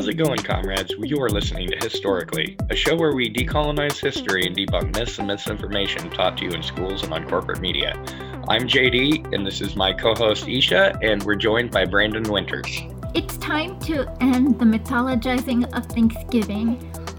How's 0.00 0.08
it 0.08 0.14
going, 0.14 0.38
comrades? 0.38 0.94
You're 0.98 1.28
listening 1.28 1.68
to 1.68 1.76
Historically, 1.76 2.56
a 2.70 2.74
show 2.74 2.96
where 2.96 3.14
we 3.14 3.30
decolonize 3.30 4.00
history 4.00 4.46
and 4.46 4.56
debunk 4.56 4.96
myths 4.96 5.18
and 5.18 5.28
misinformation 5.28 6.08
taught 6.08 6.38
to 6.38 6.46
you 6.46 6.52
in 6.52 6.62
schools 6.62 7.02
and 7.02 7.12
on 7.12 7.28
corporate 7.28 7.60
media. 7.60 7.92
I'm 8.48 8.66
JD, 8.66 9.34
and 9.34 9.46
this 9.46 9.60
is 9.60 9.76
my 9.76 9.92
co 9.92 10.14
host 10.14 10.46
Esha, 10.46 10.98
and 11.02 11.22
we're 11.24 11.34
joined 11.34 11.70
by 11.70 11.84
Brandon 11.84 12.22
Winters. 12.22 12.80
It's 13.12 13.36
time 13.36 13.78
to 13.80 14.10
end 14.22 14.58
the 14.58 14.64
mythologizing 14.64 15.70
of 15.76 15.84
Thanksgiving, 15.84 16.78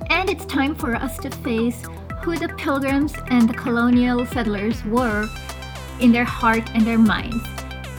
and 0.09 0.27
it's 0.27 0.47
time 0.47 0.73
for 0.73 0.95
us 0.95 1.19
to 1.19 1.29
face 1.29 1.85
who 2.23 2.35
the 2.35 2.49
pilgrims 2.57 3.13
and 3.27 3.47
the 3.47 3.53
colonial 3.53 4.25
settlers 4.25 4.83
were 4.85 5.29
in 5.99 6.11
their 6.11 6.25
heart 6.25 6.67
and 6.73 6.81
their 6.87 6.97
minds. 6.97 7.45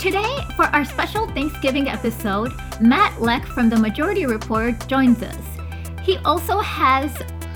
Today, 0.00 0.38
for 0.56 0.64
our 0.64 0.84
special 0.84 1.28
Thanksgiving 1.28 1.88
episode, 1.88 2.52
Matt 2.82 3.22
Lech 3.22 3.46
from 3.46 3.68
the 3.68 3.76
Majority 3.76 4.26
Report 4.26 4.74
joins 4.88 5.22
us. 5.22 5.38
He 6.02 6.16
also 6.24 6.58
has 6.58 7.14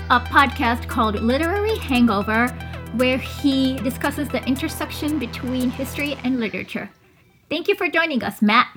a 0.09 0.21
podcast 0.21 0.87
called 0.87 1.21
Literary 1.21 1.77
Hangover, 1.79 2.47
where 2.95 3.17
he 3.17 3.77
discusses 3.79 4.29
the 4.29 4.41
intersection 4.45 5.19
between 5.19 5.69
history 5.69 6.15
and 6.23 6.39
literature. 6.39 6.89
Thank 7.49 7.67
you 7.67 7.75
for 7.75 7.89
joining 7.89 8.23
us, 8.23 8.41
Matt. 8.41 8.69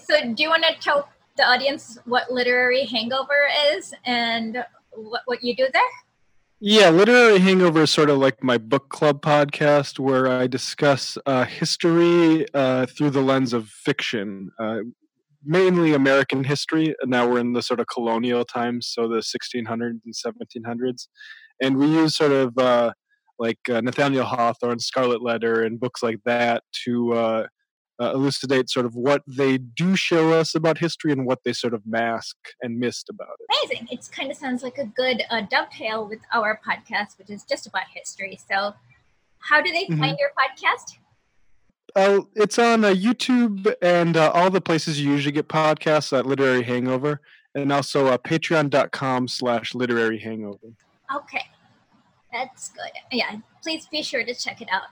So, 0.00 0.32
do 0.34 0.40
you 0.40 0.50
want 0.50 0.62
to 0.68 0.74
tell 0.80 1.08
the 1.36 1.42
audience 1.42 1.98
what 2.04 2.30
Literary 2.30 2.84
Hangover 2.84 3.48
is 3.72 3.92
and 4.04 4.64
what, 4.92 5.22
what 5.24 5.42
you 5.42 5.56
do 5.56 5.66
there? 5.72 5.82
Yeah, 6.60 6.90
Literary 6.90 7.40
Hangover 7.40 7.82
is 7.82 7.90
sort 7.90 8.08
of 8.08 8.18
like 8.18 8.40
my 8.40 8.56
book 8.56 8.88
club 8.88 9.20
podcast 9.20 9.98
where 9.98 10.28
I 10.28 10.46
discuss 10.46 11.18
uh, 11.26 11.44
history 11.44 12.46
uh, 12.54 12.86
through 12.86 13.10
the 13.10 13.20
lens 13.20 13.52
of 13.52 13.68
fiction, 13.68 14.52
uh, 14.60 14.78
mainly 15.44 15.94
American 15.94 16.44
history. 16.44 16.94
and 17.00 17.10
Now 17.10 17.28
we're 17.28 17.40
in 17.40 17.52
the 17.52 17.62
sort 17.62 17.80
of 17.80 17.86
colonial 17.86 18.44
times, 18.44 18.90
so 18.92 19.08
the 19.08 19.22
1600s 19.22 20.00
and 20.04 20.14
1700s. 20.14 21.08
And 21.60 21.76
we 21.76 21.86
use 21.86 22.16
sort 22.16 22.32
of 22.32 22.56
uh, 22.58 22.92
like 23.38 23.58
uh, 23.70 23.80
Nathaniel 23.80 24.24
Hawthorne, 24.24 24.78
Scarlet 24.78 25.22
Letter, 25.22 25.62
and 25.62 25.80
books 25.80 26.02
like 26.02 26.18
that 26.24 26.62
to 26.84 27.12
uh, 27.14 27.46
uh, 28.00 28.12
elucidate 28.14 28.70
sort 28.70 28.86
of 28.86 28.94
what 28.94 29.22
they 29.26 29.58
do 29.58 29.96
show 29.96 30.32
us 30.32 30.54
about 30.54 30.78
history 30.78 31.12
and 31.12 31.26
what 31.26 31.40
they 31.44 31.52
sort 31.52 31.74
of 31.74 31.82
mask 31.86 32.36
and 32.62 32.78
missed 32.78 33.08
about 33.08 33.36
it. 33.40 33.68
Amazing. 33.68 33.88
It 33.90 34.08
kind 34.12 34.30
of 34.30 34.36
sounds 34.36 34.62
like 34.62 34.78
a 34.78 34.84
good 34.84 35.22
uh, 35.30 35.42
dovetail 35.50 36.06
with 36.06 36.20
our 36.32 36.60
podcast, 36.66 37.18
which 37.18 37.30
is 37.30 37.44
just 37.44 37.66
about 37.66 37.84
history. 37.92 38.38
So, 38.48 38.74
how 39.40 39.62
do 39.62 39.70
they 39.72 39.84
mm-hmm. 39.84 40.00
find 40.00 40.18
your 40.18 40.30
podcast? 40.30 40.98
Uh, 41.96 42.20
it's 42.34 42.58
on 42.58 42.84
uh, 42.84 42.88
YouTube 42.88 43.72
and 43.82 44.16
uh, 44.16 44.30
all 44.32 44.50
the 44.50 44.60
places 44.60 45.00
you 45.00 45.10
usually 45.10 45.32
get 45.32 45.48
podcasts 45.48 46.16
at 46.16 46.26
Literary 46.26 46.62
Hangover, 46.62 47.20
and 47.54 47.72
also 47.72 48.06
uh, 48.06 48.18
patreon.com 48.18 49.26
slash 49.28 49.74
literary 49.74 50.18
hangover. 50.18 50.68
Okay, 51.14 51.44
that's 52.32 52.68
good. 52.68 52.90
Yeah, 53.10 53.36
please 53.62 53.86
be 53.86 54.02
sure 54.02 54.24
to 54.24 54.34
check 54.34 54.60
it 54.60 54.68
out 54.70 54.82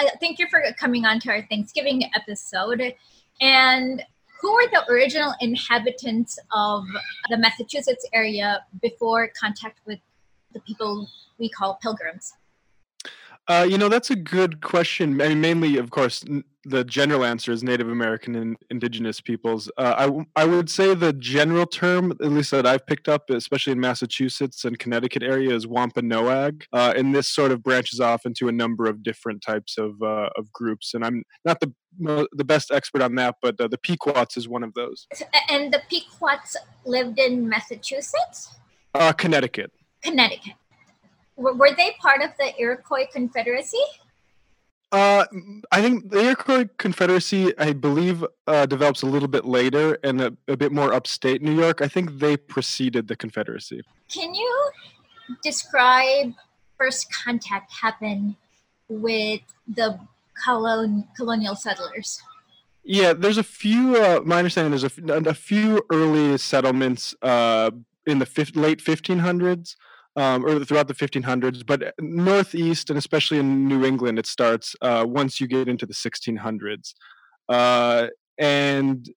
uh, 0.00 0.04
thank 0.20 0.38
you 0.38 0.46
for 0.48 0.62
coming 0.78 1.04
on 1.04 1.20
to 1.20 1.30
our 1.30 1.42
Thanksgiving 1.42 2.10
episode. 2.14 2.94
And 3.40 4.02
who 4.40 4.54
were 4.54 4.66
the 4.72 4.84
original 4.90 5.34
inhabitants 5.40 6.38
of 6.52 6.84
the 7.30 7.38
Massachusetts 7.38 8.06
area 8.12 8.64
before 8.82 9.30
contact 9.40 9.80
with 9.86 9.98
the 10.52 10.60
people 10.60 11.08
we 11.38 11.48
call 11.48 11.78
pilgrims? 11.82 12.34
Uh, 13.46 13.66
you 13.68 13.76
know, 13.76 13.88
that's 13.88 14.10
a 14.10 14.16
good 14.16 14.62
question. 14.62 15.20
I 15.20 15.28
mean, 15.28 15.40
mainly, 15.40 15.76
of 15.76 15.90
course, 15.90 16.24
n- 16.26 16.44
the 16.64 16.82
general 16.82 17.24
answer 17.24 17.52
is 17.52 17.62
Native 17.62 17.88
American 17.90 18.34
and 18.36 18.56
indigenous 18.70 19.20
peoples. 19.20 19.70
Uh, 19.76 19.94
I, 19.98 20.06
w- 20.06 20.24
I 20.34 20.46
would 20.46 20.70
say 20.70 20.94
the 20.94 21.12
general 21.12 21.66
term, 21.66 22.12
at 22.12 22.32
least 22.32 22.52
that 22.52 22.66
I've 22.66 22.86
picked 22.86 23.06
up, 23.06 23.28
especially 23.28 23.72
in 23.72 23.80
Massachusetts 23.80 24.64
and 24.64 24.78
Connecticut 24.78 25.22
area, 25.22 25.54
is 25.54 25.66
Wampanoag. 25.66 26.64
Uh, 26.72 26.94
and 26.96 27.14
this 27.14 27.28
sort 27.28 27.52
of 27.52 27.62
branches 27.62 28.00
off 28.00 28.24
into 28.24 28.48
a 28.48 28.52
number 28.52 28.86
of 28.86 29.02
different 29.02 29.42
types 29.42 29.76
of, 29.76 30.00
uh, 30.02 30.30
of 30.38 30.50
groups. 30.52 30.94
And 30.94 31.04
I'm 31.04 31.22
not 31.44 31.60
the 31.60 31.72
the 31.96 32.44
best 32.44 32.72
expert 32.72 33.02
on 33.02 33.14
that, 33.14 33.36
but 33.40 33.60
uh, 33.60 33.68
the 33.68 33.78
Pequots 33.78 34.36
is 34.36 34.48
one 34.48 34.64
of 34.64 34.74
those. 34.74 35.06
And 35.48 35.72
the 35.72 35.80
Pequots 35.88 36.56
lived 36.84 37.20
in 37.20 37.48
Massachusetts? 37.48 38.56
Uh, 38.94 39.12
Connecticut. 39.12 39.70
Connecticut 40.02 40.54
were 41.36 41.74
they 41.76 41.92
part 42.00 42.22
of 42.22 42.30
the 42.38 42.52
Iroquois 42.58 43.06
Confederacy? 43.12 43.82
Uh, 44.92 45.24
I 45.72 45.82
think 45.82 46.10
the 46.10 46.20
Iroquois 46.20 46.68
Confederacy, 46.78 47.56
I 47.58 47.72
believe, 47.72 48.24
uh, 48.46 48.66
develops 48.66 49.02
a 49.02 49.06
little 49.06 49.26
bit 49.26 49.44
later 49.44 49.98
and 50.04 50.20
a, 50.20 50.36
a, 50.46 50.56
bit 50.56 50.70
more 50.70 50.92
upstate 50.92 51.42
New 51.42 51.58
York. 51.58 51.82
I 51.82 51.88
think 51.88 52.18
they 52.20 52.36
preceded 52.36 53.08
the 53.08 53.16
Confederacy. 53.16 53.82
Can 54.08 54.32
you 54.34 54.70
describe 55.42 56.34
first 56.78 57.12
contact 57.12 57.72
happen 57.72 58.36
with 58.88 59.40
the 59.66 59.98
colon, 60.44 61.08
colonial 61.16 61.56
settlers? 61.56 62.22
Yeah, 62.84 63.14
there's 63.14 63.38
a 63.38 63.42
few. 63.42 63.96
Uh, 63.96 64.20
my 64.24 64.38
understanding 64.38 64.70
there's 64.70 64.84
a, 64.84 65.30
a 65.30 65.34
few 65.34 65.82
early 65.90 66.38
settlements 66.38 67.16
uh, 67.20 67.72
in 68.06 68.20
the 68.20 68.52
late 68.54 68.78
1500s 68.78 69.74
um, 70.16 70.44
or 70.44 70.64
throughout 70.64 70.88
the 70.88 70.94
1500s, 70.94 71.64
but 71.66 71.94
Northeast 71.98 72.90
and 72.90 72.98
especially 72.98 73.38
in 73.38 73.66
New 73.66 73.84
England, 73.84 74.18
it 74.18 74.26
starts 74.26 74.76
uh, 74.80 75.04
once 75.06 75.40
you 75.40 75.46
get 75.48 75.68
into 75.68 75.86
the 75.86 75.94
1600s. 75.94 76.94
Uh, 77.48 78.08
and 78.38 79.08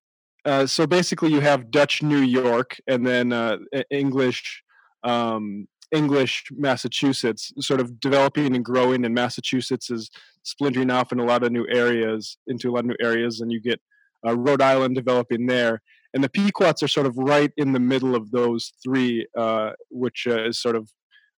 uh, 0.45 0.65
so 0.65 0.87
basically, 0.87 1.31
you 1.31 1.41
have 1.41 1.71
Dutch 1.71 2.01
New 2.01 2.19
York 2.19 2.77
and 2.87 3.05
then 3.05 3.33
uh, 3.33 3.57
English. 3.91 4.63
Um, 5.03 5.67
English 5.91 6.43
Massachusetts, 6.51 7.53
sort 7.59 7.79
of 7.79 7.97
developing 8.01 8.55
and 8.55 8.65
growing, 8.65 9.05
and 9.05 9.15
Massachusetts 9.15 9.89
is 9.89 10.11
splintering 10.43 10.89
off 10.89 11.13
in 11.13 11.19
a 11.19 11.23
lot 11.23 11.43
of 11.43 11.51
new 11.53 11.65
areas, 11.69 12.37
into 12.47 12.69
a 12.69 12.71
lot 12.71 12.81
of 12.81 12.87
new 12.87 12.97
areas, 12.99 13.39
and 13.39 13.53
you 13.53 13.61
get 13.61 13.79
uh, 14.25 14.37
Rhode 14.37 14.61
Island 14.61 14.95
developing 14.95 15.47
there 15.47 15.81
and 16.13 16.23
the 16.23 16.29
Pequots 16.29 16.81
are 16.81 16.87
sort 16.87 17.05
of 17.05 17.17
right 17.17 17.51
in 17.57 17.73
the 17.73 17.79
middle 17.79 18.15
of 18.15 18.31
those 18.31 18.73
three, 18.83 19.27
uh, 19.37 19.73
which 19.89 20.25
uh, 20.27 20.45
is 20.45 20.59
sort 20.59 20.75
of 20.75 20.89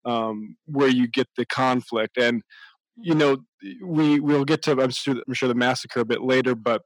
um, 0.06 0.56
where 0.66 0.90
you 0.90 1.08
get 1.08 1.28
the 1.36 1.46
conflict. 1.46 2.18
And 2.18 2.44
you 2.96 3.16
know, 3.16 3.38
we 3.84 4.20
we'll 4.20 4.46
get 4.46 4.62
to 4.64 4.80
I'm 4.80 4.92
sure, 4.92 5.16
I'm 5.28 5.34
sure 5.34 5.50
the 5.50 5.56
massacre 5.56 6.02
a 6.02 6.06
bit 6.06 6.22
later, 6.22 6.56
but 6.56 6.84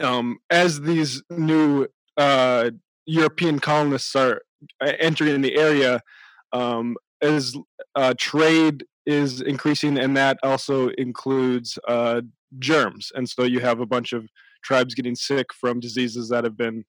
um, 0.00 0.38
as 0.50 0.82
these 0.82 1.22
new 1.30 1.88
uh, 2.16 2.70
European 3.06 3.58
colonists 3.58 4.14
are 4.14 4.42
uh, 4.80 4.92
entering 5.00 5.40
the 5.40 5.56
area, 5.56 6.02
um, 6.52 6.96
as 7.20 7.56
uh, 7.96 8.14
trade 8.18 8.84
is 9.06 9.40
increasing, 9.40 9.98
and 9.98 10.16
that 10.16 10.38
also 10.44 10.90
includes 10.90 11.78
uh, 11.88 12.20
germs, 12.58 13.10
and 13.14 13.28
so 13.28 13.42
you 13.42 13.58
have 13.60 13.80
a 13.80 13.86
bunch 13.86 14.12
of 14.12 14.28
tribes 14.62 14.94
getting 14.94 15.14
sick 15.14 15.46
from 15.52 15.80
diseases 15.80 16.28
that 16.28 16.44
have 16.44 16.56
been 16.56 16.84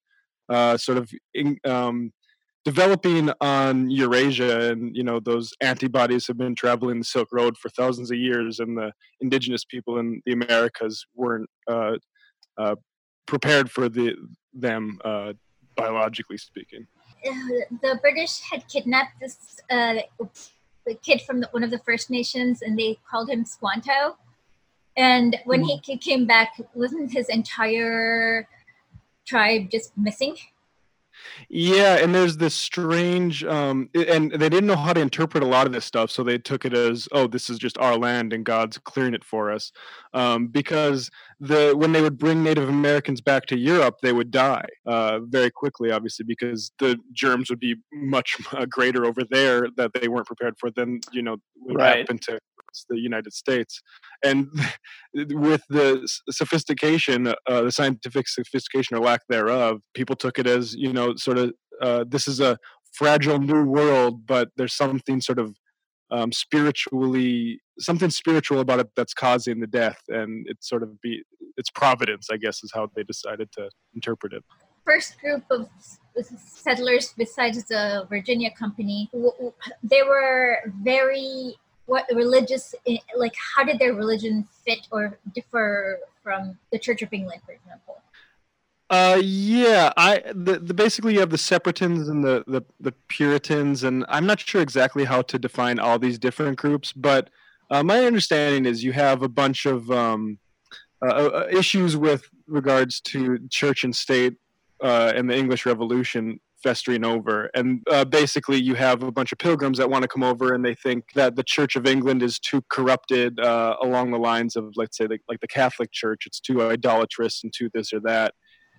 uh, 0.49 0.77
sort 0.77 0.97
of 0.97 1.09
in, 1.33 1.57
um, 1.65 2.11
developing 2.65 3.31
on 3.41 3.89
Eurasia, 3.89 4.69
and 4.69 4.95
you 4.95 5.03
know 5.03 5.19
those 5.19 5.53
antibodies 5.61 6.27
have 6.27 6.37
been 6.37 6.55
traveling 6.55 6.99
the 6.99 7.05
Silk 7.05 7.29
Road 7.31 7.57
for 7.57 7.69
thousands 7.69 8.11
of 8.11 8.17
years, 8.17 8.59
and 8.59 8.77
the 8.77 8.91
indigenous 9.19 9.63
people 9.65 9.97
in 9.97 10.21
the 10.25 10.33
Americas 10.33 11.05
weren't 11.15 11.49
uh, 11.69 11.93
uh, 12.57 12.75
prepared 13.25 13.71
for 13.71 13.89
the 13.89 14.15
them 14.53 14.99
uh, 15.03 15.33
biologically 15.75 16.37
speaking. 16.37 16.85
Uh, 17.25 17.33
the 17.81 17.99
British 18.01 18.41
had 18.51 18.67
kidnapped 18.67 19.19
this 19.19 19.59
uh, 19.69 19.95
kid 21.03 21.21
from 21.21 21.41
the, 21.41 21.47
one 21.51 21.63
of 21.63 21.71
the 21.71 21.79
First 21.79 22.09
Nations, 22.09 22.61
and 22.61 22.77
they 22.77 22.97
called 23.09 23.29
him 23.29 23.45
Squanto. 23.45 24.17
And 25.01 25.35
when 25.45 25.63
mm-hmm. 25.63 25.79
he 25.83 25.97
came 25.97 26.27
back, 26.27 26.61
wasn't 26.75 27.11
his 27.11 27.27
entire 27.27 28.47
tribe 29.25 29.71
just 29.71 29.97
missing. 29.97 30.35
Yeah, 31.49 31.97
and 31.97 32.13
there's 32.13 32.37
this 32.37 32.53
strange, 32.53 33.43
um, 33.43 33.89
and 33.95 34.31
they 34.31 34.49
didn't 34.49 34.67
know 34.67 34.75
how 34.75 34.93
to 34.93 35.01
interpret 35.01 35.43
a 35.43 35.47
lot 35.47 35.65
of 35.65 35.73
this 35.73 35.85
stuff, 35.85 36.11
so 36.11 36.23
they 36.23 36.37
took 36.37 36.65
it 36.65 36.73
as, 36.73 37.07
oh, 37.11 37.25
this 37.25 37.49
is 37.49 37.57
just 37.57 37.79
our 37.79 37.97
land 37.97 38.31
and 38.31 38.45
God's 38.45 38.77
clearing 38.77 39.15
it 39.15 39.23
for 39.23 39.51
us. 39.51 39.71
Um, 40.13 40.47
because 40.47 41.09
the 41.39 41.73
when 41.75 41.93
they 41.93 42.01
would 42.01 42.19
bring 42.19 42.43
Native 42.43 42.69
Americans 42.69 43.21
back 43.21 43.47
to 43.47 43.57
Europe, 43.57 43.97
they 44.01 44.13
would 44.13 44.29
die 44.29 44.67
uh, 44.85 45.19
very 45.23 45.49
quickly, 45.49 45.91
obviously, 45.91 46.25
because 46.25 46.71
the 46.77 46.99
germs 47.11 47.49
would 47.49 47.59
be 47.59 47.75
much 47.91 48.37
uh, 48.53 48.65
greater 48.65 49.05
over 49.05 49.23
there 49.29 49.67
that 49.77 49.93
they 49.93 50.07
weren't 50.07 50.27
prepared 50.27 50.55
for 50.59 50.69
than 50.69 51.01
you 51.11 51.23
know 51.23 51.37
would 51.63 51.77
right. 51.77 51.99
happen 51.99 52.19
to 52.19 52.39
the 52.89 52.99
United 52.99 53.33
States. 53.33 53.81
And 54.23 54.49
with 55.13 55.63
the 55.69 56.07
sophistication, 56.29 57.27
uh, 57.27 57.61
the 57.61 57.71
scientific 57.71 58.27
sophistication 58.27 58.97
or 58.97 59.01
lack 59.01 59.21
thereof, 59.29 59.81
people 59.93 60.15
took 60.15 60.39
it 60.39 60.47
as, 60.47 60.73
you 60.75 60.93
know, 60.93 61.15
sort 61.15 61.37
of 61.37 61.53
uh, 61.81 62.05
this 62.07 62.27
is 62.27 62.39
a 62.39 62.57
fragile 62.93 63.39
new 63.39 63.63
world, 63.63 64.25
but 64.27 64.49
there's 64.57 64.73
something 64.73 65.21
sort 65.21 65.39
of 65.39 65.55
um, 66.11 66.31
spiritually 66.31 67.61
something 67.79 68.09
spiritual 68.09 68.59
about 68.59 68.79
it 68.79 68.89
that's 68.97 69.13
causing 69.13 69.61
the 69.61 69.65
death 69.65 70.01
and 70.09 70.45
it's 70.49 70.67
sort 70.67 70.83
of 70.83 71.01
be 71.01 71.23
it's 71.55 71.69
providence 71.69 72.27
i 72.29 72.35
guess 72.35 72.61
is 72.63 72.71
how 72.75 72.87
they 72.97 73.01
decided 73.03 73.49
to 73.53 73.69
interpret 73.95 74.33
it 74.33 74.43
first 74.85 75.19
group 75.19 75.43
of 75.49 75.69
settlers 76.37 77.13
besides 77.17 77.63
the 77.65 78.05
Virginia 78.09 78.51
Company, 78.51 79.09
they 79.83 80.03
were 80.03 80.59
very 80.81 81.55
what 81.85 82.05
religious 82.13 82.75
like 83.15 83.33
how 83.55 83.63
did 83.63 83.79
their 83.79 83.93
religion 83.93 84.47
fit 84.65 84.87
or 84.91 85.17
differ 85.33 85.99
from 86.23 86.57
the 86.71 86.79
Church 86.79 87.01
of 87.01 87.11
England, 87.11 87.41
for 87.45 87.51
example? 87.51 88.01
Uh, 88.89 89.19
yeah, 89.23 89.91
I 89.95 90.21
the, 90.33 90.59
the 90.59 90.73
basically 90.73 91.13
you 91.13 91.21
have 91.21 91.29
the 91.29 91.37
Separations 91.37 92.09
and 92.09 92.23
the, 92.23 92.43
the 92.45 92.61
the 92.79 92.91
Puritans, 93.07 93.83
and 93.83 94.05
I'm 94.09 94.25
not 94.25 94.39
sure 94.39 94.61
exactly 94.61 95.05
how 95.05 95.21
to 95.23 95.39
define 95.39 95.79
all 95.79 95.97
these 95.97 96.19
different 96.19 96.57
groups, 96.57 96.91
but 96.91 97.29
uh, 97.69 97.83
my 97.83 98.03
understanding 98.03 98.65
is 98.65 98.83
you 98.83 98.91
have 98.91 99.23
a 99.23 99.29
bunch 99.29 99.65
of 99.65 99.89
um, 99.91 100.39
uh, 101.01 101.07
uh 101.07 101.47
issues 101.49 101.95
with 101.95 102.29
regards 102.47 102.99
to 102.99 103.39
church 103.49 103.85
and 103.85 103.95
state 103.95 104.35
uh, 104.83 105.13
and 105.15 105.29
the 105.29 105.37
English 105.37 105.65
Revolution 105.65 106.41
festering 106.63 107.05
over. 107.05 107.49
And 107.53 107.81
uh, 107.89 108.05
basically, 108.05 108.61
you 108.61 108.75
have 108.75 109.03
a 109.03 109.11
bunch 109.11 109.31
of 109.31 109.37
pilgrims 109.37 109.77
that 109.77 109.89
want 109.89 110.03
to 110.03 110.07
come 110.07 110.23
over, 110.23 110.53
and 110.53 110.63
they 110.63 110.75
think 110.75 111.05
that 111.15 111.35
the 111.35 111.43
Church 111.43 111.75
of 111.75 111.85
England 111.85 112.23
is 112.23 112.39
too 112.39 112.63
corrupted 112.69 113.39
uh, 113.39 113.75
along 113.81 114.11
the 114.11 114.17
lines 114.17 114.55
of, 114.55 114.73
let's 114.75 114.97
say, 114.97 115.07
the, 115.07 115.19
like 115.29 115.39
the 115.39 115.47
Catholic 115.47 115.91
Church. 115.91 116.23
It's 116.25 116.39
too 116.39 116.61
idolatrous 116.61 117.43
and 117.43 117.51
too 117.55 117.69
this 117.73 117.93
or 117.93 117.99
that. 118.01 118.33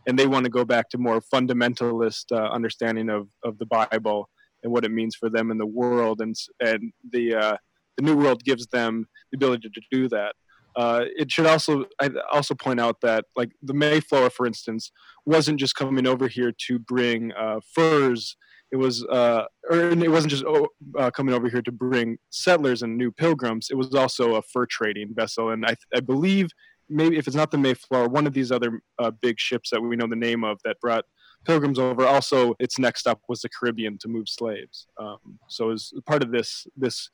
And 0.06 0.18
they 0.18 0.26
want 0.26 0.44
to 0.44 0.50
go 0.50 0.64
back 0.64 0.88
to 0.90 0.98
more 0.98 1.20
fundamentalist 1.32 2.24
uh, 2.32 2.50
understanding 2.50 3.08
of, 3.08 3.28
of 3.44 3.58
the 3.58 3.66
Bible 3.66 4.28
and 4.62 4.72
what 4.72 4.84
it 4.84 4.90
means 4.90 5.14
for 5.14 5.30
them 5.30 5.50
in 5.50 5.58
the 5.58 5.66
world. 5.66 6.20
And, 6.20 6.34
and 6.60 6.92
the, 7.12 7.34
uh, 7.34 7.56
the 7.96 8.04
New 8.04 8.16
World 8.16 8.42
gives 8.44 8.66
them 8.68 9.06
the 9.30 9.36
ability 9.36 9.68
to 9.68 9.80
do 9.90 10.08
that. 10.08 10.34
Uh, 10.76 11.04
it 11.16 11.30
should 11.30 11.46
also 11.46 11.84
I 12.00 12.10
also 12.32 12.54
point 12.54 12.80
out 12.80 13.00
that 13.02 13.24
like 13.36 13.52
the 13.62 13.74
Mayflower, 13.74 14.30
for 14.30 14.46
instance, 14.46 14.90
wasn't 15.26 15.60
just 15.60 15.74
coming 15.74 16.06
over 16.06 16.28
here 16.28 16.52
to 16.66 16.78
bring 16.78 17.32
uh, 17.32 17.60
furs. 17.74 18.36
It 18.70 18.76
was, 18.76 19.04
uh, 19.04 19.44
or 19.70 19.90
it 19.90 20.10
wasn't 20.10 20.30
just 20.30 20.44
oh, 20.46 20.66
uh, 20.98 21.10
coming 21.10 21.34
over 21.34 21.50
here 21.50 21.60
to 21.60 21.72
bring 21.72 22.16
settlers 22.30 22.80
and 22.82 22.96
new 22.96 23.12
pilgrims. 23.12 23.68
It 23.70 23.76
was 23.76 23.94
also 23.94 24.36
a 24.36 24.42
fur 24.42 24.64
trading 24.64 25.12
vessel, 25.14 25.50
and 25.50 25.66
I, 25.66 25.74
I 25.94 26.00
believe 26.00 26.48
maybe 26.88 27.18
if 27.18 27.26
it's 27.26 27.36
not 27.36 27.50
the 27.50 27.58
Mayflower, 27.58 28.08
one 28.08 28.26
of 28.26 28.32
these 28.32 28.50
other 28.50 28.80
uh, 28.98 29.10
big 29.10 29.38
ships 29.38 29.70
that 29.70 29.80
we 29.82 29.96
know 29.96 30.06
the 30.06 30.16
name 30.16 30.42
of 30.42 30.58
that 30.64 30.80
brought 30.80 31.04
pilgrims 31.44 31.78
over. 31.78 32.06
Also, 32.06 32.54
its 32.58 32.78
next 32.78 33.00
stop 33.00 33.20
was 33.28 33.40
the 33.40 33.48
Caribbean 33.48 33.98
to 33.98 34.08
move 34.08 34.28
slaves. 34.28 34.86
Um, 34.98 35.38
so 35.48 35.70
as 35.70 35.92
part 36.06 36.22
of 36.22 36.30
this 36.30 36.66
this 36.76 37.08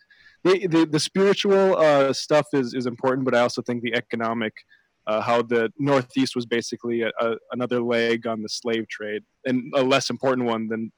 the 0.45 0.67
the, 0.67 0.87
the 0.87 1.01
spiritual 1.01 1.77
uh, 1.77 2.13
stuff 2.13 2.47
is 2.53 2.75
is 2.75 2.87
important, 2.87 3.25
but 3.25 3.35
I 3.35 3.41
also 3.41 3.63
think 3.63 3.83
the 3.83 3.95
economic. 3.95 4.53
Uh, 5.07 5.23
how 5.23 5.41
the 5.41 5.73
Northeast 5.79 6.37
was 6.37 6.45
basically 6.45 7.01
a, 7.01 7.11
a, 7.19 7.35
another 7.53 7.81
leg 7.81 8.27
on 8.27 8.43
the 8.43 8.49
slave 8.51 8.87
trade, 8.89 9.23
and 9.47 9.73
a 9.75 9.83
less 9.83 10.11
important 10.11 10.47
one 10.47 10.69
than 10.69 10.93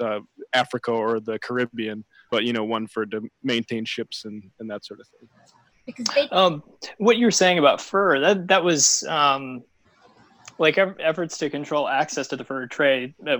uh, 0.00 0.20
Africa 0.52 0.92
or 0.92 1.20
the 1.20 1.38
Caribbean, 1.38 2.04
but 2.30 2.44
you 2.44 2.52
know, 2.52 2.64
one 2.64 2.86
for 2.86 3.06
to 3.06 3.22
maintain 3.42 3.84
ships 3.84 4.24
and, 4.24 4.42
and 4.60 4.70
that 4.70 4.84
sort 4.84 5.00
of 5.00 5.08
thing. 5.08 6.28
Um, 6.32 6.62
what 6.98 7.16
you 7.16 7.26
were 7.26 7.30
saying 7.30 7.58
about 7.58 7.80
fur 7.80 8.18
that 8.18 8.48
that 8.48 8.64
was 8.64 9.04
um, 9.04 9.62
like 10.58 10.78
efforts 10.78 11.38
to 11.38 11.50
control 11.50 11.88
access 11.88 12.28
to 12.28 12.36
the 12.36 12.44
fur 12.44 12.66
trade 12.66 13.14
that 13.20 13.38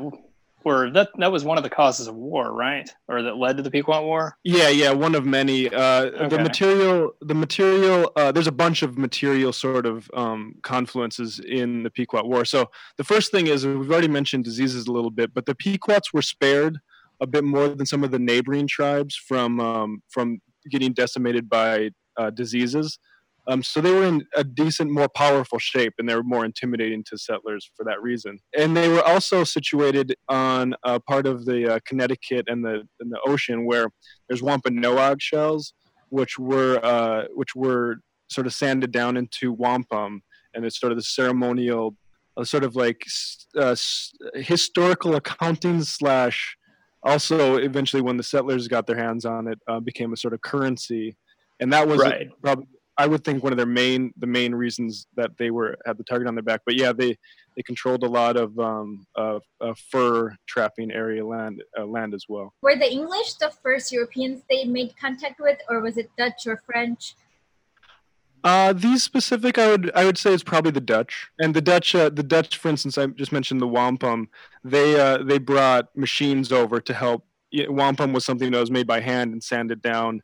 were 0.66 0.90
that 0.90 1.10
that 1.18 1.30
was 1.30 1.44
one 1.44 1.56
of 1.56 1.62
the 1.62 1.70
causes 1.70 2.08
of 2.08 2.16
war, 2.16 2.52
right? 2.52 2.90
Or 3.08 3.22
that 3.22 3.36
led 3.36 3.56
to 3.56 3.62
the 3.62 3.70
Pequot 3.70 4.04
War? 4.04 4.36
Yeah, 4.42 4.68
yeah, 4.68 4.90
one 4.90 5.14
of 5.14 5.24
many. 5.24 5.72
Uh, 5.72 6.06
okay. 6.06 6.28
The 6.28 6.38
material, 6.40 7.12
the 7.20 7.34
material. 7.34 8.10
Uh, 8.16 8.32
there's 8.32 8.48
a 8.48 8.52
bunch 8.52 8.82
of 8.82 8.98
material 8.98 9.52
sort 9.52 9.86
of 9.86 10.10
um, 10.12 10.56
confluences 10.62 11.38
in 11.38 11.84
the 11.84 11.90
Pequot 11.90 12.26
War. 12.26 12.44
So 12.44 12.68
the 12.98 13.04
first 13.04 13.30
thing 13.30 13.46
is 13.46 13.64
we've 13.64 13.90
already 13.90 14.08
mentioned 14.08 14.44
diseases 14.44 14.88
a 14.88 14.92
little 14.92 15.12
bit, 15.12 15.32
but 15.32 15.46
the 15.46 15.54
Pequots 15.54 16.12
were 16.12 16.22
spared 16.22 16.78
a 17.20 17.26
bit 17.26 17.44
more 17.44 17.68
than 17.68 17.86
some 17.86 18.02
of 18.02 18.10
the 18.10 18.18
neighboring 18.18 18.66
tribes 18.66 19.14
from 19.14 19.60
um, 19.60 20.02
from 20.08 20.40
getting 20.68 20.92
decimated 20.92 21.48
by 21.48 21.90
uh, 22.16 22.30
diseases. 22.30 22.98
Um, 23.48 23.62
so 23.62 23.80
they 23.80 23.92
were 23.92 24.04
in 24.04 24.26
a 24.34 24.42
decent, 24.42 24.90
more 24.90 25.08
powerful 25.08 25.58
shape, 25.58 25.94
and 25.98 26.08
they 26.08 26.14
were 26.14 26.24
more 26.24 26.44
intimidating 26.44 27.04
to 27.04 27.16
settlers 27.16 27.70
for 27.76 27.84
that 27.84 28.02
reason. 28.02 28.38
And 28.58 28.76
they 28.76 28.88
were 28.88 29.02
also 29.02 29.44
situated 29.44 30.14
on 30.28 30.74
a 30.82 30.98
part 30.98 31.26
of 31.26 31.44
the 31.44 31.74
uh, 31.74 31.78
Connecticut 31.86 32.46
and 32.48 32.64
the 32.64 32.82
and 33.00 33.12
the 33.12 33.20
ocean 33.24 33.64
where 33.64 33.88
there's 34.28 34.42
Wampanoag 34.42 35.22
shells, 35.22 35.74
which 36.08 36.38
were 36.38 36.80
uh, 36.82 37.24
which 37.34 37.54
were 37.54 37.98
sort 38.28 38.46
of 38.46 38.52
sanded 38.52 38.90
down 38.90 39.16
into 39.16 39.52
wampum, 39.52 40.22
and 40.54 40.64
it's 40.64 40.80
sort 40.80 40.90
of 40.90 40.98
the 40.98 41.04
ceremonial, 41.04 41.96
uh, 42.36 42.42
sort 42.42 42.64
of 42.64 42.74
like 42.74 43.04
uh, 43.56 43.76
historical 44.34 45.14
accounting 45.14 45.82
slash. 45.82 46.56
Also, 47.02 47.56
eventually, 47.56 48.02
when 48.02 48.16
the 48.16 48.22
settlers 48.24 48.66
got 48.66 48.88
their 48.88 48.96
hands 48.96 49.24
on 49.24 49.46
it, 49.46 49.60
uh, 49.68 49.78
became 49.78 50.12
a 50.12 50.16
sort 50.16 50.34
of 50.34 50.40
currency, 50.40 51.16
and 51.60 51.72
that 51.72 51.86
was 51.86 52.00
right. 52.00 52.28
probably 52.42 52.66
I 52.98 53.06
would 53.06 53.24
think 53.24 53.42
one 53.42 53.52
of 53.52 53.56
their 53.56 53.66
main 53.66 54.12
the 54.16 54.26
main 54.26 54.54
reasons 54.54 55.06
that 55.16 55.36
they 55.38 55.50
were 55.50 55.76
had 55.86 55.98
the 55.98 56.04
target 56.04 56.28
on 56.28 56.34
their 56.34 56.42
back. 56.42 56.62
But 56.64 56.76
yeah, 56.76 56.92
they 56.92 57.16
they 57.56 57.62
controlled 57.62 58.02
a 58.02 58.08
lot 58.08 58.36
of 58.36 58.58
um, 58.58 59.06
uh, 59.16 59.40
uh, 59.60 59.74
fur 59.90 60.34
trapping 60.46 60.90
area 60.90 61.24
land 61.24 61.62
uh, 61.78 61.84
land 61.84 62.14
as 62.14 62.24
well. 62.28 62.54
Were 62.62 62.76
the 62.76 62.90
English 62.90 63.34
the 63.34 63.52
first 63.62 63.92
Europeans 63.92 64.42
they 64.48 64.64
made 64.64 64.96
contact 64.96 65.40
with, 65.40 65.58
or 65.68 65.80
was 65.80 65.96
it 65.96 66.10
Dutch 66.16 66.46
or 66.46 66.56
French? 66.64 67.14
Uh, 68.44 68.72
these 68.72 69.02
specific, 69.02 69.58
I 69.58 69.68
would 69.68 69.90
I 69.94 70.04
would 70.04 70.16
say 70.16 70.32
it's 70.32 70.42
probably 70.42 70.70
the 70.70 70.80
Dutch. 70.80 71.28
And 71.38 71.52
the 71.52 71.60
Dutch, 71.60 71.94
uh, 71.94 72.10
the 72.10 72.22
Dutch, 72.22 72.56
for 72.56 72.68
instance, 72.68 72.96
I 72.96 73.06
just 73.06 73.32
mentioned 73.32 73.60
the 73.60 73.66
wampum. 73.66 74.28
They 74.64 74.98
uh, 74.98 75.18
they 75.18 75.38
brought 75.38 75.94
machines 75.96 76.52
over 76.52 76.80
to 76.80 76.94
help. 76.94 77.26
Wampum 77.52 78.12
was 78.12 78.24
something 78.24 78.50
that 78.52 78.60
was 78.60 78.70
made 78.70 78.86
by 78.86 79.00
hand 79.00 79.32
and 79.32 79.42
sanded 79.42 79.82
down 79.82 80.22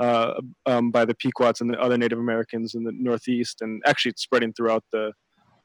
uh, 0.00 0.40
um, 0.64 0.90
by 0.90 1.04
the 1.04 1.14
Pequots 1.14 1.60
and 1.60 1.70
the 1.70 1.78
other 1.78 1.98
Native 1.98 2.18
Americans 2.18 2.74
in 2.74 2.84
the 2.84 2.92
Northeast, 2.92 3.60
and 3.60 3.82
actually 3.86 4.10
it's 4.10 4.22
spreading 4.22 4.52
throughout 4.52 4.82
the 4.92 5.12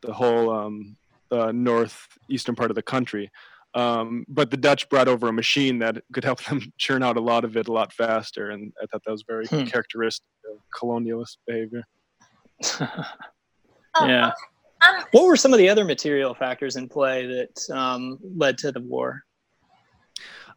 the 0.02 0.14
whole 0.14 0.52
um, 0.52 0.98
the 1.30 1.52
northeastern 1.52 2.54
part 2.54 2.70
of 2.70 2.76
the 2.76 2.84
country. 2.84 3.32
Um, 3.74 4.26
but 4.28 4.52
the 4.52 4.58
Dutch 4.58 4.88
brought 4.90 5.08
over 5.08 5.28
a 5.28 5.34
machine 5.34 5.80
that 5.80 6.04
could 6.14 6.24
help 6.26 6.44
them 6.46 6.62
churn 6.78 7.02
out 7.02 7.18
a 7.18 7.22
lot 7.22 7.46
of 7.46 7.56
it 7.56 7.70
a 7.70 7.72
lot 7.72 7.94
faster, 7.94 8.52
and 8.52 8.74
I 8.82 8.86
thought 8.88 9.04
that 9.06 9.12
was 9.12 9.24
very 9.28 9.48
hmm. 9.48 9.64
characteristic 9.64 10.28
of 10.52 10.60
colonialist 10.78 11.38
behavior. 11.48 11.84
Oh, 13.98 14.06
yeah. 14.06 14.34
Um, 14.86 15.06
what 15.12 15.26
were 15.26 15.38
some 15.38 15.54
of 15.54 15.58
the 15.58 15.70
other 15.70 15.86
material 15.86 16.34
factors 16.34 16.76
in 16.76 16.90
play 16.90 17.26
that 17.26 17.74
um, 17.74 18.20
led 18.36 18.58
to 18.58 18.74
the 18.74 18.82
war? 18.82 19.24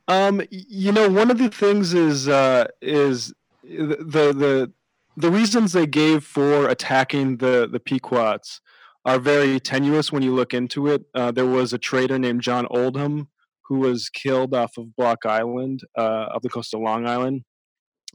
Um, 0.09 0.43
you 0.51 0.91
know, 0.91 1.09
one 1.09 1.31
of 1.31 1.39
the 1.39 1.49
things 1.49 1.95
is 1.95 2.29
uh, 2.29 2.67
is 2.83 3.33
the 3.69 4.33
the 4.33 4.73
the 5.17 5.31
reasons 5.31 5.73
they 5.73 5.87
gave 5.87 6.25
for 6.25 6.69
attacking 6.69 7.39
the 7.39 7.69
the 7.71 7.81
Pequots 7.81 8.61
are 9.05 9.19
very 9.19 9.59
tenuous 9.61 10.13
when 10.13 10.23
you 10.23 10.35
look 10.35 10.55
into 10.55 10.87
it. 10.89 11.03
Uh, 11.15 11.31
there 11.31 11.47
was 11.47 11.73
a 11.73 11.79
trader 11.79 12.19
named 12.19 12.43
John 12.43 12.67
Oldham 12.71 13.29
who 13.63 13.81
was 13.81 14.09
killed 14.09 14.55
off 14.55 14.77
of 14.79 14.97
Block 14.97 15.27
Island, 15.27 15.83
uh, 15.97 16.29
off 16.35 16.43
the 16.43 16.49
coast 16.49 16.73
of 16.73 16.81
Long 16.81 17.07
Island, 17.07 17.43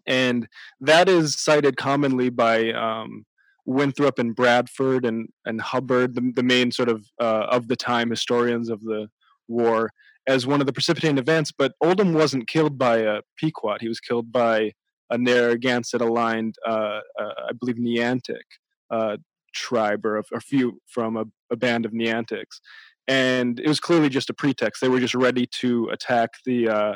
and 0.07 0.47
that 0.81 1.07
is 1.07 1.39
cited 1.39 1.77
commonly 1.77 2.29
by 2.29 2.71
um, 2.71 3.25
Winthrop 3.65 4.17
and 4.19 4.35
Bradford 4.35 5.05
and 5.05 5.29
and 5.45 5.61
Hubbard, 5.61 6.15
the, 6.15 6.31
the 6.35 6.43
main 6.43 6.71
sort 6.71 6.89
of 6.89 7.05
uh, 7.19 7.47
of 7.49 7.67
the 7.67 7.75
time 7.75 8.09
historians 8.09 8.69
of 8.69 8.81
the 8.81 9.07
war, 9.47 9.91
as 10.27 10.47
one 10.47 10.61
of 10.61 10.67
the 10.67 10.73
precipitating 10.73 11.17
events. 11.17 11.51
But 11.51 11.73
Oldham 11.81 12.13
wasn't 12.13 12.47
killed 12.47 12.77
by 12.77 12.97
a 12.97 13.21
Pequot; 13.37 13.77
he 13.81 13.87
was 13.87 13.99
killed 13.99 14.31
by 14.31 14.71
a 15.13 15.17
Narragansett 15.17 16.01
aligned, 16.01 16.55
uh, 16.67 16.99
uh, 17.19 17.33
I 17.49 17.51
believe, 17.59 17.75
Niantic 17.75 18.41
uh, 18.89 19.17
tribe 19.53 20.05
or 20.05 20.17
a, 20.17 20.23
a 20.33 20.39
few 20.39 20.81
from 20.87 21.15
a, 21.15 21.25
a, 21.51 21.55
band 21.55 21.85
of 21.85 21.91
Niantics. 21.91 22.59
And 23.07 23.59
it 23.59 23.67
was 23.67 23.79
clearly 23.79 24.09
just 24.09 24.31
a 24.31 24.33
pretext. 24.33 24.81
They 24.81 24.89
were 24.89 24.99
just 24.99 25.13
ready 25.13 25.45
to 25.59 25.89
attack 25.89 26.31
the 26.45 26.69
uh, 26.69 26.93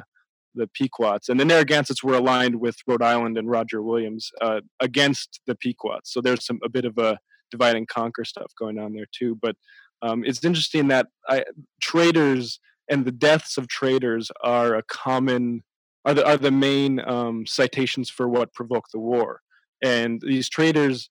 the 0.56 0.68
Pequots, 0.68 1.30
and 1.30 1.40
the 1.40 1.46
Narragansetts 1.46 2.04
were 2.04 2.16
aligned 2.16 2.60
with 2.60 2.78
Rhode 2.88 3.04
Island 3.04 3.38
and 3.38 3.48
Roger 3.48 3.84
Williams 3.84 4.32
uh, 4.42 4.62
against 4.80 5.42
the 5.46 5.54
Pequots. 5.54 6.12
So 6.12 6.20
there's 6.20 6.46
some 6.46 6.60
a 6.64 6.70
bit 6.70 6.86
of 6.86 6.98
a 6.98 7.20
divide 7.52 7.76
and 7.76 7.88
conquer 7.88 8.26
stuff 8.26 8.52
going 8.58 8.80
on 8.80 8.94
there 8.94 9.06
too. 9.12 9.38
But 9.40 9.56
um, 10.02 10.24
it's 10.26 10.44
interesting 10.44 10.88
that 10.88 11.08
I, 11.30 11.44
traders 11.82 12.60
and 12.90 13.06
the 13.06 13.12
deaths 13.12 13.58
of 13.58 13.68
traders 13.68 14.32
are 14.44 14.76
a 14.76 14.84
common 14.84 15.64
are 16.08 16.14
the 16.14 16.26
are 16.26 16.38
the 16.38 16.52
main 16.52 17.02
um, 17.08 17.46
citations 17.46 18.10
for 18.10 18.28
what 18.30 18.54
provoked 18.54 18.94
the 18.94 19.00
war. 19.00 19.42
And 19.84 20.22
these 20.22 20.50
traders 20.50 21.10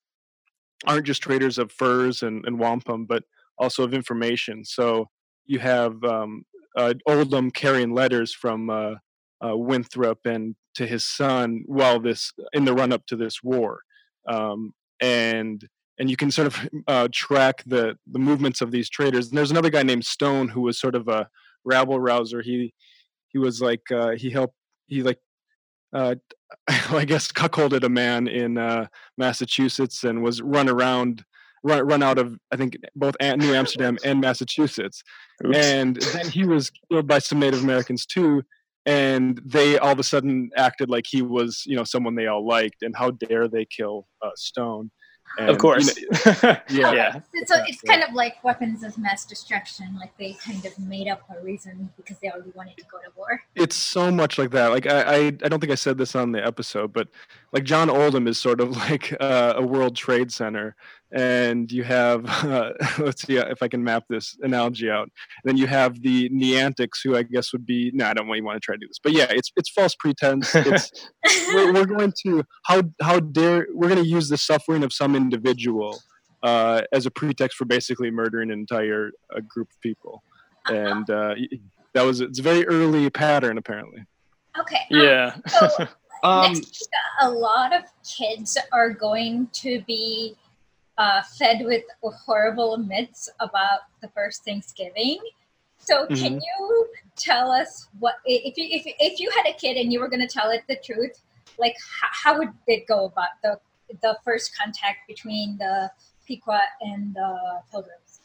aren't 0.86 1.06
just 1.06 1.22
traders 1.22 1.58
of 1.58 1.70
furs 1.70 2.22
and, 2.22 2.44
and 2.46 2.58
wampum, 2.58 3.04
but 3.06 3.22
also 3.58 3.84
of 3.84 3.94
information. 3.94 4.64
So 4.64 5.08
you 5.44 5.58
have 5.58 6.02
um, 6.02 6.44
uh, 6.76 6.94
Oldham 7.06 7.50
carrying 7.50 7.94
letters 7.94 8.32
from 8.32 8.70
uh, 8.70 8.94
uh, 9.44 9.56
Winthrop 9.56 10.20
and 10.24 10.56
to 10.74 10.86
his 10.86 11.04
son 11.04 11.62
while 11.66 12.00
this 12.00 12.32
in 12.52 12.64
the 12.64 12.74
run 12.74 12.92
up 12.92 13.06
to 13.06 13.16
this 13.16 13.42
war, 13.42 13.80
um, 14.28 14.72
and 15.00 15.68
and 15.98 16.10
you 16.10 16.16
can 16.16 16.30
sort 16.30 16.46
of 16.46 16.68
uh, 16.88 17.08
track 17.12 17.62
the 17.66 17.98
the 18.10 18.18
movements 18.18 18.62
of 18.62 18.70
these 18.70 18.88
traders. 18.88 19.28
And 19.28 19.36
there's 19.36 19.50
another 19.50 19.70
guy 19.70 19.82
named 19.82 20.06
Stone 20.06 20.48
who 20.48 20.62
was 20.62 20.80
sort 20.80 20.94
of 20.94 21.06
a 21.08 21.28
rabble 21.66 22.00
rouser. 22.00 22.40
He 22.40 22.72
he 23.28 23.36
was 23.36 23.60
like 23.60 23.82
uh, 23.90 24.12
he 24.12 24.30
helped 24.30 24.56
he 24.86 25.02
like 25.02 25.18
uh, 25.92 26.16
I 26.68 27.04
guess 27.04 27.30
cuckolded 27.32 27.84
a 27.84 27.88
man 27.88 28.28
in 28.28 28.58
uh, 28.58 28.86
Massachusetts 29.16 30.04
and 30.04 30.22
was 30.22 30.42
run 30.42 30.68
around 30.68 31.24
run, 31.62 31.86
run 31.86 32.02
out 32.02 32.18
of 32.18 32.38
I 32.52 32.56
think 32.56 32.76
both 32.94 33.16
New 33.20 33.54
Amsterdam 33.54 33.98
and 34.04 34.20
Massachusetts. 34.20 35.02
Oops. 35.44 35.56
And 35.56 35.96
then 35.96 36.28
he 36.28 36.44
was 36.44 36.70
killed 36.90 37.06
by 37.06 37.18
some 37.18 37.38
Native 37.40 37.62
Americans 37.62 38.06
too. 38.06 38.42
And 38.84 39.40
they 39.44 39.78
all 39.78 39.92
of 39.92 39.98
a 39.98 40.04
sudden 40.04 40.50
acted 40.56 40.88
like 40.88 41.06
he 41.08 41.20
was, 41.20 41.64
you 41.66 41.76
know, 41.76 41.82
someone 41.82 42.14
they 42.14 42.28
all 42.28 42.46
liked. 42.46 42.82
And 42.82 42.94
how 42.96 43.10
dare 43.10 43.48
they 43.48 43.64
kill 43.64 44.06
uh, 44.22 44.30
Stone? 44.36 44.92
And, 45.38 45.50
of 45.50 45.58
course. 45.58 45.96
You 45.96 46.08
know, 46.08 46.34
yeah. 46.70 46.92
yeah. 46.92 47.20
So 47.44 47.56
it's 47.66 47.82
kind 47.82 48.02
of 48.02 48.14
like 48.14 48.42
weapons 48.42 48.82
of 48.82 48.96
mass 48.96 49.24
destruction. 49.24 49.96
Like 49.98 50.16
they 50.16 50.32
kind 50.34 50.64
of 50.64 50.78
made 50.78 51.08
up 51.08 51.22
a 51.34 51.42
reason 51.42 51.90
because 51.96 52.18
they 52.18 52.30
already 52.30 52.52
wanted 52.54 52.76
to 52.78 52.84
go 52.84 52.98
to 52.98 53.10
war. 53.16 53.42
It's 53.54 53.76
so 53.76 54.10
much 54.10 54.38
like 54.38 54.50
that. 54.52 54.68
Like 54.68 54.86
I, 54.86 55.02
I, 55.02 55.16
I 55.26 55.30
don't 55.30 55.60
think 55.60 55.72
I 55.72 55.76
said 55.76 55.98
this 55.98 56.14
on 56.14 56.32
the 56.32 56.44
episode, 56.44 56.92
but 56.92 57.08
like 57.52 57.64
John 57.64 57.90
Oldham 57.90 58.26
is 58.26 58.38
sort 58.38 58.60
of 58.60 58.76
like 58.88 59.14
uh, 59.20 59.54
a 59.56 59.62
World 59.62 59.96
Trade 59.96 60.32
Center 60.32 60.74
and 61.12 61.70
you 61.70 61.84
have 61.84 62.24
uh, 62.44 62.72
let's 62.98 63.22
see 63.22 63.36
if 63.36 63.62
I 63.62 63.68
can 63.68 63.82
map 63.82 64.04
this 64.08 64.36
analogy 64.42 64.90
out. 64.90 65.10
then 65.44 65.56
you 65.56 65.66
have 65.66 66.02
the 66.02 66.28
Niantics, 66.30 66.98
who 67.04 67.16
I 67.16 67.22
guess 67.22 67.52
would 67.52 67.66
be 67.66 67.90
no, 67.94 68.06
I 68.06 68.14
don't 68.14 68.26
really 68.26 68.42
want 68.42 68.56
to 68.56 68.60
try 68.60 68.74
to 68.74 68.78
do 68.78 68.86
this, 68.86 68.98
but 69.02 69.12
yeah, 69.12 69.26
it's 69.30 69.52
it's 69.56 69.70
false 69.70 69.94
pretense. 69.98 70.54
It's 70.66 70.90
we're, 71.54 71.72
we're, 71.72 71.86
going 71.86 72.12
to 72.24 72.44
how 72.64 72.82
how 73.00 73.20
dare 73.20 73.66
we're 73.72 73.88
going 73.88 74.02
to 74.02 74.08
use 74.08 74.28
the 74.28 74.36
suffering 74.36 74.82
of 74.82 74.92
some 74.92 75.14
individual 75.14 76.00
uh, 76.42 76.82
as 76.92 77.06
a 77.06 77.10
pretext 77.10 77.56
for 77.56 77.64
basically 77.64 78.10
murdering 78.10 78.50
an 78.50 78.58
entire 78.58 79.12
uh, 79.34 79.40
group 79.40 79.68
of 79.70 79.80
people, 79.80 80.22
and 80.66 81.08
uh, 81.08 81.34
that 81.94 82.02
was 82.02 82.20
it's 82.20 82.40
a 82.40 82.42
very 82.42 82.66
early 82.66 83.08
pattern 83.10 83.58
apparently. 83.58 84.04
Okay. 84.58 84.86
Um, 84.92 85.04
yeah. 85.04 85.36
So 85.46 85.88
um, 86.22 86.52
next 86.52 86.66
week, 86.66 86.88
a 87.22 87.30
lot 87.30 87.74
of 87.74 87.82
kids 88.04 88.56
are 88.72 88.90
going 88.90 89.48
to 89.52 89.82
be 89.86 90.36
uh, 90.98 91.22
fed 91.38 91.64
with 91.64 91.84
horrible 92.02 92.76
myths 92.78 93.28
about 93.40 93.80
the 94.00 94.08
first 94.08 94.44
Thanksgiving. 94.44 95.18
So, 95.78 96.06
mm-hmm. 96.06 96.14
can 96.14 96.34
you 96.34 96.88
tell 97.16 97.50
us 97.50 97.88
what 97.98 98.16
if 98.24 98.56
you 98.56 98.66
if, 98.70 98.82
if 98.98 99.20
you 99.20 99.30
had 99.30 99.46
a 99.46 99.52
kid 99.52 99.76
and 99.76 99.92
you 99.92 100.00
were 100.00 100.08
going 100.08 100.26
to 100.26 100.32
tell 100.32 100.50
it 100.50 100.62
the 100.68 100.76
truth, 100.82 101.20
like 101.58 101.76
how, 102.00 102.32
how 102.32 102.38
would 102.38 102.52
it 102.66 102.86
go 102.86 103.06
about 103.06 103.28
the 103.42 103.58
the 104.02 104.18
first 104.24 104.56
contact 104.56 105.06
between 105.06 105.58
the 105.58 105.90
Pequot 106.26 106.58
and 106.80 107.14
the 107.14 107.60
Pilgrims? 107.70 108.20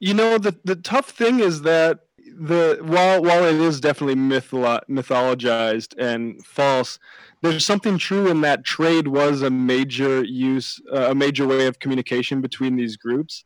You 0.00 0.14
know, 0.14 0.38
the 0.38 0.56
the 0.64 0.76
tough 0.76 1.10
thing 1.10 1.40
is 1.40 1.62
that 1.62 2.00
the 2.18 2.78
while 2.82 3.22
while 3.22 3.44
it 3.44 3.56
is 3.56 3.80
definitely 3.80 4.16
mytholo- 4.16 4.82
mythologized 4.88 5.94
and 5.98 6.44
false, 6.44 6.98
there's 7.42 7.64
something 7.64 7.98
true 7.98 8.28
in 8.28 8.40
that 8.40 8.64
trade 8.64 9.08
was 9.08 9.42
a 9.42 9.50
major 9.50 10.24
use, 10.24 10.80
uh, 10.92 11.10
a 11.10 11.14
major 11.14 11.46
way 11.46 11.66
of 11.66 11.78
communication 11.78 12.40
between 12.40 12.76
these 12.76 12.96
groups, 12.96 13.44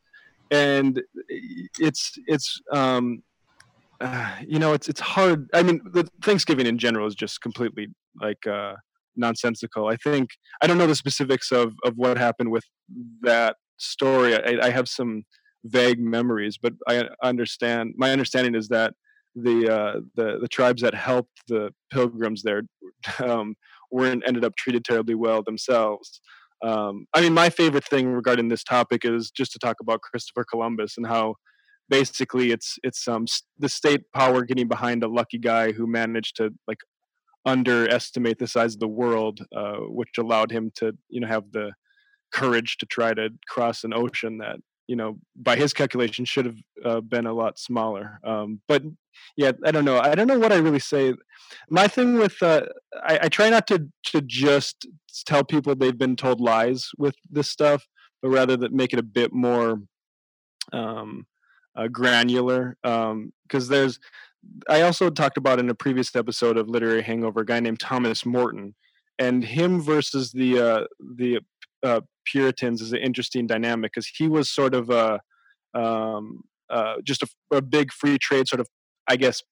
and 0.51 1.03
it's 1.79 2.13
it's 2.27 2.61
um, 2.73 3.23
uh, 4.01 4.37
you 4.47 4.59
know 4.59 4.73
it's 4.73 4.89
it's 4.89 5.01
hard. 5.01 5.49
I 5.53 5.63
mean, 5.63 5.81
the 5.93 6.09
Thanksgiving 6.23 6.67
in 6.67 6.79
general 6.79 7.07
is 7.07 7.15
just 7.15 7.41
completely 7.43 7.89
like 8.21 8.47
uh, 8.47 8.75
nonsensical. 9.17 9.89
I 9.89 9.97
think 9.97 10.31
I 10.63 10.67
don't 10.67 10.79
know 10.79 10.87
the 10.87 10.95
specifics 10.95 11.53
of 11.53 11.75
of 11.85 11.95
what 11.97 12.17
happened 12.17 12.51
with 12.51 12.65
that 13.23 13.57
story. 13.77 14.35
I, 14.35 14.67
I 14.67 14.71
have 14.71 14.89
some 14.89 15.25
vague 15.65 16.01
memories, 16.01 16.59
but 16.61 16.73
I 16.89 17.09
understand. 17.23 17.95
My 17.97 18.11
understanding 18.11 18.55
is 18.55 18.69
that 18.69 18.95
the 19.35 19.69
uh, 19.69 20.01
the 20.15 20.39
the 20.41 20.49
tribes 20.49 20.83
that 20.83 20.95
helped 20.95 21.43
the 21.49 21.73
pilgrims 21.91 22.43
there 22.43 22.63
um, 23.25 23.55
weren't 23.93 24.25
ended 24.27 24.45
up 24.45 24.57
treated 24.57 24.85
terribly 24.85 25.15
well 25.15 25.43
themselves. 25.43 26.21
Um, 26.65 27.07
I 27.15 27.21
mean, 27.21 27.35
my 27.35 27.51
favorite 27.51 27.85
thing 27.85 28.09
regarding 28.09 28.49
this 28.49 28.63
topic 28.63 29.05
is 29.05 29.31
just 29.31 29.53
to 29.53 29.59
talk 29.59 29.77
about 29.81 30.01
Christopher 30.01 30.45
Columbus 30.49 30.95
and 30.97 31.07
how 31.07 31.35
basically 31.89 32.53
it's 32.53 32.79
it's 32.83 33.07
um 33.09 33.27
the 33.59 33.69
state 33.69 34.03
power 34.15 34.43
getting 34.45 34.69
behind 34.69 35.03
a 35.03 35.09
lucky 35.09 35.39
guy 35.39 35.73
who 35.73 35.87
managed 35.87 36.37
to 36.37 36.51
like 36.67 36.79
underestimate 37.45 38.39
the 38.39 38.47
size 38.47 38.75
of 38.75 38.81
the 38.81 38.89
world, 38.89 39.41
uh, 39.57 39.79
which 39.89 40.11
allowed 40.19 40.53
him 40.53 40.71
to 40.77 40.93
you 41.09 41.21
know 41.21 41.27
have 41.27 41.51
the 41.53 41.73
courage 42.33 42.79
to 42.79 42.87
try 42.87 43.13
to 43.13 43.29
cross 43.49 43.85
an 43.85 43.93
ocean 43.93 44.39
that 44.39 44.57
you 44.87 44.97
know 44.97 45.19
by 45.37 45.57
his 45.57 45.73
calculation 45.73 46.25
should 46.25 46.47
have 46.47 46.59
uh, 46.85 47.01
been 47.01 47.27
a 47.27 47.33
lot 47.33 47.59
smaller. 47.59 48.21
Um, 48.25 48.61
but 48.69 48.83
yeah, 49.37 49.53
I 49.65 49.71
don't 49.71 49.85
know. 49.85 49.99
I 49.99 50.15
don't 50.15 50.27
know 50.27 50.39
what 50.39 50.53
I 50.53 50.57
really 50.57 50.79
say. 50.79 51.15
My 51.71 51.89
thing 51.89 52.15
with 52.15 52.43
uh, 52.43 52.63
I, 53.03 53.21
I 53.23 53.29
try 53.29 53.51
not 53.51 53.67
to 53.69 53.89
to 54.07 54.21
just 54.21 54.87
tell 55.27 55.45
people 55.45 55.75
they've 55.75 55.97
been 55.97 56.17
told 56.17 56.41
lies 56.41 56.91
with 56.99 57.15
this 57.31 57.49
stuff, 57.49 57.87
but 58.21 58.31
rather 58.31 58.57
that 58.57 58.73
make 58.73 58.93
it 58.93 58.99
a 58.99 59.05
bit 59.05 59.33
more 59.33 59.81
um, 60.73 61.27
uh, 61.77 61.89
granular. 61.89 62.77
Because 62.83 63.11
um, 63.11 63.33
there's, 63.69 63.99
I 64.69 64.83
also 64.83 65.11
talked 65.11 65.37
about 65.37 65.59
in 65.59 65.69
a 65.71 65.75
previous 65.75 66.15
episode 66.17 66.57
of 66.57 66.69
Literary 66.69 67.03
Hangover 67.03 67.41
a 67.41 67.47
guy 67.47 67.61
named 67.61 67.81
Thomas 67.81 68.27
Morton, 68.27 68.75
and 69.19 69.45
him 69.45 69.81
versus 69.81 70.33
the 70.33 70.59
uh, 70.59 70.85
the 71.17 71.41
uh, 71.83 72.01
Puritans 72.25 72.81
is 72.81 72.93
an 72.93 72.99
interesting 72.99 73.47
dynamic 73.47 73.93
because 73.93 74.07
he 74.07 74.29
was 74.29 74.51
sort 74.51 74.75
of 74.75 74.91
a 74.91 75.21
um, 75.75 76.43
uh, 76.71 76.95
just 77.03 77.23
a, 77.23 77.29
a, 77.51 77.63
big 77.63 77.93
free 77.93 78.19
trade 78.19 78.49
sort 78.49 78.61
of 78.61 78.69
I 79.09 79.17
guess 79.17 79.43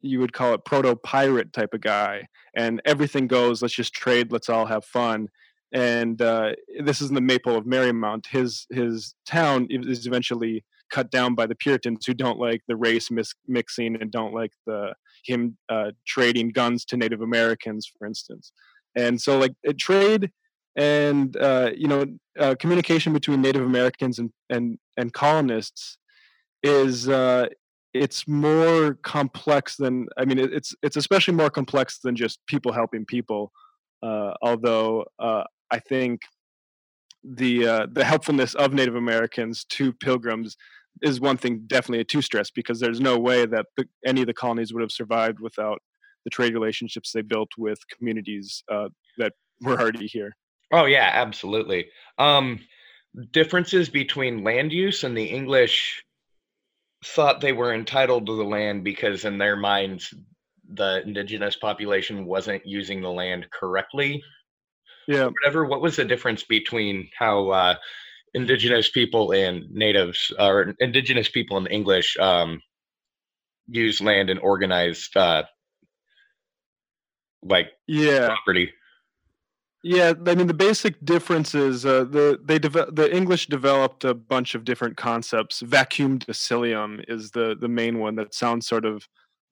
you 0.00 0.20
would 0.20 0.32
call 0.32 0.54
it 0.54 0.64
proto 0.64 0.96
pirate 0.96 1.52
type 1.52 1.74
of 1.74 1.80
guy, 1.80 2.26
and 2.56 2.80
everything 2.84 3.26
goes. 3.26 3.62
Let's 3.62 3.74
just 3.74 3.94
trade. 3.94 4.32
Let's 4.32 4.48
all 4.48 4.66
have 4.66 4.84
fun. 4.84 5.28
And 5.72 6.20
uh, 6.20 6.52
this 6.82 7.00
is 7.00 7.10
in 7.10 7.14
the 7.14 7.20
Maypole 7.20 7.56
of 7.56 7.64
Merrymount. 7.64 8.26
His 8.26 8.66
his 8.70 9.14
town 9.26 9.66
is 9.70 10.06
eventually 10.06 10.64
cut 10.90 11.10
down 11.10 11.34
by 11.34 11.46
the 11.46 11.54
Puritans, 11.54 12.04
who 12.04 12.14
don't 12.14 12.38
like 12.38 12.62
the 12.66 12.76
race 12.76 13.10
mis- 13.10 13.34
mixing 13.46 14.00
and 14.00 14.10
don't 14.10 14.34
like 14.34 14.52
the 14.66 14.94
him 15.24 15.56
uh, 15.68 15.92
trading 16.06 16.50
guns 16.50 16.84
to 16.86 16.96
Native 16.96 17.20
Americans, 17.20 17.90
for 17.98 18.06
instance. 18.06 18.52
And 18.96 19.20
so, 19.20 19.38
like 19.38 19.52
trade 19.78 20.30
and 20.76 21.36
uh, 21.36 21.70
you 21.76 21.88
know 21.88 22.04
uh, 22.38 22.54
communication 22.58 23.12
between 23.12 23.40
Native 23.42 23.62
Americans 23.62 24.18
and 24.18 24.30
and 24.48 24.78
and 24.96 25.12
colonists 25.12 25.98
is 26.62 27.08
uh, 27.08 27.46
it's 27.92 28.28
more 28.28 28.94
complex 29.02 29.76
than 29.76 30.06
I 30.16 30.24
mean 30.24 30.38
it's 30.38 30.74
it's 30.82 30.96
especially 30.96 31.34
more 31.34 31.50
complex 31.50 31.98
than 32.02 32.16
just 32.16 32.40
people 32.46 32.72
helping 32.72 33.04
people. 33.04 33.52
Uh, 34.02 34.32
although 34.42 35.04
uh, 35.18 35.44
I 35.70 35.78
think 35.78 36.20
the 37.24 37.66
uh, 37.66 37.86
the 37.92 38.04
helpfulness 38.04 38.54
of 38.54 38.72
Native 38.72 38.94
Americans 38.94 39.64
to 39.70 39.92
pilgrims 39.92 40.56
is 41.02 41.20
one 41.20 41.36
thing 41.36 41.62
definitely 41.66 42.00
a 42.00 42.04
two 42.04 42.22
stress 42.22 42.50
because 42.50 42.80
there's 42.80 43.00
no 43.00 43.18
way 43.18 43.46
that 43.46 43.66
the, 43.76 43.86
any 44.04 44.20
of 44.22 44.26
the 44.26 44.34
colonies 44.34 44.72
would 44.72 44.82
have 44.82 44.92
survived 44.92 45.40
without 45.40 45.80
the 46.24 46.30
trade 46.30 46.54
relationships 46.54 47.12
they 47.12 47.22
built 47.22 47.50
with 47.56 47.78
communities 47.96 48.62
uh, 48.70 48.88
that 49.18 49.32
were 49.62 49.78
already 49.80 50.06
here. 50.06 50.36
Oh 50.72 50.84
yeah, 50.84 51.10
absolutely. 51.12 51.88
Um, 52.18 52.60
differences 53.32 53.88
between 53.88 54.44
land 54.44 54.72
use 54.72 55.04
and 55.04 55.16
the 55.16 55.24
English 55.24 56.02
thought 57.04 57.40
they 57.40 57.52
were 57.52 57.74
entitled 57.74 58.26
to 58.26 58.36
the 58.36 58.44
land 58.44 58.84
because 58.84 59.24
in 59.24 59.38
their 59.38 59.56
minds 59.56 60.12
the 60.72 61.02
indigenous 61.02 61.56
population 61.56 62.26
wasn't 62.26 62.64
using 62.64 63.00
the 63.00 63.10
land 63.10 63.46
correctly. 63.50 64.22
Yeah. 65.08 65.26
Whatever 65.26 65.64
what 65.64 65.80
was 65.80 65.96
the 65.96 66.04
difference 66.04 66.44
between 66.44 67.08
how 67.18 67.48
uh, 67.50 67.74
indigenous 68.34 68.90
people 68.90 69.32
and 69.32 69.70
natives 69.70 70.32
or 70.38 70.74
indigenous 70.78 71.28
people 71.28 71.56
in 71.56 71.66
english 71.66 72.16
um, 72.18 72.60
use 73.68 74.00
land 74.00 74.30
and 74.30 74.40
organized 74.40 75.16
uh, 75.16 75.42
like 77.42 77.70
yeah. 77.86 78.26
property 78.26 78.72
yeah, 79.82 80.12
I 80.26 80.34
mean 80.34 80.46
the 80.46 80.54
basic 80.54 81.02
difference 81.04 81.54
is 81.54 81.86
uh, 81.86 82.04
the 82.04 82.38
they 82.44 82.58
de- 82.58 82.90
the 82.92 83.14
English 83.14 83.46
developed 83.46 84.04
a 84.04 84.14
bunch 84.14 84.54
of 84.54 84.64
different 84.64 84.96
concepts. 84.96 85.60
Vacuum 85.60 86.18
domicilium 86.18 87.02
is 87.08 87.30
the 87.30 87.56
the 87.58 87.68
main 87.68 87.98
one 87.98 88.16
that 88.16 88.34
sounds 88.34 88.66
sort 88.66 88.84
of 88.84 89.06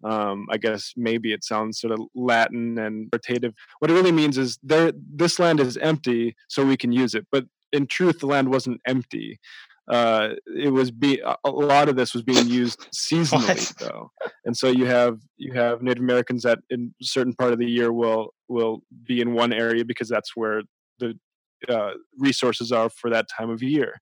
um, 0.04 0.46
I 0.50 0.58
guess 0.58 0.92
maybe 0.96 1.32
it 1.32 1.44
sounds 1.44 1.80
sort 1.80 1.92
of 1.92 2.00
Latin 2.14 2.78
and 2.78 3.10
rotative. 3.10 3.54
What 3.78 3.90
it 3.90 3.94
really 3.94 4.12
means 4.12 4.38
is 4.38 4.58
there 4.62 4.92
this 5.14 5.38
land 5.38 5.60
is 5.60 5.76
empty, 5.78 6.36
so 6.48 6.64
we 6.64 6.76
can 6.76 6.92
use 6.92 7.14
it. 7.14 7.26
But 7.32 7.46
in 7.72 7.86
truth, 7.86 8.20
the 8.20 8.26
land 8.26 8.50
wasn't 8.50 8.80
empty 8.86 9.38
uh, 9.88 10.30
it 10.46 10.72
was 10.72 10.90
be 10.90 11.20
a 11.44 11.50
lot 11.50 11.88
of 11.88 11.96
this 11.96 12.12
was 12.12 12.22
being 12.22 12.46
used 12.46 12.86
seasonally 12.94 13.74
though, 13.78 14.10
and 14.44 14.56
so 14.56 14.68
you 14.68 14.86
have 14.86 15.18
you 15.36 15.52
have 15.52 15.82
Native 15.82 16.02
Americans 16.02 16.42
that 16.42 16.58
in 16.70 16.94
certain 17.00 17.32
part 17.32 17.52
of 17.52 17.58
the 17.58 17.66
year 17.66 17.92
will 17.92 18.34
will 18.48 18.82
be 19.06 19.20
in 19.20 19.34
one 19.34 19.52
area 19.52 19.84
because 19.84 20.08
that's 20.08 20.36
where 20.36 20.62
the 20.98 21.18
uh, 21.68 21.92
resources 22.18 22.70
are 22.70 22.90
for 22.90 23.10
that 23.10 23.26
time 23.36 23.50
of 23.50 23.62
year, 23.62 24.00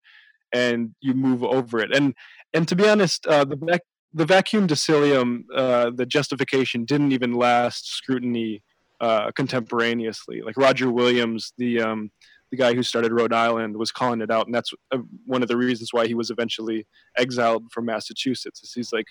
and 0.52 0.94
you 1.00 1.14
move 1.14 1.44
over 1.44 1.78
it. 1.78 1.94
And 1.94 2.14
and 2.52 2.66
to 2.68 2.76
be 2.76 2.88
honest, 2.88 3.26
uh, 3.26 3.44
the 3.44 3.56
vac- 3.56 3.80
the 4.12 4.24
vacuum 4.24 4.66
domicilium, 4.66 5.44
uh, 5.54 5.90
the 5.94 6.06
justification 6.06 6.84
didn't 6.84 7.12
even 7.12 7.34
last 7.34 7.86
scrutiny 7.88 8.62
uh, 9.00 9.30
contemporaneously. 9.36 10.40
Like 10.42 10.56
Roger 10.56 10.90
Williams, 10.90 11.52
the 11.58 11.82
um, 11.82 12.10
the 12.56 12.62
guy 12.62 12.74
who 12.74 12.82
started 12.82 13.12
Rhode 13.12 13.32
Island, 13.32 13.76
was 13.76 13.92
calling 13.92 14.20
it 14.20 14.30
out, 14.30 14.46
and 14.46 14.54
that's 14.54 14.72
uh, 14.92 14.98
one 15.26 15.42
of 15.42 15.48
the 15.48 15.56
reasons 15.56 15.92
why 15.92 16.06
he 16.06 16.14
was 16.14 16.30
eventually 16.30 16.86
exiled 17.16 17.70
from 17.72 17.86
Massachusetts. 17.86 18.62
Is 18.62 18.72
he's 18.72 18.92
like, 18.92 19.06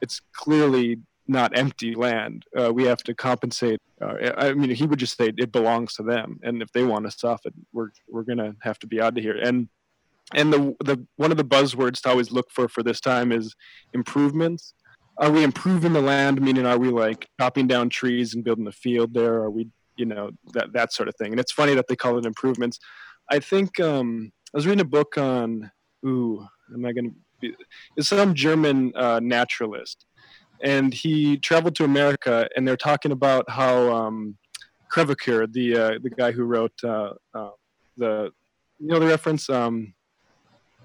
it's 0.00 0.20
clearly 0.34 0.98
not 1.28 1.56
empty 1.56 1.94
land. 1.94 2.44
Uh, 2.58 2.72
we 2.72 2.84
have 2.84 3.02
to 3.04 3.14
compensate. 3.14 3.80
Uh, 4.00 4.32
I 4.36 4.52
mean, 4.54 4.70
he 4.70 4.86
would 4.86 4.98
just 4.98 5.16
say 5.16 5.32
it 5.36 5.52
belongs 5.52 5.94
to 5.94 6.02
them, 6.02 6.40
and 6.42 6.62
if 6.62 6.72
they 6.72 6.84
want 6.84 7.06
us 7.06 7.22
off 7.24 7.46
it, 7.46 7.54
we're 7.72 7.90
we're 8.08 8.24
gonna 8.24 8.54
have 8.62 8.78
to 8.80 8.86
be 8.86 9.00
out 9.00 9.16
of 9.16 9.22
here. 9.22 9.38
And 9.42 9.68
and 10.34 10.52
the 10.52 10.74
the 10.84 11.06
one 11.16 11.30
of 11.30 11.36
the 11.36 11.44
buzzwords 11.44 12.00
to 12.02 12.10
always 12.10 12.32
look 12.32 12.50
for 12.50 12.68
for 12.68 12.82
this 12.82 13.00
time 13.00 13.32
is 13.32 13.54
improvements. 13.92 14.74
Are 15.18 15.30
we 15.30 15.44
improving 15.44 15.92
the 15.92 16.00
land? 16.00 16.40
Meaning, 16.40 16.66
are 16.66 16.78
we 16.78 16.88
like 16.88 17.28
chopping 17.38 17.66
down 17.66 17.90
trees 17.90 18.34
and 18.34 18.42
building 18.42 18.66
a 18.66 18.72
field 18.72 19.12
there? 19.14 19.34
Are 19.34 19.50
we, 19.50 19.68
you 19.96 20.06
know, 20.06 20.30
that 20.54 20.72
that 20.72 20.92
sort 20.92 21.08
of 21.08 21.16
thing? 21.16 21.32
And 21.32 21.40
it's 21.40 21.52
funny 21.52 21.74
that 21.74 21.86
they 21.88 21.96
call 21.96 22.18
it 22.18 22.26
improvements. 22.26 22.78
I 23.30 23.38
think 23.38 23.80
um, 23.80 24.32
I 24.54 24.56
was 24.56 24.66
reading 24.66 24.80
a 24.80 24.84
book 24.84 25.16
on. 25.18 25.70
Ooh, 26.04 26.44
am 26.74 26.84
I 26.84 26.92
going 26.92 27.10
to 27.10 27.16
be? 27.40 27.54
It's 27.96 28.08
some 28.08 28.34
German 28.34 28.92
uh, 28.96 29.20
naturalist, 29.22 30.06
and 30.62 30.92
he 30.92 31.38
traveled 31.38 31.74
to 31.76 31.84
America, 31.84 32.48
and 32.56 32.66
they're 32.66 32.76
talking 32.76 33.12
about 33.12 33.48
how 33.48 33.92
um, 33.92 34.36
the 34.94 35.74
uh, 35.74 35.98
the 36.02 36.10
guy 36.16 36.32
who 36.32 36.44
wrote 36.44 36.72
uh, 36.84 37.10
uh, 37.34 37.50
the, 37.96 38.30
you 38.78 38.88
know, 38.88 38.98
the 38.98 39.06
reference, 39.06 39.48
um, 39.48 39.94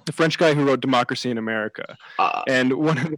the 0.06 0.12
French 0.12 0.38
guy 0.38 0.54
who 0.54 0.64
wrote 0.66 0.82
Democracy 0.82 1.30
in 1.30 1.38
America, 1.38 1.98
Uh, 2.20 2.44
and 2.48 2.74
one 2.74 2.98
of 2.98 3.10
the 3.10 3.18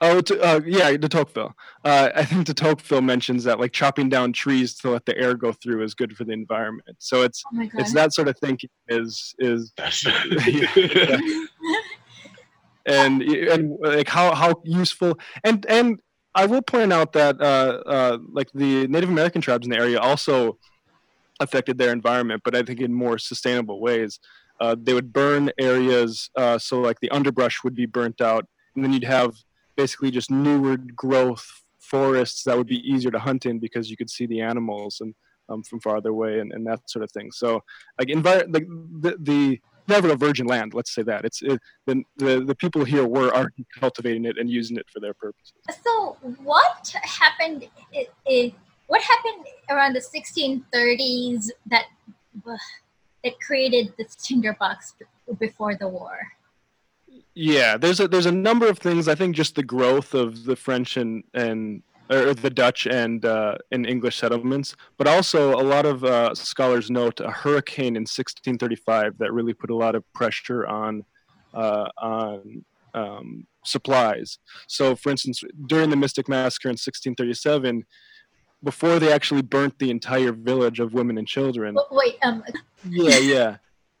Oh, 0.00 0.20
t- 0.20 0.38
uh, 0.38 0.60
yeah, 0.66 0.96
de 0.96 1.08
Tocqueville. 1.08 1.54
Uh, 1.84 2.10
I 2.14 2.24
think 2.24 2.46
de 2.46 2.52
Tocqueville 2.54 3.00
mentions 3.02 3.44
that 3.44 3.58
like 3.60 3.72
chopping 3.72 4.08
down 4.08 4.32
trees 4.32 4.74
to 4.78 4.90
let 4.90 5.06
the 5.06 5.16
air 5.16 5.34
go 5.34 5.52
through 5.52 5.82
is 5.82 5.94
good 5.94 6.16
for 6.16 6.24
the 6.24 6.32
environment. 6.32 6.96
So 6.98 7.22
it's 7.22 7.42
Oh 7.46 7.68
it's 7.78 7.92
that 7.94 8.12
sort 8.12 8.28
of 8.28 8.36
thinking 8.38 8.70
is 8.88 9.34
is 9.38 9.72
that's- 9.76 10.04
and 12.86 13.22
and 13.22 13.78
like 13.80 14.08
how 14.08 14.34
how 14.34 14.60
useful 14.64 15.18
and 15.42 15.64
and 15.66 16.00
I 16.34 16.46
will 16.46 16.62
point 16.62 16.92
out 16.92 17.12
that 17.12 17.40
uh, 17.40 17.80
uh, 17.86 18.18
like 18.32 18.48
the 18.52 18.88
Native 18.88 19.08
American 19.08 19.40
tribes 19.40 19.66
in 19.66 19.70
the 19.70 19.78
area 19.78 20.00
also 20.00 20.58
affected 21.38 21.78
their 21.78 21.92
environment, 21.92 22.42
but 22.44 22.56
I 22.56 22.62
think 22.62 22.80
in 22.80 22.92
more 22.92 23.18
sustainable 23.18 23.80
ways. 23.80 24.18
Uh, 24.60 24.76
they 24.80 24.94
would 24.94 25.12
burn 25.12 25.50
areas, 25.58 26.30
uh, 26.36 26.56
so 26.58 26.80
like 26.80 27.00
the 27.00 27.10
underbrush 27.10 27.64
would 27.64 27.74
be 27.74 27.86
burnt 27.86 28.20
out, 28.20 28.46
and 28.74 28.84
then 28.84 28.92
you'd 28.92 29.02
have 29.02 29.34
basically 29.76 30.10
just 30.10 30.30
newer 30.30 30.76
growth 30.76 31.62
forests 31.78 32.44
that 32.44 32.56
would 32.56 32.66
be 32.66 32.88
easier 32.88 33.10
to 33.10 33.18
hunt 33.18 33.46
in 33.46 33.58
because 33.58 33.90
you 33.90 33.96
could 33.96 34.10
see 34.10 34.26
the 34.26 34.40
animals 34.40 34.98
and 35.00 35.14
um, 35.48 35.62
from 35.62 35.80
farther 35.80 36.10
away 36.10 36.40
and, 36.40 36.52
and 36.52 36.66
that 36.66 36.80
sort 36.88 37.02
of 37.02 37.10
thing. 37.12 37.30
So 37.30 37.60
like 37.98 38.08
envir- 38.08 38.50
the, 38.50 39.16
the 39.20 39.60
never 39.88 40.10
a 40.10 40.16
virgin 40.16 40.46
land. 40.46 40.74
Let's 40.74 40.94
say 40.94 41.02
that 41.02 41.24
it's 41.24 41.42
it, 41.42 41.60
the, 41.86 42.02
the 42.16 42.40
the 42.44 42.54
people 42.54 42.84
here 42.84 43.06
were 43.06 43.34
already 43.34 43.66
cultivating 43.78 44.24
it 44.24 44.38
and 44.38 44.48
using 44.48 44.76
it 44.76 44.86
for 44.92 45.00
their 45.00 45.14
purposes. 45.14 45.52
So, 45.82 46.16
what 46.42 46.94
happened? 47.02 47.68
i 47.94 48.06
i 48.28 48.54
what 48.86 49.00
happened 49.02 49.46
around 49.70 49.94
the 49.94 50.00
1630s 50.00 51.50
that 51.66 51.86
that 53.24 53.40
created 53.40 53.94
this 53.96 54.14
tinderbox 54.14 54.94
before 55.38 55.74
the 55.74 55.88
war? 55.88 56.18
Yeah, 57.34 57.76
there's 57.76 58.00
a 58.00 58.06
there's 58.06 58.26
a 58.26 58.32
number 58.32 58.68
of 58.68 58.78
things. 58.78 59.08
I 59.08 59.14
think 59.14 59.34
just 59.34 59.56
the 59.56 59.62
growth 59.62 60.14
of 60.14 60.44
the 60.44 60.56
French 60.56 60.96
and 60.96 61.24
and 61.34 61.82
or 62.10 62.34
the 62.34 62.50
Dutch 62.50 62.86
and 62.86 63.24
uh, 63.24 63.56
and 63.72 63.86
English 63.86 64.18
settlements, 64.18 64.76
but 64.98 65.06
also 65.06 65.54
a 65.54 65.62
lot 65.62 65.86
of 65.86 66.04
uh, 66.04 66.34
scholars 66.34 66.90
note 66.90 67.20
a 67.20 67.30
hurricane 67.30 67.96
in 67.96 68.02
1635 68.02 69.18
that 69.18 69.32
really 69.32 69.54
put 69.54 69.70
a 69.70 69.74
lot 69.74 69.94
of 69.94 70.04
pressure 70.12 70.66
on 70.66 71.04
uh, 71.54 71.88
on 72.00 72.64
um, 72.94 73.46
supplies. 73.64 74.38
So, 74.68 74.94
for 74.94 75.10
instance, 75.10 75.42
during 75.66 75.90
the 75.90 75.96
Mystic 75.96 76.28
Massacre 76.28 76.68
in 76.68 76.74
1637, 76.74 77.84
before 78.62 78.98
they 78.98 79.12
actually 79.12 79.42
burnt 79.42 79.78
the 79.78 79.90
entire 79.90 80.32
village 80.32 80.80
of 80.80 80.94
women 80.94 81.18
and 81.18 81.26
children, 81.26 81.76
Wait, 81.90 82.16
um, 82.22 82.44
yeah, 82.88 83.18
yeah. 83.18 83.56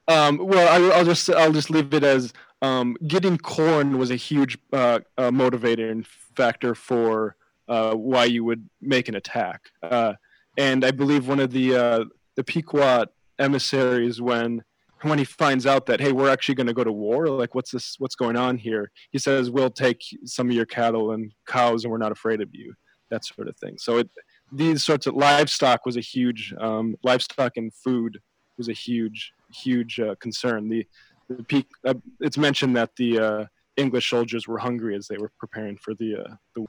Um, 0.06 0.38
well, 0.38 0.68
I, 0.68 0.98
I'll 0.98 1.04
just 1.04 1.30
I'll 1.30 1.52
just 1.52 1.70
leave 1.70 1.92
it 1.94 2.04
as 2.04 2.32
um, 2.64 2.96
getting 3.06 3.36
corn 3.36 3.98
was 3.98 4.10
a 4.10 4.16
huge 4.16 4.56
uh, 4.72 5.00
uh, 5.18 5.30
motivating 5.30 6.04
factor 6.34 6.74
for 6.74 7.36
uh, 7.68 7.94
why 7.94 8.24
you 8.24 8.44
would 8.44 8.68
make 8.80 9.08
an 9.08 9.14
attack. 9.14 9.60
Uh, 9.82 10.14
and 10.56 10.84
I 10.84 10.90
believe 10.90 11.28
one 11.28 11.40
of 11.40 11.50
the 11.50 11.76
uh, 11.76 12.04
the 12.36 12.44
Pequot 12.44 13.06
emissaries 13.38 14.20
when 14.20 14.62
when 15.02 15.18
he 15.18 15.24
finds 15.24 15.66
out 15.66 15.84
that 15.86 16.00
hey 16.00 16.12
we're 16.12 16.30
actually 16.30 16.54
going 16.54 16.66
to 16.66 16.72
go 16.72 16.84
to 16.84 16.92
war 16.92 17.26
like 17.26 17.54
what's 17.54 17.72
this 17.72 17.96
what's 17.98 18.14
going 18.14 18.36
on 18.36 18.56
here? 18.56 18.90
He 19.10 19.18
says 19.18 19.50
we'll 19.50 19.70
take 19.70 20.00
some 20.24 20.48
of 20.48 20.54
your 20.54 20.66
cattle 20.66 21.12
and 21.12 21.32
cows 21.46 21.84
and 21.84 21.90
we're 21.90 21.98
not 21.98 22.12
afraid 22.12 22.40
of 22.40 22.48
you 22.52 22.74
that 23.10 23.24
sort 23.24 23.48
of 23.48 23.56
thing. 23.58 23.74
So 23.78 23.98
it, 23.98 24.08
these 24.50 24.82
sorts 24.82 25.06
of 25.06 25.14
livestock 25.14 25.84
was 25.84 25.96
a 25.96 26.00
huge 26.00 26.54
um, 26.58 26.96
livestock 27.02 27.56
and 27.56 27.72
food 27.74 28.18
was 28.56 28.68
a 28.68 28.72
huge 28.72 29.32
huge 29.52 30.00
uh, 30.00 30.14
concern. 30.20 30.68
The, 30.68 30.86
the 31.28 31.42
peak 31.44 31.66
uh, 31.84 31.94
it's 32.20 32.38
mentioned 32.38 32.76
that 32.76 32.90
the 32.96 33.18
uh, 33.18 33.44
english 33.76 34.08
soldiers 34.10 34.46
were 34.46 34.58
hungry 34.58 34.94
as 34.94 35.06
they 35.08 35.16
were 35.16 35.30
preparing 35.38 35.76
for 35.76 35.94
the 35.94 36.16
uh, 36.16 36.34
the 36.54 36.66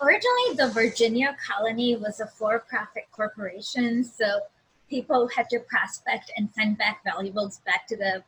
originally 0.00 0.56
the 0.56 0.70
Virginia 0.72 1.36
colony 1.46 1.96
was 1.96 2.20
a 2.20 2.26
for-profit 2.26 3.04
corporation, 3.12 4.04
so 4.04 4.40
people 4.88 5.28
had 5.34 5.48
to 5.50 5.60
prospect 5.60 6.30
and 6.36 6.48
send 6.54 6.78
back 6.78 7.00
valuables 7.04 7.60
back 7.64 7.86
to 7.86 7.96
the 7.96 8.22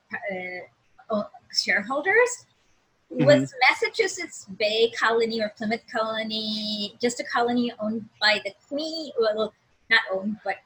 uh, 1.11 1.23
shareholders. 1.53 2.47
Was 3.11 3.55
Massachusetts 3.69 4.47
Bay 4.59 4.91
Colony 4.99 5.41
or 5.41 5.53
Plymouth 5.57 5.83
Colony 5.95 6.97
just 7.01 7.21
a 7.21 7.25
colony 7.25 7.73
owned 7.79 8.07
by 8.21 8.41
the 8.45 8.53
Queen? 8.69 9.13
Well, 9.21 9.53
not 9.91 10.01
owned, 10.13 10.39
but 10.43 10.57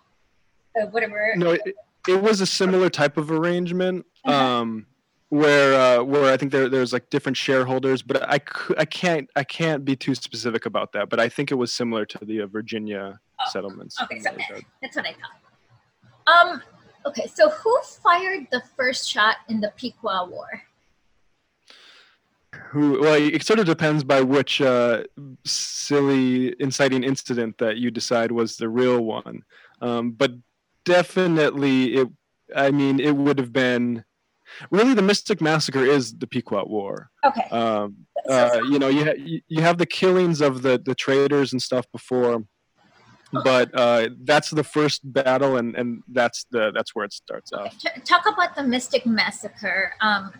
uh, 0.80 0.86
whatever. 0.86 1.34
no 1.36 1.50
it, 1.50 1.74
it 2.06 2.22
was 2.22 2.40
a 2.40 2.46
similar 2.46 2.88
type 2.88 3.16
of 3.18 3.30
arrangement. 3.30 4.06
Um, 4.28 4.86
where 5.30 5.74
uh, 5.98 6.02
where 6.02 6.32
I 6.32 6.36
think 6.36 6.52
there 6.52 6.68
there's 6.68 6.92
like 6.92 7.10
different 7.10 7.36
shareholders, 7.36 8.02
but 8.02 8.22
I, 8.28 8.40
I 8.78 8.84
can't 8.84 9.28
I 9.36 9.44
can't 9.44 9.84
be 9.84 9.94
too 9.96 10.14
specific 10.14 10.66
about 10.66 10.92
that. 10.92 11.08
But 11.10 11.20
I 11.20 11.28
think 11.28 11.50
it 11.50 11.56
was 11.56 11.72
similar 11.72 12.04
to 12.06 12.24
the 12.24 12.42
uh, 12.42 12.46
Virginia 12.46 13.20
Oh, 13.40 13.44
settlements. 13.50 14.00
okay, 14.02 14.18
so- 14.18 14.30
that. 14.30 14.62
That's 14.82 14.96
what 14.96 15.06
I 15.06 15.12
thought. 15.14 16.52
Um. 16.52 16.62
Okay, 17.06 17.26
so 17.32 17.48
who 17.48 17.78
fired 18.02 18.48
the 18.50 18.62
first 18.76 19.08
shot 19.08 19.36
in 19.48 19.60
the 19.60 19.72
Pequot 19.76 20.28
War? 20.28 20.62
Who? 22.70 23.00
Well, 23.00 23.14
it 23.14 23.42
sort 23.44 23.58
of 23.60 23.66
depends 23.66 24.02
by 24.04 24.20
which 24.22 24.60
uh, 24.60 25.04
silly 25.44 26.54
inciting 26.60 27.04
incident 27.04 27.58
that 27.58 27.76
you 27.76 27.90
decide 27.90 28.32
was 28.32 28.56
the 28.56 28.68
real 28.68 29.00
one. 29.00 29.44
Um, 29.80 30.10
but 30.12 30.32
definitely, 30.84 31.94
it. 31.94 32.08
I 32.56 32.70
mean, 32.70 32.98
it 33.00 33.14
would 33.14 33.38
have 33.38 33.52
been. 33.52 34.04
Really, 34.70 34.94
the 34.94 35.02
Mystic 35.02 35.40
Massacre 35.40 35.84
is 35.84 36.16
the 36.16 36.26
Pequot 36.26 36.66
War. 36.66 37.10
Okay. 37.24 37.48
Um, 37.50 38.06
uh, 38.28 38.60
you 38.70 38.78
know, 38.78 38.88
you, 38.88 39.04
ha- 39.04 39.40
you 39.48 39.62
have 39.62 39.78
the 39.78 39.86
killings 39.86 40.40
of 40.40 40.62
the 40.62 40.80
the 40.84 40.94
traders 40.94 41.52
and 41.52 41.62
stuff 41.62 41.86
before, 41.92 42.44
but 43.32 43.70
uh, 43.74 44.08
that's 44.24 44.50
the 44.50 44.64
first 44.64 45.00
battle, 45.12 45.56
and 45.56 45.74
and 45.76 46.02
that's 46.08 46.46
the 46.50 46.72
that's 46.74 46.94
where 46.94 47.04
it 47.04 47.12
starts 47.12 47.52
off. 47.52 47.78
T- 47.78 48.00
talk 48.04 48.24
about 48.26 48.56
the 48.56 48.62
Mystic 48.62 49.06
Massacre. 49.06 49.94
Um, 50.00 50.32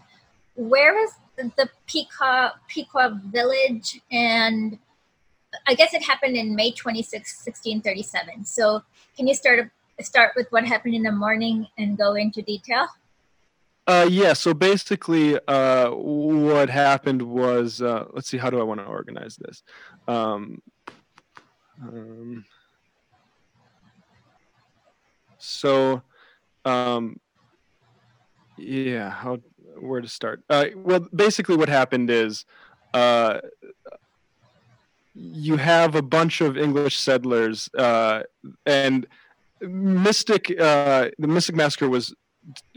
where 0.58 1.02
is 1.02 1.12
the, 1.36 1.52
the 1.56 1.70
Pequot, 1.86 2.50
Pequot 2.68 3.20
village? 3.26 4.00
And 4.10 4.78
I 5.66 5.74
guess 5.74 5.94
it 5.94 6.02
happened 6.02 6.36
in 6.36 6.54
May 6.54 6.72
26, 6.72 7.12
1637. 7.46 8.44
So 8.44 8.82
can 9.16 9.26
you 9.26 9.34
start 9.34 9.70
start 10.00 10.32
with 10.36 10.46
what 10.50 10.64
happened 10.64 10.94
in 10.94 11.02
the 11.02 11.12
morning 11.12 11.66
and 11.76 11.96
go 11.96 12.14
into 12.14 12.42
detail? 12.42 12.88
Uh, 13.88 14.06
yeah. 14.08 14.34
So 14.34 14.52
basically, 14.52 15.38
uh, 15.48 15.90
what 15.92 16.68
happened 16.68 17.22
was, 17.22 17.80
uh, 17.80 18.04
let's 18.12 18.28
see, 18.28 18.36
how 18.36 18.50
do 18.50 18.60
I 18.60 18.62
want 18.62 18.80
to 18.80 18.86
organize 18.86 19.36
this? 19.36 19.62
Um, 20.06 20.60
um, 21.82 22.44
so, 25.38 26.02
um, 26.66 27.18
yeah, 28.58 29.08
how 29.08 29.38
where 29.80 30.02
to 30.02 30.08
start? 30.08 30.42
Uh, 30.50 30.66
well, 30.74 31.06
basically, 31.14 31.56
what 31.56 31.70
happened 31.70 32.10
is, 32.10 32.44
uh, 32.92 33.38
you 35.14 35.56
have 35.56 35.94
a 35.94 36.02
bunch 36.02 36.42
of 36.42 36.58
English 36.58 36.98
settlers, 36.98 37.70
and 38.66 39.06
Mystic, 39.62 40.48
the 40.48 41.12
Mystic 41.18 41.56
Massacre 41.56 41.88
was 41.88 42.14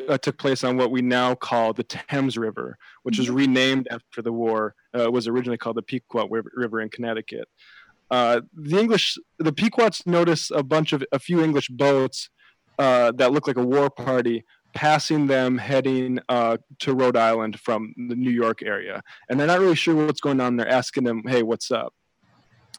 uh, 0.08 0.18
took 0.18 0.38
place 0.38 0.64
on 0.64 0.78
what 0.78 0.92
we 0.92 1.02
now 1.02 1.36
call 1.36 1.74
the 1.74 1.84
Thames 1.84 2.38
River, 2.38 2.78
which 3.04 3.18
was 3.18 3.30
renamed 3.30 3.88
after 3.92 4.22
the 4.22 4.32
war. 4.32 4.76
Uh, 4.96 5.04
it 5.04 5.14
was 5.14 5.28
originally 5.28 5.58
called 5.58 5.78
the 5.78 5.82
Pequot 5.82 6.28
River 6.30 6.82
in 6.82 6.90
Connecticut. 6.90 7.48
Uh, 8.10 8.42
the 8.54 8.78
English, 8.78 9.18
the 9.40 9.54
Pequots 9.54 10.06
notice 10.06 10.52
a 10.52 10.64
bunch 10.64 10.92
of 10.92 11.04
a 11.12 11.20
few 11.20 11.42
English 11.42 11.70
boats 11.70 12.30
uh, 12.78 13.12
that 13.14 13.32
look 13.32 13.48
like 13.48 13.58
a 13.58 13.66
war 13.66 13.90
party 13.90 14.44
passing 14.74 15.28
them 15.28 15.58
heading 15.58 16.20
uh, 16.30 16.58
to 16.80 16.94
Rhode 16.94 17.18
Island 17.18 17.60
from 17.60 17.94
the 18.10 18.16
New 18.16 18.32
York 18.32 18.62
area, 18.64 19.02
and 19.30 19.40
they're 19.40 19.48
not 19.48 19.60
really 19.60 19.76
sure 19.76 20.06
what's 20.06 20.22
going 20.22 20.42
on. 20.42 20.58
They're 20.58 20.68
asking 20.68 21.06
them, 21.06 21.24
"Hey, 21.26 21.44
what's 21.44 21.72
up?" 21.72 21.94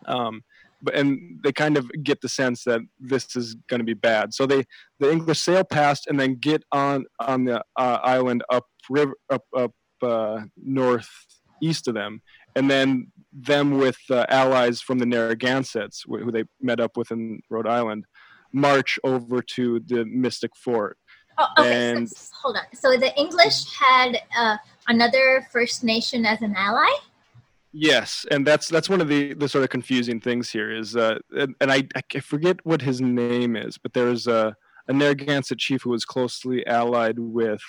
Um, 0.06 0.42
but 0.82 0.94
and 0.94 1.40
they 1.42 1.52
kind 1.52 1.76
of 1.76 1.90
get 2.02 2.20
the 2.20 2.28
sense 2.28 2.64
that 2.64 2.80
this 2.98 3.36
is 3.36 3.54
going 3.68 3.80
to 3.80 3.84
be 3.84 3.94
bad. 3.94 4.34
So 4.34 4.46
they 4.46 4.64
the 4.98 5.10
English 5.10 5.40
sail 5.40 5.64
past 5.64 6.06
and 6.06 6.18
then 6.18 6.36
get 6.40 6.62
on 6.72 7.04
on 7.20 7.44
the 7.44 7.62
uh, 7.76 7.98
island 8.02 8.42
up 8.50 8.64
river 8.90 9.14
up 9.30 9.44
up 9.56 9.72
uh, 10.02 10.40
northeast 10.56 11.86
of 11.86 11.94
them, 11.94 12.20
and 12.56 12.70
then 12.70 13.12
them 13.32 13.78
with 13.78 13.98
uh, 14.10 14.26
allies 14.28 14.80
from 14.80 14.98
the 14.98 15.06
Narragansetts, 15.06 16.04
who 16.06 16.30
they 16.30 16.44
met 16.60 16.80
up 16.80 16.96
with 16.96 17.10
in 17.10 17.40
Rhode 17.48 17.68
Island, 17.68 18.04
march 18.52 18.98
over 19.04 19.40
to 19.42 19.80
the 19.86 20.04
Mystic 20.04 20.50
Fort. 20.56 20.98
Oh, 21.38 21.46
okay. 21.58 21.92
And, 21.92 22.10
so, 22.10 22.28
hold 22.42 22.56
on. 22.56 22.64
So 22.74 22.96
the 22.98 23.16
English 23.18 23.72
had 23.72 24.18
uh, 24.36 24.56
another 24.88 25.46
First 25.50 25.82
Nation 25.82 26.26
as 26.26 26.42
an 26.42 26.54
ally. 26.56 26.90
Yes, 27.72 28.26
and 28.30 28.46
that's 28.46 28.68
that's 28.68 28.90
one 28.90 29.00
of 29.00 29.08
the 29.08 29.32
the 29.32 29.48
sort 29.48 29.64
of 29.64 29.70
confusing 29.70 30.20
things 30.20 30.50
here 30.50 30.70
is, 30.70 30.94
uh, 30.94 31.18
and, 31.30 31.54
and 31.60 31.72
I, 31.72 31.84
I 31.94 32.20
forget 32.20 32.58
what 32.64 32.82
his 32.82 33.00
name 33.00 33.56
is, 33.56 33.78
but 33.78 33.94
there 33.94 34.06
was 34.06 34.26
a 34.26 34.54
a 34.88 34.92
Narragansett 34.92 35.58
chief 35.58 35.82
who 35.82 35.90
was 35.90 36.04
closely 36.04 36.66
allied 36.66 37.18
with 37.18 37.62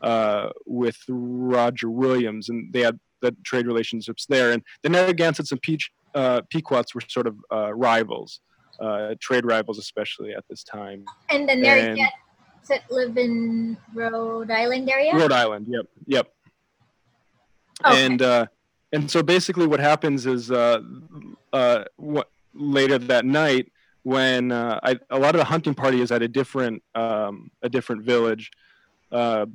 uh, 0.00 0.50
with 0.66 0.96
Roger 1.08 1.90
Williams, 1.90 2.48
and 2.48 2.72
they 2.72 2.80
had 2.80 2.98
the 3.20 3.36
trade 3.44 3.66
relationships 3.66 4.26
there. 4.26 4.52
And 4.52 4.62
the 4.82 4.88
Narragansetts 4.88 5.52
and 5.52 5.60
Peach, 5.60 5.90
uh, 6.14 6.42
Pequots 6.50 6.94
were 6.94 7.02
sort 7.08 7.26
of 7.26 7.36
uh, 7.52 7.72
rivals, 7.74 8.40
uh, 8.80 9.14
trade 9.20 9.44
rivals, 9.44 9.78
especially 9.78 10.32
at 10.34 10.44
this 10.48 10.64
time. 10.64 11.04
And 11.28 11.48
the 11.48 11.56
Narragansetts 11.56 12.90
live 12.90 13.16
in 13.16 13.76
Rhode 13.94 14.50
Island 14.50 14.90
area. 14.90 15.14
Rhode 15.14 15.32
Island, 15.32 15.66
yep, 15.68 15.86
yep. 16.06 16.32
Okay. 17.84 18.06
And 18.06 18.22
uh, 18.22 18.46
and 18.92 19.10
so 19.10 19.22
basically 19.22 19.66
what 19.66 19.80
happens 19.80 20.26
is 20.26 20.50
uh, 20.50 20.80
uh, 21.52 21.84
what, 21.96 22.28
later 22.54 22.98
that 22.98 23.24
night 23.24 23.72
when 24.02 24.52
uh, 24.52 24.78
I, 24.82 24.98
a 25.10 25.18
lot 25.18 25.34
of 25.34 25.38
the 25.38 25.44
hunting 25.44 25.74
party 25.74 26.00
is 26.00 26.12
at 26.12 26.22
a 26.22 26.28
different 26.28 26.82
um, 26.94 27.50
a 27.62 27.68
different 27.68 28.02
village 28.02 28.50
uh, 29.10 29.46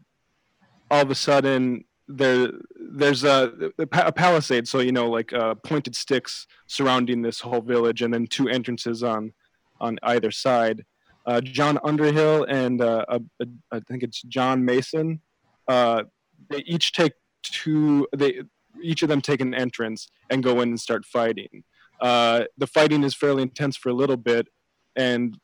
all 0.89 1.01
of 1.01 1.11
a 1.11 1.15
sudden 1.15 1.83
there 2.07 2.49
there's 2.79 3.25
a, 3.25 3.71
a, 3.77 4.11
palisade. 4.11 4.67
So 4.67 4.79
you 4.79 4.93
know 4.93 5.09
like 5.09 5.33
uh, 5.33 5.55
pointed 5.55 5.95
sticks 5.95 6.47
surrounding 6.65 7.21
this 7.21 7.41
whole 7.41 7.61
village 7.61 8.01
and 8.01 8.13
then 8.13 8.27
two 8.27 8.47
entrances 8.47 9.03
on 9.03 9.33
on 9.79 9.99
either 10.03 10.31
side. 10.31 10.85
Uh, 11.25 11.41
john 11.41 11.77
underhill 11.83 12.45
and 12.45 12.79
a, 12.79 13.05
a, 13.13 13.21
I 13.69 13.81
think 13.81 14.01
it's 14.01 14.21
john 14.21 14.63
mason 14.63 15.19
they 15.67 16.59
each 16.65 16.93
take 16.93 17.11
two 17.43 18.07
they 18.15 18.43
each 18.81 19.03
of 19.03 19.09
them 19.09 19.21
take 19.21 19.41
an 19.41 19.53
entrance 19.53 20.09
and 20.29 20.43
go 20.43 20.61
in 20.61 20.69
and 20.69 20.79
start 20.79 21.05
fighting. 21.05 21.63
Uh, 22.01 22.43
the 22.57 22.67
fighting 22.67 23.03
is 23.03 23.15
fairly 23.15 23.41
intense 23.41 23.75
for 23.75 23.89
a 23.89 23.93
little 23.93 24.17
bit, 24.17 24.47
and 24.95 25.37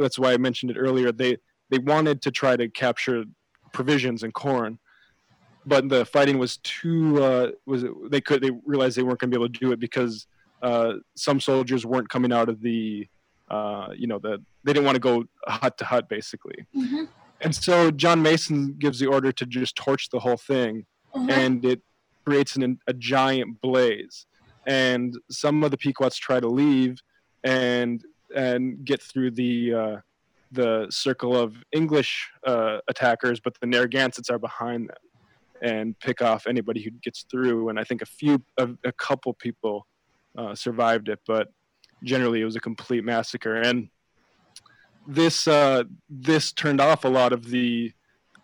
that's 0.00 0.18
why 0.18 0.32
I 0.32 0.36
mentioned 0.36 0.70
it 0.70 0.76
earlier. 0.76 1.12
They 1.12 1.38
they 1.70 1.78
wanted 1.78 2.22
to 2.22 2.30
try 2.30 2.56
to 2.56 2.68
capture 2.68 3.24
provisions 3.72 4.22
and 4.22 4.32
corn, 4.32 4.78
but 5.64 5.88
the 5.88 6.04
fighting 6.04 6.38
was 6.38 6.58
too 6.58 7.22
uh, 7.22 7.50
was 7.66 7.84
they 8.08 8.20
could 8.20 8.42
they 8.42 8.52
realized 8.64 8.96
they 8.96 9.02
weren't 9.02 9.18
going 9.18 9.30
to 9.30 9.38
be 9.38 9.42
able 9.42 9.52
to 9.52 9.60
do 9.60 9.72
it 9.72 9.80
because 9.80 10.26
uh, 10.62 10.94
some 11.16 11.40
soldiers 11.40 11.84
weren't 11.84 12.08
coming 12.08 12.32
out 12.32 12.48
of 12.48 12.60
the 12.62 13.06
uh, 13.50 13.88
you 13.96 14.06
know 14.06 14.18
the 14.18 14.38
they 14.64 14.72
didn't 14.72 14.86
want 14.86 14.96
to 14.96 15.00
go 15.00 15.24
hut 15.46 15.76
to 15.78 15.84
hut 15.84 16.08
basically. 16.08 16.66
Mm-hmm. 16.74 17.04
And 17.42 17.54
so 17.54 17.90
John 17.90 18.22
Mason 18.22 18.76
gives 18.78 18.98
the 18.98 19.06
order 19.06 19.30
to 19.30 19.44
just 19.44 19.76
torch 19.76 20.08
the 20.10 20.20
whole 20.20 20.38
thing, 20.38 20.86
mm-hmm. 21.14 21.30
and 21.30 21.64
it 21.64 21.82
creates 22.26 22.56
an, 22.56 22.78
a 22.86 22.92
giant 22.92 23.60
blaze. 23.60 24.26
And 24.66 25.16
some 25.30 25.62
of 25.62 25.70
the 25.70 25.76
Pequots 25.76 26.16
try 26.16 26.40
to 26.40 26.48
leave 26.48 26.98
and 27.44 28.02
and 28.34 28.84
get 28.84 29.00
through 29.00 29.30
the 29.30 29.74
uh, 29.74 29.96
the 30.50 30.86
circle 30.90 31.36
of 31.36 31.54
English 31.72 32.28
uh, 32.46 32.78
attackers, 32.88 33.40
but 33.40 33.54
the 33.60 33.66
Narragansetts 33.66 34.30
are 34.30 34.38
behind 34.38 34.88
them 34.88 34.96
and 35.62 35.98
pick 36.00 36.20
off 36.20 36.46
anybody 36.46 36.82
who 36.82 36.90
gets 36.90 37.24
through. 37.30 37.68
And 37.68 37.80
I 37.80 37.84
think 37.84 38.02
a 38.02 38.06
few, 38.06 38.42
a, 38.58 38.68
a 38.84 38.92
couple 38.92 39.32
people 39.34 39.86
uh, 40.36 40.54
survived 40.54 41.08
it, 41.08 41.20
but 41.26 41.48
generally 42.04 42.42
it 42.42 42.44
was 42.44 42.56
a 42.56 42.60
complete 42.60 43.04
massacre. 43.04 43.56
And 43.56 43.88
this 45.06 45.46
uh, 45.46 45.84
this 46.10 46.52
turned 46.52 46.80
off 46.80 47.04
a 47.04 47.08
lot 47.08 47.32
of 47.32 47.48
the 47.48 47.92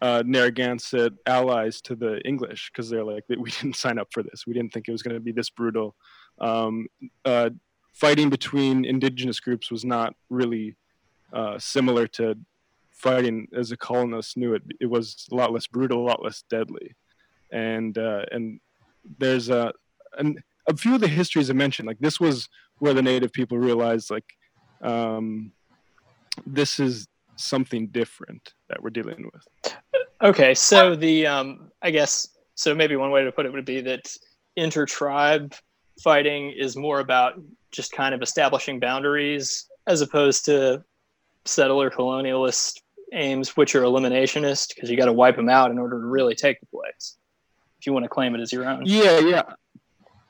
uh, 0.03 0.23
Narragansett 0.27 1.13
allies 1.27 1.81
to 1.83 1.95
the 1.95 2.21
English 2.27 2.71
because 2.71 2.91
they're 2.91 3.05
like, 3.05 3.23
we 3.29 3.51
didn't 3.51 3.77
sign 3.77 3.99
up 3.99 4.09
for 4.13 4.23
this. 4.25 4.47
We 4.47 4.53
didn't 4.53 4.73
think 4.73 4.89
it 4.89 4.93
was 4.93 5.03
going 5.03 5.15
to 5.15 5.21
be 5.21 5.33
this 5.33 5.49
brutal. 5.49 5.95
Um, 6.41 6.89
uh, 7.25 7.51
fighting 7.93 8.29
between 8.29 8.85
indigenous 8.85 9.39
groups 9.39 9.71
was 9.71 9.85
not 9.85 10.17
really 10.29 10.77
uh, 11.33 11.57
similar 11.59 12.09
to 12.09 12.37
fighting 12.91 13.47
as 13.57 13.71
the 13.71 13.77
colonists 13.77 14.37
knew 14.37 14.55
it. 14.55 14.63
It 14.81 14.87
was 14.87 15.29
a 15.31 15.37
lot 15.37 15.53
less 15.53 15.69
brutal, 15.69 16.01
a 16.01 16.09
lot 16.09 16.23
less 16.23 16.43
deadly. 16.51 16.97
And 17.53 17.97
uh, 17.97 18.25
and 18.33 18.59
there's 19.19 19.51
a 19.51 19.73
and 20.19 20.43
a 20.67 20.77
few 20.77 20.97
of 20.97 21.01
the 21.01 21.09
histories 21.09 21.49
I 21.49 21.53
mentioned, 21.53 21.87
like 21.87 21.99
this 22.01 22.19
was 22.19 22.49
where 22.79 22.95
the 22.95 23.03
native 23.03 23.33
people 23.33 23.59
realized 23.59 24.11
like 24.11 24.25
um, 24.81 25.53
this 26.45 26.81
is 26.81 27.07
something 27.37 27.89
different 27.89 28.55
that 28.69 28.83
we're 28.83 28.91
dealing 28.91 29.31
with. 29.33 29.77
Okay, 30.23 30.55
so 30.55 30.95
the 30.95 31.27
um, 31.27 31.71
I 31.83 31.91
guess 31.91 32.29
so. 32.55 32.75
Maybe 32.75 32.97
one 32.97 33.11
way 33.11 33.25
to 33.25 33.33
put 33.33 33.47
it 33.47 33.53
would 33.53 33.65
be 33.65 33.81
that 33.83 34.15
inter-tribe 34.57 35.55
fighting 36.03 36.51
is 36.51 36.77
more 36.77 37.01
about 37.01 37.41
just 37.71 37.93
kind 37.93 38.15
of 38.15 38.23
establishing 38.23 38.79
boundaries 38.79 39.67
as 39.87 40.01
opposed 40.01 40.45
to 40.45 40.85
settler 41.45 41.91
colonialist 41.91 42.81
aims, 43.13 43.57
which 43.57 43.75
are 43.75 43.83
eliminationist 43.83 44.75
because 44.75 44.91
you 44.91 44.97
got 44.97 45.07
to 45.07 45.13
wipe 45.13 45.37
them 45.37 45.49
out 45.49 45.71
in 45.71 45.79
order 45.79 46.01
to 46.01 46.07
really 46.07 46.35
take 46.35 46.61
the 46.61 46.67
place. 46.67 47.17
If 47.79 47.87
you 47.87 47.93
want 47.93 48.05
to 48.05 48.09
claim 48.09 48.35
it 48.35 48.41
as 48.41 48.53
your 48.53 48.69
own. 48.69 48.83
Yeah, 48.87 49.19
yeah. 49.19 49.43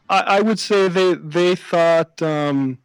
I, 0.09 0.21
I 0.21 0.41
would 0.41 0.59
say 0.59 0.89
they 0.89 1.15
they 1.15 1.55
thought. 1.55 2.21
Um, 2.23 2.79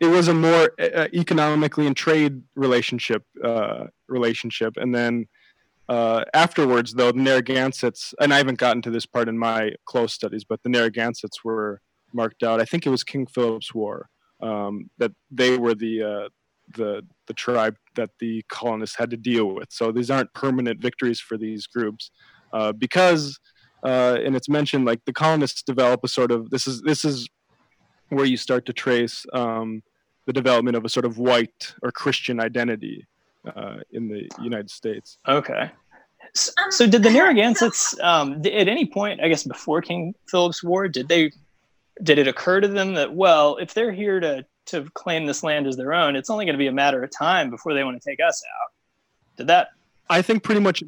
it 0.00 0.06
was 0.06 0.28
a 0.28 0.34
more 0.34 0.72
uh, 0.80 1.08
economically 1.12 1.86
and 1.86 1.96
trade 1.96 2.42
relationship 2.54 3.22
uh, 3.44 3.84
relationship, 4.08 4.74
and 4.76 4.94
then 4.94 5.26
uh, 5.90 6.24
afterwards, 6.34 6.94
though, 6.94 7.10
the 7.10 7.18
Narragansetts, 7.18 8.14
and 8.20 8.32
I 8.32 8.36
haven't 8.36 8.58
gotten 8.58 8.80
to 8.82 8.90
this 8.90 9.06
part 9.06 9.28
in 9.28 9.36
my 9.36 9.72
close 9.86 10.12
studies, 10.12 10.44
but 10.44 10.62
the 10.62 10.68
Narragansetts 10.68 11.42
were 11.44 11.80
marked 12.12 12.44
out. 12.44 12.60
I 12.60 12.64
think 12.64 12.86
it 12.86 12.90
was 12.90 13.02
King 13.02 13.26
Philip's 13.26 13.74
War 13.74 14.08
um, 14.40 14.88
that 14.98 15.10
they 15.32 15.58
were 15.58 15.74
the 15.74 16.02
uh, 16.02 16.28
the 16.76 17.04
the 17.26 17.34
tribe 17.34 17.76
that 17.96 18.10
the 18.20 18.44
colonists 18.48 18.96
had 18.96 19.10
to 19.10 19.16
deal 19.16 19.46
with. 19.46 19.68
So 19.70 19.90
these 19.90 20.10
aren't 20.10 20.32
permanent 20.32 20.80
victories 20.80 21.20
for 21.20 21.36
these 21.36 21.66
groups 21.66 22.12
uh, 22.52 22.70
because, 22.70 23.40
uh, 23.82 24.18
and 24.24 24.36
it's 24.36 24.48
mentioned 24.48 24.84
like 24.84 25.04
the 25.06 25.12
colonists 25.12 25.62
develop 25.62 26.04
a 26.04 26.08
sort 26.08 26.30
of 26.30 26.50
this 26.50 26.66
is 26.66 26.82
this 26.82 27.04
is 27.04 27.28
where 28.10 28.26
you 28.26 28.36
start 28.36 28.64
to 28.66 28.72
trace 28.72 29.26
um, 29.32 29.82
the 30.30 30.40
development 30.40 30.76
of 30.76 30.84
a 30.84 30.88
sort 30.88 31.04
of 31.04 31.18
white 31.18 31.74
or 31.82 31.90
Christian 31.90 32.40
identity 32.40 33.06
uh, 33.44 33.78
in 33.90 34.08
the 34.08 34.28
United 34.40 34.70
States. 34.70 35.18
Okay. 35.26 35.70
So, 36.34 36.52
um, 36.62 36.70
so 36.70 36.86
did 36.86 37.02
the 37.02 37.10
Narragansetts 37.10 37.98
um, 38.00 38.34
at 38.44 38.68
any 38.68 38.86
point, 38.86 39.20
I 39.20 39.28
guess, 39.28 39.42
before 39.42 39.82
King 39.82 40.14
Philip's 40.28 40.62
War, 40.62 40.86
did 40.86 41.08
they 41.08 41.32
did 42.02 42.18
it 42.18 42.28
occur 42.28 42.60
to 42.60 42.68
them 42.68 42.94
that 42.94 43.14
well, 43.14 43.56
if 43.56 43.74
they're 43.74 43.92
here 43.92 44.20
to 44.20 44.46
to 44.66 44.88
claim 44.94 45.26
this 45.26 45.42
land 45.42 45.66
as 45.66 45.76
their 45.76 45.92
own, 45.92 46.14
it's 46.14 46.30
only 46.30 46.44
going 46.44 46.54
to 46.54 46.58
be 46.58 46.68
a 46.68 46.72
matter 46.72 47.02
of 47.02 47.10
time 47.10 47.50
before 47.50 47.74
they 47.74 47.82
want 47.82 48.00
to 48.00 48.08
take 48.08 48.20
us 48.20 48.42
out? 48.60 48.72
Did 49.36 49.48
that? 49.48 49.68
I 50.08 50.22
think 50.22 50.44
pretty 50.44 50.60
much 50.60 50.84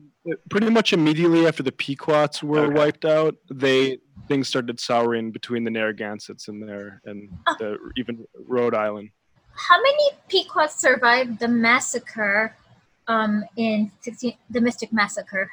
pretty 0.50 0.70
much 0.70 0.92
immediately 0.92 1.46
after 1.48 1.64
the 1.64 1.72
Pequots 1.72 2.42
were 2.42 2.66
okay. 2.66 2.74
wiped 2.74 3.04
out, 3.04 3.34
they 3.50 3.98
things 4.28 4.46
started 4.46 4.78
souring 4.78 5.32
between 5.32 5.64
the 5.64 5.70
Narragansetts 5.70 6.46
and 6.46 6.62
there 6.62 7.00
and 7.04 7.28
oh. 7.48 7.56
the, 7.58 7.78
even 7.96 8.24
Rhode 8.46 8.74
Island 8.74 9.10
how 9.54 9.80
many 9.80 10.10
Pequots 10.28 10.80
survived 10.80 11.38
the 11.38 11.48
massacre 11.48 12.56
um, 13.08 13.44
in 13.56 13.90
16, 14.00 14.34
the 14.50 14.60
Mystic 14.60 14.92
Massacre? 14.92 15.50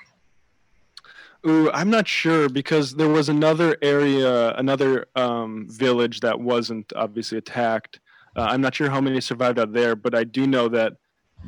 Ooh, 1.47 1.71
I'm 1.71 1.89
not 1.89 2.07
sure 2.07 2.49
because 2.49 2.95
there 2.95 3.07
was 3.07 3.29
another 3.29 3.77
area, 3.81 4.53
another 4.55 5.05
um, 5.15 5.67
village 5.69 6.19
that 6.19 6.39
wasn't 6.39 6.91
obviously 6.95 7.37
attacked. 7.37 7.99
Uh, 8.35 8.47
I'm 8.49 8.61
not 8.61 8.75
sure 8.75 8.89
how 8.89 8.99
many 8.99 9.21
survived 9.21 9.57
out 9.57 9.71
there, 9.71 9.95
but 9.95 10.13
I 10.13 10.25
do 10.25 10.45
know 10.45 10.67
that 10.69 10.93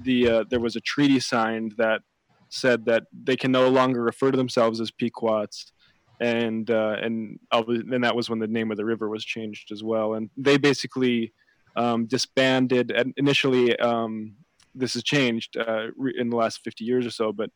the 0.03 0.29
uh, 0.29 0.43
there 0.49 0.61
was 0.61 0.77
a 0.77 0.81
treaty 0.81 1.19
signed 1.19 1.73
that 1.77 2.01
said 2.47 2.85
that 2.85 3.03
they 3.11 3.35
can 3.35 3.51
no 3.51 3.67
longer 3.67 4.01
refer 4.01 4.31
to 4.31 4.37
themselves 4.37 4.79
as 4.79 4.91
Pequots, 4.91 5.73
and 6.21 6.71
uh, 6.71 6.95
and 7.01 7.37
and 7.51 8.03
that 8.03 8.15
was 8.15 8.29
when 8.29 8.39
the 8.39 8.47
name 8.47 8.71
of 8.71 8.77
the 8.77 8.85
river 8.85 9.09
was 9.09 9.25
changed 9.25 9.73
as 9.73 9.83
well. 9.83 10.13
And 10.13 10.29
they 10.37 10.57
basically 10.57 11.33
um, 11.75 12.05
disbanded. 12.05 12.91
And 12.91 13.13
initially, 13.17 13.77
um, 13.79 14.35
this 14.73 14.93
has 14.93 15.03
changed 15.03 15.57
uh, 15.57 15.87
in 16.17 16.29
the 16.29 16.35
last 16.35 16.61
50 16.63 16.83
years 16.83 17.05
or 17.05 17.11
so, 17.11 17.31
but 17.33 17.49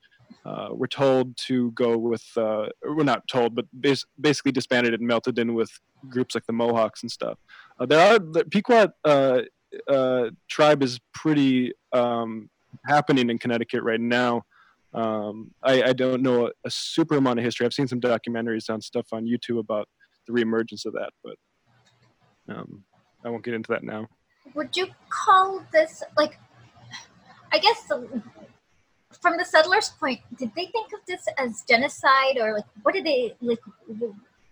uh, 0.45 0.69
we're 0.71 0.88
told 0.88 1.38
to 1.38 1.71
go 1.71 1.97
with. 1.97 2.25
Uh, 2.36 2.67
we're 2.84 3.04
not 3.04 3.28
told, 3.28 3.56
but 3.56 3.65
bas- 3.73 4.06
basically 4.19 4.51
disbanded 4.51 4.93
and 4.93 5.06
melted 5.08 5.38
in 5.39 5.54
with 5.54 5.71
groups 6.10 6.36
like 6.36 6.45
the 6.45 6.54
Mohawks 6.54 7.01
and 7.04 7.12
stuff. 7.12 7.38
Uh, 7.80 7.86
there 7.86 7.99
are 7.99 8.19
the 8.19 8.45
Pequot 8.45 8.89
uh, 9.04 9.41
uh, 9.88 10.30
tribe 10.47 10.84
is 10.84 10.99
pretty 11.13 11.73
um, 11.93 12.49
happening 12.86 13.30
in 13.30 13.38
Connecticut 13.38 13.84
right 13.84 13.99
now. 13.99 14.43
Um, 14.93 15.51
I, 15.62 15.84
I, 15.84 15.93
don't 15.93 16.21
know 16.21 16.47
a, 16.47 16.51
a, 16.63 16.71
super 16.71 17.17
amount 17.17 17.39
of 17.39 17.43
history. 17.43 17.65
I've 17.65 17.73
seen 17.73 17.88
some 17.88 17.99
documentaries 17.99 18.69
on 18.69 18.80
stuff 18.80 19.08
on 19.12 19.25
YouTube 19.25 19.60
about 19.60 19.89
the 20.25 20.32
reemergence 20.32 20.86
of 20.86 20.93
that, 20.93 21.10
but 21.21 21.36
um, 22.47 22.86
I 23.25 23.29
won't 23.29 23.43
get 23.43 23.55
into 23.55 23.71
that 23.71 23.83
now. 23.83 24.07
Would 24.53 24.77
you 24.77 24.88
call 25.09 25.63
this 25.73 26.03
like? 26.15 26.38
I 27.51 27.57
guess 27.59 27.91
from 29.21 29.38
the 29.38 29.45
settlers' 29.45 29.89
point, 29.99 30.19
did 30.38 30.51
they 30.55 30.65
think 30.67 30.93
of 30.93 30.99
this 31.07 31.25
as 31.38 31.63
genocide 31.67 32.38
or 32.39 32.53
like 32.53 32.65
what 32.83 32.93
did 32.93 33.05
they 33.05 33.35
like? 33.41 33.59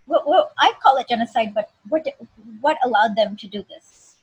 Well, 0.07 0.23
well 0.25 0.51
I 0.59 0.73
call 0.81 0.97
it 0.97 1.07
genocide, 1.07 1.53
but 1.53 1.69
what 1.89 2.05
what 2.59 2.77
allowed 2.83 3.15
them 3.15 3.37
to 3.37 3.47
do 3.47 3.63
this? 3.69 4.15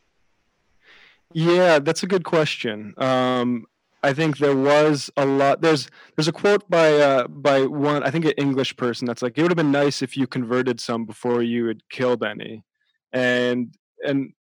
Yeah, 1.33 1.79
that's 1.79 2.03
a 2.03 2.09
good 2.09 2.25
question. 2.25 2.95
Um, 2.99 3.67
I 4.03 4.13
think 4.13 4.39
there 4.39 4.57
was 4.57 5.11
a 5.17 5.27
lot. 5.27 5.61
There's 5.61 5.89
there's 6.17 6.29
a 6.29 6.33
quote 6.33 6.69
by 6.69 6.95
uh, 6.95 7.29
by 7.29 7.67
one 7.67 8.03
I 8.03 8.11
think 8.11 8.25
an 8.25 8.33
English 8.37 8.77
person 8.77 9.07
that's 9.07 9.23
like 9.23 9.37
it 9.39 9.43
would 9.43 9.51
have 9.51 9.57
been 9.57 9.71
nice 9.71 10.03
if 10.03 10.17
you 10.17 10.27
converted 10.27 10.81
some 10.81 11.05
before 11.05 11.43
you 11.43 11.67
had 11.67 11.89
killed 11.91 12.25
any, 12.25 12.65
and 13.13 13.75
and 14.07 14.33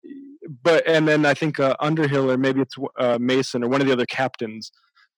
but 0.64 0.88
and 0.88 1.08
then 1.08 1.26
I 1.26 1.34
think 1.34 1.60
uh, 1.60 1.76
Underhill 1.80 2.32
or 2.32 2.38
maybe 2.38 2.62
it's 2.62 2.76
uh, 3.00 3.18
Mason 3.20 3.64
or 3.64 3.70
one 3.70 3.82
of 3.82 3.88
the 3.88 3.94
other 3.94 4.06
captains 4.06 4.72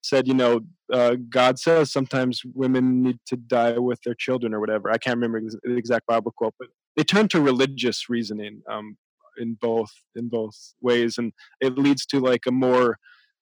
said 0.04 0.28
you 0.28 0.34
know 0.34 0.62
uh, 0.92 1.16
God 1.30 1.60
says 1.60 1.92
sometimes 1.92 2.42
women 2.54 3.04
need 3.04 3.20
to 3.28 3.38
die 3.38 3.78
with 3.78 4.00
their 4.04 4.16
children 4.16 4.54
or 4.54 4.60
whatever. 4.60 4.92
I 4.92 4.98
can't 4.98 5.18
remember 5.18 5.42
the 5.64 5.76
exact 5.76 6.08
Bible 6.08 6.34
quote, 6.36 6.56
but 6.60 6.70
they 6.98 7.04
turn 7.04 7.28
to 7.30 7.42
religious 7.42 8.10
reasoning 8.10 8.62
um, 8.70 8.98
in 9.38 9.58
both 9.60 9.92
in 10.16 10.30
both 10.30 10.56
ways, 10.82 11.18
and 11.18 11.32
it 11.60 11.78
leads 11.78 12.06
to 12.08 12.20
like 12.20 12.42
a 12.48 12.52
more 12.52 12.98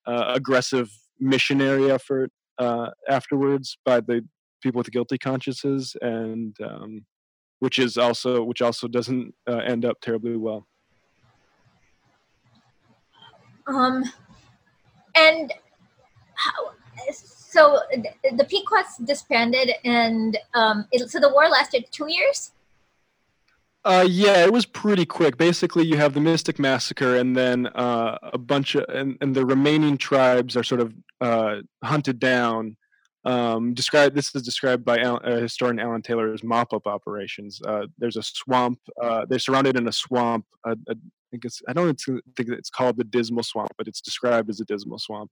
uh, 0.06 0.26
aggressive 0.36 0.90
missionary 1.20 1.92
effort 1.92 2.32
uh, 2.60 2.90
afterwards 3.10 3.78
by 3.86 4.00
the 4.00 4.22
people 4.62 4.80
with 4.80 4.92
guilty 4.92 5.18
consciences, 5.18 5.96
and 6.02 6.56
um, 6.64 7.06
which 7.60 7.80
is 7.80 7.98
also 7.98 8.44
which 8.44 8.62
also 8.62 8.88
doesn't 8.88 9.34
uh, 9.50 9.58
end 9.58 9.86
up 9.86 9.98
terribly 10.02 10.38
well. 10.38 10.68
Um, 13.70 14.04
and 15.16 15.54
how, 16.34 16.72
so 17.12 17.80
the, 17.92 18.36
the 18.36 18.44
Pequots 18.46 18.98
disbanded, 18.98 19.72
and 19.86 20.38
um, 20.54 20.88
it, 20.92 21.08
so 21.10 21.20
the 21.20 21.30
war 21.30 21.48
lasted 21.48 21.86
two 21.92 22.12
years. 22.12 22.52
Uh, 23.86 24.06
yeah, 24.10 24.44
it 24.44 24.52
was 24.52 24.66
pretty 24.66 25.06
quick. 25.06 25.38
Basically, 25.38 25.86
you 25.86 25.98
have 25.98 26.14
the 26.14 26.20
Mystic 26.20 26.60
Massacre, 26.60 27.16
and 27.16 27.36
then 27.36 27.68
uh, 27.68 28.18
a 28.34 28.38
bunch 28.38 28.76
of, 28.76 28.84
and, 28.90 29.18
and 29.22 29.36
the 29.36 29.46
remaining 29.46 29.98
tribes 29.98 30.58
are 30.58 30.64
sort 30.64 30.82
of 30.82 30.94
uh, 31.22 31.58
hunted 31.84 32.20
down. 32.20 32.76
Um, 33.26 33.74
described. 33.74 34.16
This 34.16 34.34
is 34.34 34.42
described 34.44 34.86
by 34.86 34.98
uh, 35.02 35.42
historian 35.42 35.78
Alan 35.80 36.02
Taylor 36.02 36.34
as 36.34 36.42
mop-up 36.42 36.88
operations. 36.88 37.62
Uh, 37.68 37.86
there's 37.98 38.16
a 38.16 38.24
swamp. 38.24 38.80
Uh, 39.02 39.26
they're 39.28 39.40
surrounded 39.40 39.76
in 39.76 39.88
a 39.88 39.92
swamp. 39.92 40.46
I 40.66 40.74
think 41.32 41.46
it's. 41.46 41.62
I 41.68 41.74
don't 41.74 42.00
think 42.00 42.50
it's 42.50 42.70
called 42.70 42.98
the 42.98 43.04
Dismal 43.04 43.44
Swamp, 43.44 43.72
but 43.78 43.88
it's 43.88 44.02
described 44.02 44.50
as 44.50 44.60
a 44.60 44.66
Dismal 44.66 45.00
Swamp. 45.00 45.32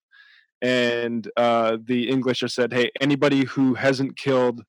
And 0.62 1.24
the 1.36 2.08
English 2.10 2.44
are 2.44 2.48
said, 2.48 2.74
"Hey, 2.74 2.92
anybody 3.02 3.46
who 3.46 3.76
hasn't 3.76 4.18
killed 4.18 4.64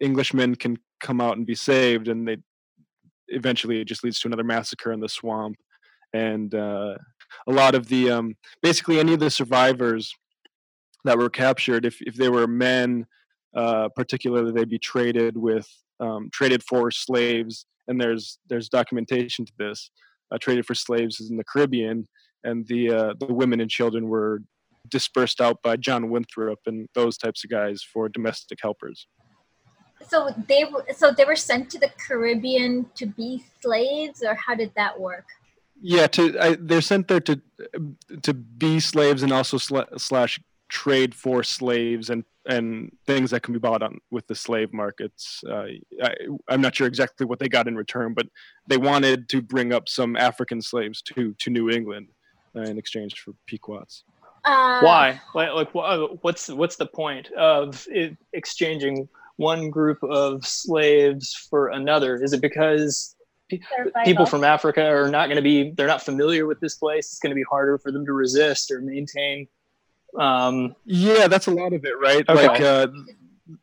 Englishmen 0.00 0.54
can 0.54 0.78
come 1.00 1.20
out 1.20 1.36
and 1.36 1.46
be 1.46 1.54
saved." 1.54 2.08
And 2.08 2.26
they 2.26 2.38
eventually 3.28 3.80
it 3.80 3.88
just 3.88 4.04
leads 4.04 4.20
to 4.20 4.28
another 4.28 4.44
massacre 4.44 4.92
in 4.92 5.00
the 5.00 5.08
swamp 5.08 5.56
and 6.12 6.54
uh, 6.54 6.94
a 7.46 7.52
lot 7.52 7.74
of 7.74 7.88
the 7.88 8.10
um, 8.10 8.34
basically 8.62 8.98
any 8.98 9.14
of 9.14 9.20
the 9.20 9.30
survivors 9.30 10.14
that 11.04 11.18
were 11.18 11.30
captured 11.30 11.84
if, 11.84 12.00
if 12.02 12.14
they 12.14 12.28
were 12.28 12.46
men 12.46 13.06
uh, 13.56 13.88
particularly 13.94 14.52
they'd 14.52 14.68
be 14.68 14.78
traded 14.78 15.36
with 15.36 15.68
um, 16.00 16.28
traded 16.32 16.62
for 16.62 16.90
slaves 16.90 17.66
and 17.88 18.00
there's 18.00 18.38
there's 18.48 18.68
documentation 18.68 19.44
to 19.44 19.52
this 19.58 19.90
uh, 20.34 20.38
traded 20.40 20.66
for 20.66 20.74
slaves 20.74 21.20
in 21.30 21.36
the 21.36 21.44
caribbean 21.44 22.06
and 22.42 22.66
the 22.66 22.90
uh, 22.90 23.14
the 23.20 23.32
women 23.32 23.60
and 23.60 23.70
children 23.70 24.08
were 24.08 24.40
dispersed 24.88 25.40
out 25.40 25.62
by 25.62 25.76
john 25.76 26.10
winthrop 26.10 26.58
and 26.66 26.88
those 26.94 27.16
types 27.16 27.44
of 27.44 27.50
guys 27.50 27.82
for 27.82 28.08
domestic 28.08 28.58
helpers 28.60 29.06
so 30.08 30.30
they 30.48 30.64
so 30.94 31.12
they 31.12 31.24
were 31.24 31.36
sent 31.36 31.70
to 31.70 31.78
the 31.78 31.90
Caribbean 32.06 32.86
to 32.96 33.06
be 33.06 33.44
slaves, 33.60 34.22
or 34.22 34.34
how 34.34 34.54
did 34.54 34.72
that 34.76 34.98
work? 34.98 35.24
Yeah, 35.80 36.06
to 36.08 36.38
I, 36.38 36.56
they're 36.60 36.80
sent 36.80 37.08
there 37.08 37.20
to 37.20 37.40
to 38.22 38.34
be 38.34 38.80
slaves 38.80 39.22
and 39.22 39.32
also 39.32 39.58
sl- 39.58 39.96
slash 39.96 40.40
trade 40.74 41.14
for 41.14 41.44
slaves 41.44 42.10
and 42.10 42.24
and 42.46 42.94
things 43.06 43.30
that 43.30 43.42
can 43.42 43.54
be 43.54 43.60
bought 43.60 43.82
on 43.82 43.98
with 44.10 44.26
the 44.26 44.34
slave 44.34 44.70
markets. 44.74 45.42
Uh, 45.48 45.66
I, 46.02 46.14
am 46.50 46.60
not 46.60 46.74
sure 46.74 46.86
exactly 46.86 47.24
what 47.24 47.38
they 47.38 47.48
got 47.48 47.68
in 47.68 47.76
return, 47.76 48.12
but 48.12 48.26
they 48.66 48.76
wanted 48.76 49.30
to 49.30 49.40
bring 49.40 49.72
up 49.72 49.88
some 49.88 50.16
African 50.16 50.60
slaves 50.60 51.00
to 51.02 51.32
to 51.38 51.50
New 51.50 51.70
England 51.70 52.08
uh, 52.56 52.62
in 52.62 52.76
exchange 52.76 53.20
for 53.20 53.32
Pequots. 53.46 54.02
Uh, 54.44 54.80
Why? 54.80 55.20
Like, 55.34 55.70
what's 55.72 56.48
what's 56.48 56.76
the 56.76 56.86
point 56.86 57.30
of 57.32 57.86
exchanging 58.32 59.08
one 59.36 59.70
group 59.70 60.02
of 60.02 60.44
slaves 60.44 61.34
for 61.48 61.68
another? 61.68 62.16
Is 62.22 62.32
it 62.32 62.42
because 62.42 63.14
people 64.04 64.26
from 64.26 64.42
Africa 64.42 64.84
are 64.84 65.08
not 65.08 65.26
going 65.26 65.36
to 65.36 65.42
be 65.42 65.70
they're 65.70 65.86
not 65.86 66.02
familiar 66.02 66.46
with 66.46 66.58
this 66.58 66.74
place? 66.74 67.06
It's 67.06 67.20
going 67.20 67.30
to 67.30 67.36
be 67.36 67.46
harder 67.48 67.78
for 67.78 67.92
them 67.92 68.04
to 68.04 68.12
resist 68.12 68.72
or 68.72 68.80
maintain. 68.80 69.46
Um, 70.18 70.76
yeah, 70.84 71.28
that's 71.28 71.46
a 71.46 71.50
lot 71.50 71.72
of 71.72 71.84
it, 71.84 71.94
right? 72.00 72.28
Okay. 72.28 72.46
Like. 72.48 72.60
Uh, 72.60 72.88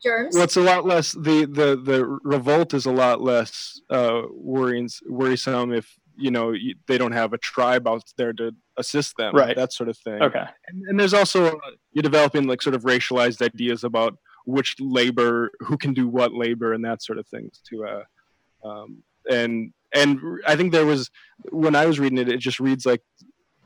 Germs. 0.04 0.36
Well, 0.36 0.44
it's 0.44 0.58
a 0.58 0.62
lot 0.62 0.86
less. 0.86 1.14
The 1.14 1.46
the 1.46 1.76
the 1.76 2.06
revolt 2.24 2.76
is 2.76 2.86
a 2.86 2.92
lot 2.92 3.20
less 3.20 3.82
uh, 3.90 4.22
worrying, 4.32 4.90
worrisome 5.10 5.74
if 5.74 5.98
you 6.16 6.30
know 6.30 6.54
they 6.88 7.00
don't 7.00 7.14
have 7.14 7.34
a 7.34 7.38
tribe 7.40 7.88
out 7.88 8.04
there 8.16 8.32
to 8.34 8.52
assist 8.78 9.18
them, 9.18 9.36
right? 9.36 9.56
That 9.56 9.74
sort 9.74 9.90
of 9.90 9.98
thing. 9.98 10.22
Okay. 10.22 10.44
And, 10.68 10.84
and 10.88 11.00
there's 11.00 11.16
also 11.16 11.60
you're 11.94 12.04
developing 12.04 12.46
like 12.46 12.62
sort 12.62 12.76
of 12.76 12.84
racialized 12.84 13.42
ideas 13.42 13.84
about 13.84 14.18
which 14.46 14.76
labor, 14.80 15.52
who 15.62 15.78
can 15.78 15.94
do 15.94 16.08
what 16.08 16.34
labor, 16.34 16.74
and 16.74 16.86
that 16.86 17.02
sort 17.02 17.18
of 17.18 17.28
things. 17.28 17.60
To 17.70 17.86
uh, 17.86 18.68
um, 18.68 19.04
and 19.30 19.74
and 19.94 20.20
I 20.46 20.56
think 20.56 20.72
there 20.72 20.86
was 20.86 21.10
when 21.50 21.76
I 21.76 21.86
was 21.86 22.00
reading 22.00 22.20
it, 22.20 22.30
it 22.30 22.40
just 22.40 22.60
reads 22.60 22.86
like 22.86 23.02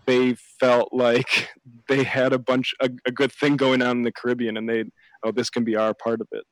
they 0.05 0.35
felt 0.59 0.89
like 0.93 1.49
they 1.87 2.03
had 2.03 2.33
a 2.33 2.39
bunch 2.39 2.73
a, 2.81 2.89
a 3.05 3.11
good 3.11 3.31
thing 3.31 3.57
going 3.57 3.81
on 3.81 3.97
in 3.97 4.03
the 4.03 4.11
Caribbean, 4.11 4.57
and 4.57 4.67
they 4.67 4.85
oh 5.23 5.31
this 5.31 5.49
can 5.49 5.63
be 5.63 5.75
our 5.75 5.93
part 5.93 6.21
of 6.21 6.27
it. 6.31 6.43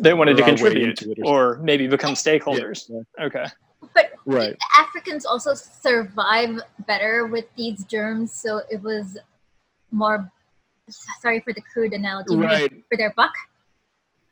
They 0.00 0.14
wanted 0.14 0.36
to 0.36 0.42
contribute, 0.42 1.00
or, 1.24 1.54
or, 1.54 1.58
maybe 1.58 1.86
become 1.86 2.14
stakeholders. 2.14 2.90
Yeah, 2.90 3.26
Okay. 3.26 3.46
But 3.94 4.12
right. 4.26 4.56
Africans 4.78 5.24
also 5.24 5.54
survive 5.54 6.60
better 6.86 7.26
with 7.26 7.46
these 7.56 7.84
germs, 7.84 8.32
so 8.32 8.60
it 8.70 8.82
was 8.82 9.18
more. 9.90 10.30
Sorry 11.20 11.40
for 11.40 11.52
the 11.52 11.62
crude 11.72 11.92
analogy, 11.92 12.36
right. 12.36 12.72
for 12.88 12.96
their 12.96 13.12
buck. 13.16 13.32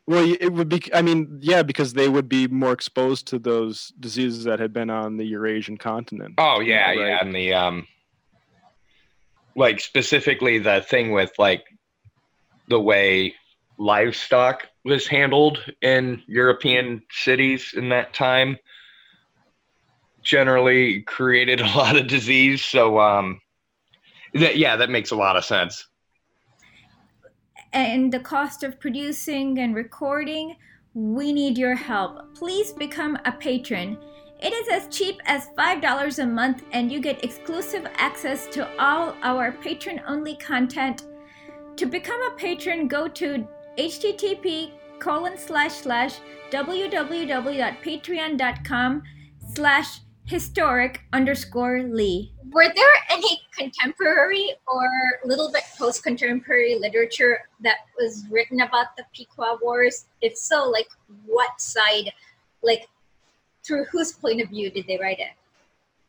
Well, 0.09 0.35
it 0.39 0.51
would 0.51 0.69
be. 0.69 0.81
I 0.91 1.03
mean, 1.03 1.37
yeah, 1.39 1.61
because 1.61 1.93
they 1.93 2.09
would 2.09 2.27
be 2.27 2.47
more 2.47 2.71
exposed 2.71 3.27
to 3.27 3.37
those 3.37 3.93
diseases 3.99 4.43
that 4.43 4.59
had 4.59 4.73
been 4.73 4.89
on 4.89 5.17
the 5.17 5.23
Eurasian 5.23 5.77
continent. 5.77 6.33
Oh 6.39 6.59
yeah, 6.61 6.87
right? 6.87 6.97
yeah, 6.97 7.17
and 7.21 7.33
the 7.33 7.53
um, 7.53 7.87
like 9.59 9.79
specifically 9.79 10.57
the 10.57 10.81
thing 10.81 11.11
with 11.11 11.31
like 11.37 11.63
the 12.69 12.79
way 12.79 13.33
livestock 13.77 14.67
was 14.85 15.07
handled 15.07 15.59
in 15.81 16.21
European 16.27 17.01
cities 17.11 17.73
in 17.75 17.89
that 17.89 18.13
time 18.13 18.57
generally 20.23 21.01
created 21.03 21.61
a 21.61 21.67
lot 21.77 21.95
of 21.95 22.07
disease. 22.07 22.63
So 22.63 22.99
um, 22.99 23.39
that 24.33 24.57
yeah, 24.57 24.75
that 24.75 24.89
makes 24.89 25.11
a 25.11 25.15
lot 25.15 25.35
of 25.35 25.45
sense 25.45 25.85
and 27.73 28.11
the 28.11 28.19
cost 28.19 28.63
of 28.63 28.79
producing 28.79 29.59
and 29.59 29.75
recording, 29.75 30.55
we 30.93 31.31
need 31.31 31.57
your 31.57 31.75
help. 31.75 32.35
Please 32.35 32.71
become 32.73 33.17
a 33.25 33.31
patron. 33.31 33.97
It 34.41 34.53
is 34.53 34.69
as 34.69 34.87
cheap 34.87 35.21
as 35.25 35.49
$5 35.57 36.19
a 36.19 36.25
month, 36.25 36.63
and 36.71 36.89
you 36.89 37.01
get 37.01 37.25
exclusive 37.25 37.85
access 37.95 38.47
to 38.47 38.65
all 38.81 39.13
our 39.21 39.51
patron 39.51 39.99
only 40.07 40.37
content. 40.37 41.03
To 41.75 41.85
become 41.85 42.21
a 42.21 42.37
patron, 42.37 42.87
go 42.87 43.09
to 43.09 43.45
http 43.77 44.71
colon 44.99 45.37
slash 45.37 45.73
slash 45.73 46.19
www.patreon.com 46.51 49.03
slash 49.53 49.99
historic 50.25 51.01
underscore 51.13 51.83
Lee. 51.83 52.33
Were 52.51 52.73
there 52.73 52.87
any 53.09 53.41
contemporary 53.57 54.53
or 54.67 54.89
little 55.25 55.51
bit 55.51 55.63
post 55.77 56.03
contemporary 56.03 56.79
literature 56.79 57.41
that 57.61 57.79
was 57.97 58.25
written 58.29 58.61
about 58.61 58.95
the 58.95 59.03
Pequot 59.13 59.59
Wars? 59.61 60.05
If 60.21 60.37
so, 60.37 60.69
like 60.69 60.87
what 61.25 61.59
side, 61.59 62.13
like 62.61 62.87
through 63.69 63.85
whose 63.85 64.11
point 64.11 64.41
of 64.41 64.49
view 64.49 64.69
did 64.71 64.87
they 64.87 64.97
write 64.97 65.19
it? 65.19 65.29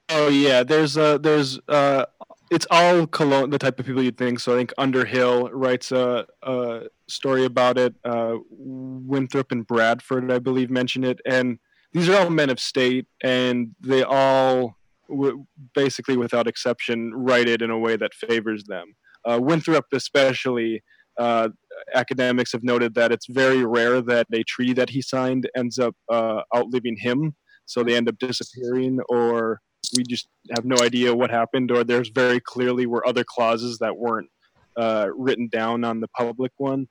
Oh 0.08 0.28
yeah, 0.28 0.64
there's 0.64 0.96
uh 0.96 1.18
there's 1.18 1.60
uh 1.68 2.06
it's 2.50 2.66
all 2.70 3.06
Cologne, 3.06 3.50
the 3.50 3.58
type 3.58 3.78
of 3.78 3.86
people 3.86 4.02
you'd 4.02 4.18
think. 4.18 4.40
So 4.40 4.54
I 4.54 4.56
think 4.56 4.72
Underhill 4.76 5.50
writes 5.50 5.92
a, 5.92 6.26
a 6.42 6.86
story 7.08 7.44
about 7.44 7.78
it. 7.78 7.94
Uh, 8.04 8.38
Winthrop 8.50 9.52
and 9.52 9.64
Bradford, 9.64 10.32
I 10.32 10.40
believe, 10.40 10.68
mention 10.68 11.04
it, 11.04 11.20
and 11.24 11.60
these 11.92 12.08
are 12.08 12.16
all 12.16 12.30
men 12.30 12.50
of 12.50 12.58
state, 12.58 13.06
and 13.22 13.76
they 13.80 14.02
all, 14.02 14.76
w- 15.08 15.46
basically 15.76 16.16
without 16.16 16.48
exception, 16.48 17.12
write 17.14 17.48
it 17.48 17.62
in 17.62 17.70
a 17.70 17.78
way 17.78 17.96
that 17.96 18.14
favors 18.14 18.64
them. 18.64 18.96
Uh, 19.24 19.38
Winthrop, 19.40 19.84
especially, 19.92 20.82
uh, 21.20 21.50
academics 21.94 22.50
have 22.50 22.64
noted 22.64 22.94
that 22.94 23.12
it's 23.12 23.26
very 23.28 23.64
rare 23.64 24.00
that 24.02 24.26
a 24.32 24.42
treaty 24.42 24.72
that 24.72 24.90
he 24.90 25.02
signed 25.02 25.48
ends 25.56 25.78
up 25.78 25.94
uh, 26.10 26.40
outliving 26.56 26.96
him, 26.96 27.34
so 27.70 27.84
they 27.84 27.94
end 27.96 28.08
up 28.08 28.18
disappearing, 28.18 28.98
or 29.08 29.60
we 29.96 30.02
just 30.02 30.28
have 30.56 30.64
no 30.64 30.76
idea 30.82 31.14
what 31.14 31.30
happened, 31.30 31.70
or 31.70 31.84
there's 31.84 32.08
very 32.08 32.40
clearly 32.40 32.84
were 32.84 33.06
other 33.06 33.24
clauses 33.24 33.78
that 33.78 33.96
weren't 33.96 34.28
uh, 34.76 35.08
written 35.14 35.48
down 35.48 35.84
on 35.84 36.00
the 36.00 36.08
public 36.08 36.50
one, 36.56 36.88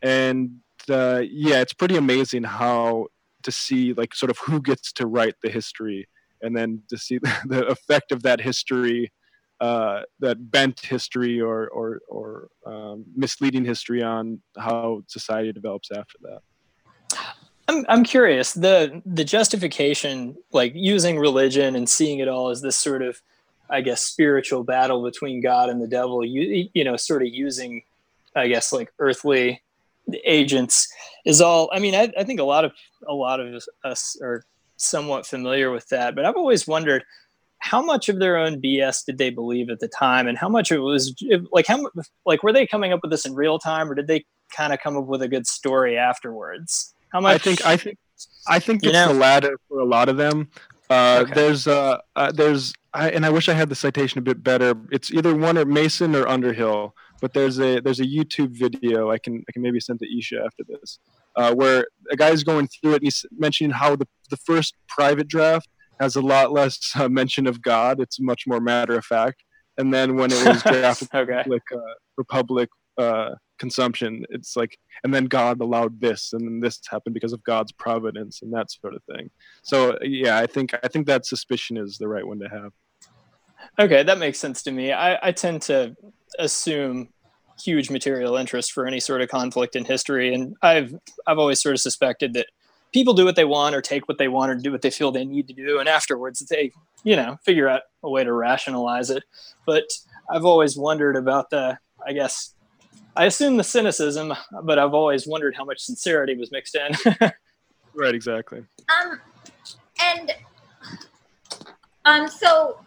and 0.00 0.60
uh, 0.88 1.20
yeah, 1.30 1.60
it's 1.60 1.74
pretty 1.74 1.96
amazing 1.96 2.42
how 2.42 3.08
to 3.42 3.52
see 3.52 3.92
like 3.92 4.14
sort 4.14 4.30
of 4.30 4.38
who 4.38 4.62
gets 4.62 4.92
to 4.94 5.06
write 5.06 5.34
the 5.42 5.50
history 5.50 6.08
and 6.40 6.56
then 6.56 6.82
to 6.88 6.96
see 6.96 7.18
the 7.46 7.66
effect 7.66 8.10
of 8.10 8.22
that 8.22 8.40
history 8.40 9.12
uh, 9.60 10.00
that 10.20 10.50
bent 10.50 10.80
history 10.80 11.38
or 11.38 11.68
or, 11.68 12.00
or 12.08 12.48
um, 12.66 13.04
misleading 13.14 13.64
history 13.64 14.02
on 14.02 14.40
how 14.56 15.02
society 15.06 15.52
develops 15.52 15.90
after 15.90 16.16
that 16.22 16.40
I'm, 17.68 17.84
I'm 17.88 18.04
curious 18.04 18.52
the 18.52 19.02
the 19.06 19.24
justification 19.24 20.36
like 20.52 20.72
using 20.74 21.18
religion 21.18 21.76
and 21.76 21.88
seeing 21.88 22.18
it 22.18 22.28
all 22.28 22.50
as 22.50 22.60
this 22.62 22.76
sort 22.76 23.02
of 23.02 23.20
i 23.70 23.80
guess 23.80 24.02
spiritual 24.02 24.64
battle 24.64 25.02
between 25.02 25.40
god 25.40 25.68
and 25.70 25.80
the 25.80 25.88
devil 25.88 26.24
you 26.24 26.68
you 26.74 26.84
know 26.84 26.96
sort 26.96 27.22
of 27.22 27.28
using 27.28 27.82
i 28.36 28.48
guess 28.48 28.72
like 28.72 28.92
earthly 28.98 29.62
agents 30.24 30.92
is 31.24 31.40
all 31.40 31.70
i 31.72 31.78
mean 31.78 31.94
I, 31.94 32.12
I 32.18 32.24
think 32.24 32.40
a 32.40 32.44
lot 32.44 32.64
of 32.64 32.72
a 33.08 33.14
lot 33.14 33.40
of 33.40 33.62
us 33.84 34.18
are 34.20 34.44
somewhat 34.76 35.26
familiar 35.26 35.70
with 35.70 35.88
that 35.88 36.14
but 36.14 36.24
i've 36.24 36.36
always 36.36 36.66
wondered 36.66 37.04
how 37.58 37.80
much 37.80 38.10
of 38.10 38.18
their 38.18 38.36
own 38.36 38.60
bs 38.60 39.06
did 39.06 39.16
they 39.16 39.30
believe 39.30 39.70
at 39.70 39.80
the 39.80 39.88
time 39.88 40.26
and 40.26 40.36
how 40.36 40.48
much 40.48 40.70
it 40.70 40.80
was 40.80 41.14
like 41.50 41.66
how 41.66 41.88
like 42.26 42.42
were 42.42 42.52
they 42.52 42.66
coming 42.66 42.92
up 42.92 43.00
with 43.02 43.10
this 43.10 43.24
in 43.24 43.34
real 43.34 43.58
time 43.58 43.90
or 43.90 43.94
did 43.94 44.06
they 44.06 44.24
kind 44.54 44.74
of 44.74 44.80
come 44.80 44.96
up 44.96 45.06
with 45.06 45.22
a 45.22 45.28
good 45.28 45.46
story 45.46 45.96
afterwards 45.96 46.93
how 47.14 47.20
much 47.20 47.34
i 47.34 47.38
think 47.38 47.64
i 47.64 47.76
think 47.76 47.96
i 48.46 48.58
think 48.58 48.84
it's 48.84 48.92
know? 48.92 49.08
the 49.08 49.14
latter 49.14 49.58
for 49.68 49.78
a 49.80 49.84
lot 49.84 50.10
of 50.10 50.18
them 50.18 50.48
uh, 50.90 51.20
okay. 51.22 51.32
there's 51.32 51.66
uh, 51.66 51.96
uh 52.14 52.30
there's 52.30 52.74
I, 52.92 53.08
and 53.10 53.24
i 53.24 53.30
wish 53.30 53.48
i 53.48 53.54
had 53.54 53.70
the 53.70 53.74
citation 53.74 54.18
a 54.18 54.22
bit 54.22 54.44
better 54.44 54.74
it's 54.92 55.10
either 55.10 55.34
one 55.34 55.56
or 55.56 55.64
mason 55.64 56.14
or 56.14 56.28
underhill 56.28 56.94
but 57.24 57.32
there's 57.32 57.58
a 57.58 57.80
there's 57.80 58.00
a 58.00 58.04
YouTube 58.06 58.50
video 58.50 59.10
I 59.10 59.16
can 59.16 59.42
I 59.48 59.52
can 59.52 59.62
maybe 59.62 59.80
send 59.80 59.98
to 60.00 60.06
Esha 60.06 60.44
after 60.44 60.62
this, 60.68 60.98
uh, 61.36 61.54
where 61.54 61.86
a 62.10 62.16
guy's 62.16 62.44
going 62.44 62.68
through 62.68 62.92
it 62.92 62.96
and 62.96 63.04
he's 63.04 63.24
mentioning 63.32 63.70
how 63.70 63.96
the 63.96 64.06
the 64.28 64.36
first 64.36 64.74
private 64.88 65.26
draft 65.26 65.66
has 66.00 66.16
a 66.16 66.20
lot 66.20 66.52
less 66.52 66.92
uh, 66.96 67.08
mention 67.08 67.46
of 67.46 67.62
God. 67.62 67.98
It's 67.98 68.20
much 68.20 68.42
more 68.46 68.60
matter 68.60 68.98
of 68.98 69.06
fact. 69.06 69.42
And 69.78 69.92
then 69.94 70.16
when 70.16 70.32
it 70.32 70.46
was 70.46 70.62
drafted 70.70 71.08
okay. 71.14 71.32
Republic, 71.32 71.62
uh, 71.74 71.94
Republic 72.18 72.68
uh, 72.98 73.30
consumption, 73.58 74.24
it's 74.30 74.56
like, 74.56 74.78
and 75.02 75.14
then 75.14 75.26
God 75.26 75.60
allowed 75.60 76.00
this, 76.00 76.32
and 76.32 76.42
then 76.42 76.60
this 76.60 76.80
happened 76.88 77.14
because 77.14 77.32
of 77.32 77.42
God's 77.44 77.72
providence 77.72 78.42
and 78.42 78.52
that 78.52 78.70
sort 78.70 78.94
of 78.94 79.02
thing. 79.04 79.30
So 79.62 79.98
yeah, 80.02 80.38
I 80.38 80.46
think 80.46 80.74
I 80.82 80.88
think 80.88 81.06
that 81.06 81.26
suspicion 81.26 81.76
is 81.76 81.98
the 81.98 82.08
right 82.08 82.26
one 82.26 82.38
to 82.40 82.48
have. 82.48 82.72
Okay, 83.78 84.02
that 84.02 84.18
makes 84.18 84.38
sense 84.38 84.62
to 84.64 84.70
me. 84.70 84.92
I, 84.92 85.18
I 85.22 85.32
tend 85.32 85.62
to 85.62 85.96
assume 86.38 87.08
huge 87.60 87.90
material 87.90 88.36
interest 88.36 88.72
for 88.72 88.86
any 88.86 89.00
sort 89.00 89.20
of 89.20 89.28
conflict 89.28 89.76
in 89.76 89.84
history. 89.84 90.34
And 90.34 90.56
I've 90.62 90.94
I've 91.26 91.38
always 91.38 91.60
sort 91.60 91.74
of 91.74 91.80
suspected 91.80 92.34
that 92.34 92.46
people 92.92 93.14
do 93.14 93.24
what 93.24 93.36
they 93.36 93.44
want 93.44 93.74
or 93.74 93.80
take 93.80 94.08
what 94.08 94.18
they 94.18 94.28
want 94.28 94.50
or 94.50 94.54
do 94.54 94.72
what 94.72 94.82
they 94.82 94.90
feel 94.90 95.12
they 95.12 95.24
need 95.24 95.48
to 95.48 95.54
do, 95.54 95.78
and 95.78 95.88
afterwards 95.88 96.40
they 96.40 96.72
you 97.02 97.16
know 97.16 97.36
figure 97.44 97.68
out 97.68 97.82
a 98.02 98.10
way 98.10 98.24
to 98.24 98.32
rationalize 98.32 99.10
it. 99.10 99.24
But 99.66 99.84
I've 100.30 100.44
always 100.44 100.76
wondered 100.76 101.16
about 101.16 101.50
the 101.50 101.78
I 102.06 102.12
guess 102.12 102.54
I 103.16 103.26
assume 103.26 103.56
the 103.56 103.64
cynicism, 103.64 104.34
but 104.62 104.78
I've 104.78 104.94
always 104.94 105.26
wondered 105.26 105.54
how 105.56 105.64
much 105.64 105.80
sincerity 105.80 106.36
was 106.36 106.50
mixed 106.50 106.76
in. 106.76 106.92
right, 107.94 108.14
exactly. 108.14 108.64
Um, 108.88 109.20
and 110.00 110.32
um, 112.04 112.28
so 112.28 112.80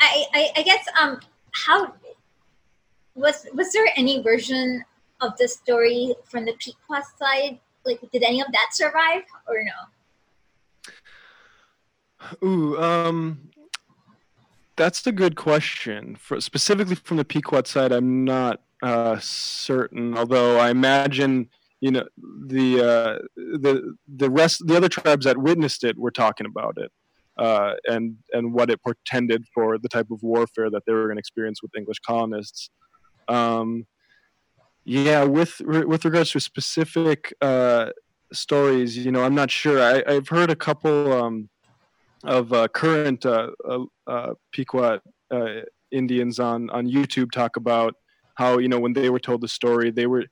I, 0.00 0.24
I, 0.34 0.50
I 0.56 0.62
guess 0.62 0.84
um, 1.00 1.20
how 1.52 1.92
was 3.14 3.46
was 3.54 3.72
there 3.72 3.86
any 3.96 4.22
version 4.22 4.84
of 5.20 5.36
the 5.38 5.48
story 5.48 6.14
from 6.24 6.44
the 6.44 6.52
Pequot 6.58 7.02
side? 7.18 7.58
Like, 7.84 8.00
did 8.12 8.22
any 8.22 8.40
of 8.40 8.48
that 8.52 8.68
survive 8.72 9.22
or 9.46 9.64
no? 9.64 9.72
Ooh, 12.42 12.82
um, 12.82 13.50
that's 14.76 15.06
a 15.06 15.12
good 15.12 15.36
question. 15.36 16.16
For 16.16 16.40
specifically 16.40 16.96
from 16.96 17.18
the 17.18 17.24
Pequot 17.24 17.66
side, 17.66 17.92
I'm 17.92 18.24
not 18.24 18.60
uh, 18.82 19.18
certain. 19.20 20.16
Although 20.16 20.58
I 20.58 20.70
imagine, 20.70 21.48
you 21.80 21.90
know, 21.90 22.04
the 22.46 22.80
uh, 22.80 23.18
the 23.36 23.96
the 24.08 24.30
rest, 24.30 24.66
the 24.66 24.76
other 24.76 24.88
tribes 24.88 25.24
that 25.24 25.38
witnessed 25.38 25.84
it 25.84 25.98
were 25.98 26.10
talking 26.10 26.46
about 26.46 26.74
it. 26.78 26.90
Uh, 27.38 27.74
and 27.84 28.16
and 28.32 28.54
what 28.54 28.70
it 28.70 28.82
portended 28.82 29.44
for 29.52 29.76
the 29.76 29.88
type 29.88 30.10
of 30.10 30.22
warfare 30.22 30.70
that 30.70 30.82
they 30.86 30.92
were 30.92 31.04
going 31.04 31.16
to 31.16 31.20
experience 31.20 31.60
with 31.60 31.70
English 31.76 31.98
colonists. 31.98 32.70
Um, 33.28 33.86
yeah, 34.84 35.24
with 35.24 35.60
with 35.60 36.04
regards 36.04 36.30
to 36.30 36.40
specific 36.40 37.34
uh, 37.42 37.90
stories, 38.32 38.96
you 38.96 39.12
know, 39.12 39.22
I'm 39.22 39.34
not 39.34 39.50
sure. 39.50 39.82
I, 39.82 40.14
have 40.14 40.28
heard 40.28 40.50
a 40.50 40.56
couple 40.56 41.12
um, 41.12 41.50
of 42.24 42.52
uh, 42.52 42.68
current 42.68 43.26
uh, 43.26 43.50
uh, 44.06 44.34
Pequot 44.52 45.00
Indians 45.90 46.38
on 46.38 46.70
on 46.70 46.86
YouTube 46.86 47.32
talk 47.32 47.56
about 47.56 47.96
how 48.36 48.58
you 48.58 48.68
know 48.68 48.78
when 48.78 48.92
they 48.92 49.10
were 49.10 49.18
told 49.18 49.40
the 49.40 49.48
story, 49.48 49.90
they 49.90 50.06
were 50.06 50.24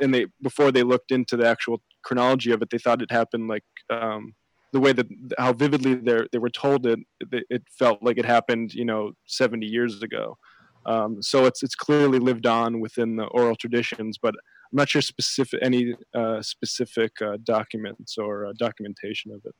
and 0.00 0.14
they 0.14 0.26
before 0.42 0.70
they 0.70 0.82
looked 0.82 1.10
into 1.10 1.36
the 1.36 1.46
actual 1.46 1.82
chronology 2.02 2.52
of 2.52 2.62
it, 2.62 2.70
they 2.70 2.78
thought 2.78 3.02
it 3.02 3.10
happened 3.10 3.48
like 3.48 3.64
um, 3.90 4.34
the 4.72 4.80
way 4.80 4.92
that 4.92 5.06
how 5.38 5.52
vividly 5.52 5.94
they 5.94 6.20
they 6.32 6.38
were 6.38 6.50
told 6.50 6.86
it. 6.86 7.00
It 7.30 7.62
felt 7.78 8.02
like 8.02 8.18
it 8.18 8.24
happened, 8.24 8.72
you 8.74 8.84
know, 8.84 9.12
70 9.26 9.66
years 9.66 10.02
ago. 10.02 10.38
Um, 10.84 11.22
so 11.22 11.44
it's 11.46 11.62
it's 11.62 11.74
clearly 11.74 12.18
lived 12.18 12.46
on 12.46 12.80
within 12.80 13.16
the 13.16 13.24
oral 13.24 13.56
traditions, 13.56 14.18
but 14.20 14.34
I'm 14.34 14.76
not 14.76 14.88
sure 14.88 15.02
specific 15.02 15.60
any 15.62 15.94
uh, 16.14 16.42
specific 16.42 17.12
uh, 17.22 17.38
documents 17.44 18.18
or 18.18 18.46
uh, 18.46 18.52
documentation 18.58 19.32
of 19.32 19.40
it. 19.44 19.54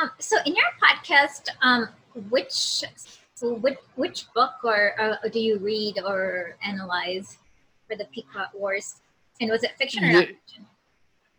Um, 0.00 0.10
so 0.18 0.36
in 0.46 0.54
your 0.54 0.64
podcast, 0.82 1.48
um, 1.62 1.88
which 3.42 3.62
which 3.62 3.78
which 3.96 4.32
book 4.34 4.52
or 4.64 5.00
uh, 5.00 5.28
do 5.28 5.40
you 5.40 5.58
read 5.58 5.98
or 6.04 6.56
analyze 6.64 7.38
for 7.88 7.96
the 7.96 8.06
Pequot 8.06 8.46
Wars? 8.54 8.96
And 9.40 9.50
was 9.50 9.62
it 9.62 9.72
fiction 9.78 10.04
or 10.04 10.06
yeah. 10.08 10.12
not 10.12 10.26
fiction? 10.28 10.66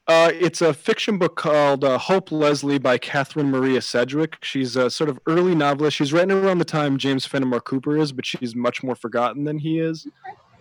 Uh, 0.06 0.32
it's 0.34 0.62
a 0.62 0.74
fiction 0.74 1.18
book 1.18 1.38
called 1.38 1.86
uh, 1.86 1.98
Hope 1.98 2.30
Leslie 2.30 2.78
by 2.78 2.98
Catherine 2.98 3.50
Maria 3.50 3.82
Sedgwick. 3.82 4.36
She's 4.44 4.76
a 4.76 4.90
sort 4.90 5.10
of 5.10 5.18
early 5.28 5.56
novelist. 5.56 5.96
She's 5.96 6.12
written 6.12 6.32
around 6.32 6.58
the 6.58 6.66
time 6.66 6.98
James 6.98 7.26
Fenimore 7.26 7.62
Cooper 7.62 7.98
is, 7.98 8.12
but 8.12 8.26
she's 8.26 8.54
much 8.54 8.84
more 8.84 8.96
forgotten 8.96 9.46
than 9.46 9.60
he 9.60 9.80
is. 9.80 10.06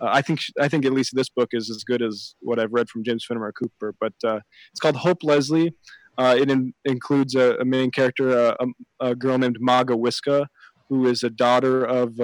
Uh, 0.00 0.10
I 0.12 0.22
think 0.22 0.40
I 0.60 0.68
think 0.68 0.84
at 0.84 0.92
least 0.92 1.14
this 1.16 1.28
book 1.28 1.48
is 1.52 1.70
as 1.70 1.82
good 1.82 2.02
as 2.02 2.36
what 2.40 2.60
I've 2.60 2.72
read 2.72 2.88
from 2.88 3.02
James 3.02 3.24
Fenimore 3.24 3.52
Cooper. 3.52 3.94
But 3.98 4.14
uh, 4.24 4.40
it's 4.70 4.80
called 4.80 4.96
Hope 4.96 5.24
Leslie. 5.24 5.74
Uh, 6.18 6.36
it 6.38 6.50
in, 6.50 6.74
includes 6.84 7.34
a, 7.34 7.56
a, 7.56 7.64
main 7.64 7.90
character, 7.90 8.38
uh, 8.38 8.54
a, 8.60 9.06
a, 9.06 9.14
girl 9.14 9.38
named 9.38 9.58
Magawisca, 9.60 10.46
who 10.92 11.06
is 11.06 11.22
a 11.22 11.30
daughter 11.30 11.84
of 11.84 12.20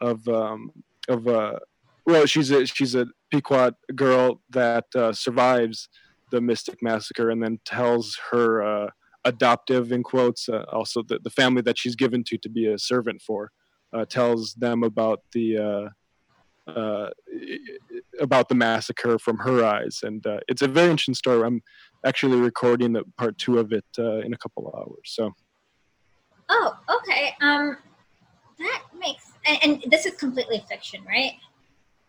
of 0.00 0.28
um, 0.28 0.72
of 1.08 1.24
well, 2.06 2.26
she's 2.26 2.50
a 2.50 2.66
she's 2.66 2.94
a 2.94 3.06
Pequot 3.30 3.74
girl 3.94 4.42
that 4.50 4.86
survives 5.12 5.88
the 6.30 6.40
Mystic 6.40 6.82
Massacre 6.82 7.30
and 7.30 7.42
then 7.42 7.58
tells 7.64 8.18
her 8.30 8.62
uh, 8.62 8.90
adoptive 9.24 9.92
in 9.92 10.02
quotes, 10.02 10.48
uh, 10.48 10.64
also 10.72 11.02
the, 11.02 11.18
the 11.22 11.30
family 11.30 11.62
that 11.62 11.78
she's 11.78 11.96
given 11.96 12.24
to 12.24 12.38
to 12.38 12.48
be 12.48 12.66
a 12.66 12.78
servant 12.78 13.20
for, 13.22 13.50
uh, 13.92 14.04
tells 14.04 14.54
them 14.54 14.82
about 14.82 15.20
the 15.32 15.58
uh, 15.58 16.70
uh, 16.70 17.10
about 18.20 18.48
the 18.48 18.54
massacre 18.54 19.18
from 19.18 19.38
her 19.38 19.64
eyes, 19.64 20.00
and 20.02 20.26
uh, 20.26 20.40
it's 20.48 20.62
a 20.62 20.68
very 20.68 20.90
interesting 20.90 21.14
story. 21.14 21.42
I'm 21.44 21.62
actually 22.04 22.40
recording 22.40 22.92
the 22.92 23.04
part 23.16 23.38
two 23.38 23.58
of 23.58 23.72
it 23.72 23.84
uh, 23.98 24.18
in 24.20 24.32
a 24.32 24.38
couple 24.38 24.68
of 24.68 24.74
hours. 24.74 25.04
So. 25.04 25.32
Oh, 26.48 26.76
okay. 26.98 27.34
Um, 27.40 27.76
that 28.58 28.82
makes 28.98 29.32
and, 29.46 29.82
and 29.82 29.92
this 29.92 30.06
is 30.06 30.14
completely 30.14 30.64
fiction, 30.68 31.04
right? 31.06 31.32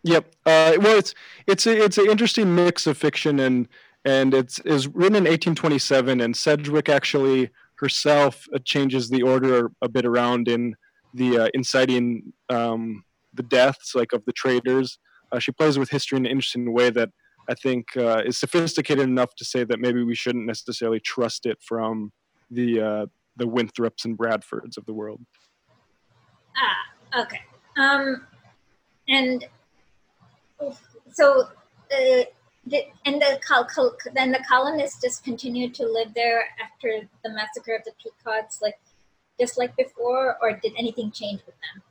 Yep. 0.03 0.35
Uh, 0.45 0.73
well, 0.79 0.97
it's 0.97 1.13
it's 1.45 1.67
a, 1.67 1.83
it's 1.83 1.97
an 1.97 2.09
interesting 2.09 2.55
mix 2.55 2.87
of 2.87 2.97
fiction 2.97 3.39
and 3.39 3.67
and 4.05 4.33
it's 4.33 4.59
is 4.59 4.87
written 4.87 5.15
in 5.15 5.23
1827, 5.23 6.21
and 6.21 6.35
Sedgwick 6.35 6.89
actually 6.89 7.49
herself 7.75 8.47
uh, 8.53 8.59
changes 8.63 9.09
the 9.09 9.21
order 9.21 9.71
a 9.81 9.89
bit 9.89 10.05
around 10.05 10.47
in 10.47 10.75
the 11.13 11.39
uh, 11.39 11.47
inciting 11.53 12.33
um, 12.49 13.03
the 13.33 13.43
deaths 13.43 13.95
like 13.95 14.13
of 14.13 14.23
the 14.25 14.31
traders. 14.31 14.97
Uh, 15.31 15.39
she 15.39 15.51
plays 15.51 15.77
with 15.77 15.89
history 15.89 16.17
in 16.17 16.25
an 16.25 16.31
interesting 16.31 16.71
way 16.71 16.89
that 16.89 17.09
I 17.49 17.53
think 17.53 17.97
uh, 17.97 18.21
is 18.25 18.37
sophisticated 18.37 19.03
enough 19.03 19.35
to 19.35 19.45
say 19.45 19.63
that 19.63 19.79
maybe 19.79 20.03
we 20.03 20.15
shouldn't 20.15 20.45
necessarily 20.45 20.99
trust 20.99 21.45
it 21.45 21.57
from 21.61 22.11
the 22.49 22.81
uh, 22.81 23.05
the 23.37 23.47
Winthrops 23.47 24.05
and 24.05 24.17
Bradfords 24.17 24.77
of 24.77 24.85
the 24.85 24.93
world. 24.93 25.21
Ah, 26.55 27.21
okay. 27.23 27.41
Um, 27.77 28.25
and 29.07 29.45
so, 31.11 31.41
uh, 31.91 32.23
the, 32.65 32.83
and 33.05 33.21
the 33.21 33.39
col- 33.47 33.95
then 34.13 34.31
the 34.31 34.43
colonists 34.47 35.01
just 35.01 35.23
continued 35.23 35.73
to 35.75 35.85
live 35.85 36.13
there 36.13 36.45
after 36.61 37.07
the 37.23 37.29
massacre 37.29 37.75
of 37.75 37.83
the 37.85 37.91
Pequots, 38.01 38.61
like 38.61 38.79
just 39.39 39.57
like 39.57 39.75
before, 39.77 40.37
or 40.41 40.53
did 40.53 40.73
anything 40.77 41.11
change 41.11 41.41
with 41.45 41.55
them? 41.55 41.83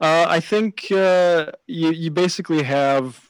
Uh, 0.00 0.26
I 0.28 0.40
think 0.40 0.90
uh, 0.92 1.52
you 1.66 1.90
you 1.90 2.10
basically 2.10 2.62
have 2.62 3.28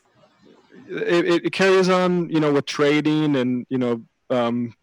it, 0.87 1.45
it, 1.47 1.53
carries 1.53 1.89
on, 1.89 2.31
you 2.31 2.39
know, 2.39 2.53
with 2.53 2.67
trading 2.67 3.37
and 3.37 3.67
you 3.69 3.79
know 3.79 4.03
um, 4.31 4.75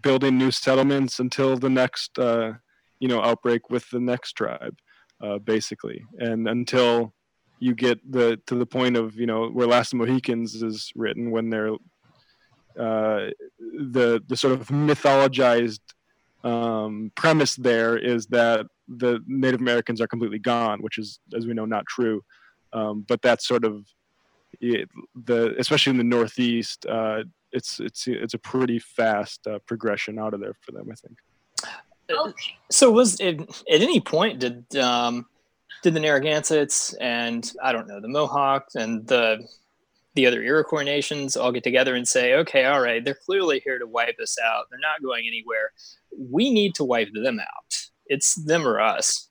building 0.00 0.38
new 0.38 0.50
settlements 0.50 1.18
until 1.18 1.56
the 1.56 1.70
next 1.70 2.18
uh, 2.18 2.52
you 3.00 3.08
know 3.08 3.22
outbreak 3.22 3.70
with 3.70 3.88
the 3.90 4.00
next 4.00 4.32
tribe, 4.32 4.76
uh, 5.22 5.38
basically, 5.38 6.02
and 6.18 6.48
until 6.48 7.12
you 7.60 7.74
get 7.74 7.98
the 8.10 8.40
to 8.46 8.54
the 8.54 8.66
point 8.66 8.96
of 8.96 9.14
you 9.16 9.26
know 9.26 9.48
where 9.48 9.66
Last 9.66 9.92
of 9.92 9.98
Mohicans 9.98 10.62
is 10.62 10.92
written 10.94 11.30
when 11.30 11.50
they're 11.50 11.74
uh, 12.78 13.30
the 13.58 14.22
the 14.26 14.36
sort 14.36 14.52
of 14.54 14.68
mythologized 14.68 15.80
um, 16.44 17.10
premise 17.14 17.56
there 17.56 17.96
is 17.96 18.26
that 18.26 18.66
the 18.88 19.20
Native 19.26 19.60
Americans 19.60 20.00
are 20.00 20.06
completely 20.06 20.38
gone, 20.38 20.82
which 20.82 20.98
is, 20.98 21.18
as 21.34 21.46
we 21.46 21.54
know, 21.54 21.64
not 21.64 21.86
true. 21.86 22.22
Um, 22.72 23.04
but 23.08 23.22
that's 23.22 23.46
sort 23.46 23.64
of 23.64 23.86
it, 24.60 24.88
the 25.14 25.54
especially 25.58 25.92
in 25.92 25.98
the 25.98 26.04
Northeast, 26.04 26.86
uh, 26.86 27.22
it's 27.54 27.80
it's 27.80 28.06
it's 28.06 28.34
a 28.34 28.38
pretty 28.38 28.78
fast 28.78 29.46
uh, 29.46 29.60
progression 29.60 30.18
out 30.18 30.34
of 30.34 30.40
there 30.40 30.56
for 30.60 30.72
them, 30.72 30.88
I 30.90 30.94
think. 30.94 31.18
Okay. 32.10 32.58
So 32.70 32.90
was 32.90 33.18
it 33.20 33.40
at 33.40 33.80
any 33.80 34.00
point 34.00 34.40
did 34.40 34.76
um, 34.76 35.26
did 35.82 35.94
the 35.94 36.00
Narragansetts 36.00 36.94
and 37.00 37.50
I 37.62 37.72
don't 37.72 37.88
know 37.88 38.00
the 38.00 38.08
Mohawks 38.08 38.74
and 38.74 39.06
the 39.06 39.46
the 40.14 40.26
other 40.26 40.42
Iroquois 40.42 40.82
nations 40.82 41.36
all 41.36 41.50
get 41.50 41.64
together 41.64 41.94
and 41.94 42.06
say, 42.06 42.34
okay, 42.34 42.66
all 42.66 42.80
right, 42.80 43.04
they're 43.04 43.14
clearly 43.14 43.60
here 43.64 43.78
to 43.78 43.86
wipe 43.86 44.16
us 44.22 44.36
out. 44.44 44.66
They're 44.70 44.78
not 44.78 45.02
going 45.02 45.26
anywhere. 45.26 45.72
We 46.16 46.50
need 46.50 46.74
to 46.76 46.84
wipe 46.84 47.08
them 47.12 47.40
out. 47.40 47.76
It's 48.06 48.36
them 48.36 48.66
or 48.66 48.80
us. 48.80 49.28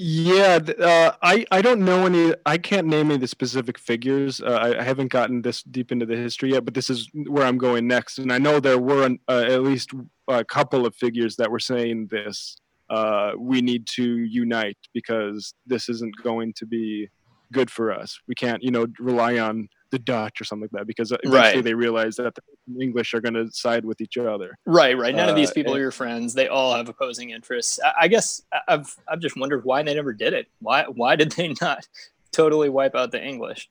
Yeah, 0.00 0.60
uh, 0.78 1.16
I 1.22 1.44
I 1.50 1.60
don't 1.60 1.80
know 1.80 2.06
any. 2.06 2.32
I 2.46 2.56
can't 2.56 2.86
name 2.86 3.06
any 3.06 3.16
of 3.16 3.20
the 3.20 3.26
specific 3.26 3.80
figures. 3.80 4.40
Uh, 4.40 4.50
I, 4.50 4.78
I, 4.78 4.84
haven't 4.84 5.08
gotten 5.10 5.42
this 5.42 5.64
deep 5.64 5.90
into 5.90 6.06
the 6.06 6.14
history 6.14 6.52
yet, 6.52 6.64
but 6.64 6.74
this 6.74 6.88
is 6.88 7.10
where 7.26 7.44
I'm 7.44 7.58
going 7.58 7.88
next. 7.88 8.18
And 8.18 8.32
I 8.32 8.38
know 8.38 8.60
there 8.60 8.78
were 8.78 9.04
an, 9.04 9.18
uh, 9.28 9.46
at 9.48 9.64
least 9.64 9.90
a 10.28 10.44
couple 10.44 10.86
of 10.86 10.94
figures 10.94 11.34
that 11.36 11.50
were 11.50 11.58
saying 11.58 12.08
this. 12.12 12.56
Uh, 12.88 13.32
we 13.36 13.60
need 13.60 13.88
to 13.96 14.04
unite 14.04 14.78
because 14.94 15.52
this 15.66 15.88
isn't 15.88 16.14
going 16.22 16.52
to 16.58 16.66
be 16.66 17.08
good 17.52 17.68
for 17.68 17.92
us. 17.92 18.20
We 18.28 18.36
can't, 18.36 18.62
you 18.62 18.70
know, 18.70 18.86
rely 19.00 19.38
on 19.38 19.68
the 19.90 19.98
Dutch 19.98 20.40
or 20.40 20.44
something 20.44 20.68
like 20.72 20.80
that 20.80 20.86
because 20.86 21.12
eventually 21.12 21.38
right. 21.38 21.64
they 21.64 21.74
realize 21.74 22.16
that 22.16 22.34
the 22.34 22.80
English 22.80 23.14
are 23.14 23.20
going 23.20 23.34
to 23.34 23.50
side 23.52 23.84
with 23.84 24.00
each 24.00 24.16
other. 24.18 24.56
Right, 24.66 24.96
right. 24.96 25.14
None 25.14 25.28
uh, 25.28 25.32
of 25.32 25.36
these 25.36 25.50
uh, 25.50 25.54
people 25.54 25.72
and, 25.72 25.78
are 25.78 25.82
your 25.82 25.90
friends. 25.90 26.34
They 26.34 26.48
all 26.48 26.74
have 26.74 26.88
opposing 26.88 27.30
interests. 27.30 27.80
I, 27.82 27.92
I, 28.02 28.08
guess 28.08 28.42
I've 28.66 28.94
I've 29.08 29.20
just 29.20 29.36
wondered 29.36 29.64
why 29.64 29.82
they 29.82 29.94
never 29.94 30.12
did 30.12 30.34
it. 30.34 30.48
Why 30.60 30.84
why 30.84 31.16
did 31.16 31.32
they 31.32 31.54
not 31.60 31.86
totally 32.32 32.68
wipe 32.68 32.94
out 32.94 33.12
the 33.12 33.22
English? 33.22 33.70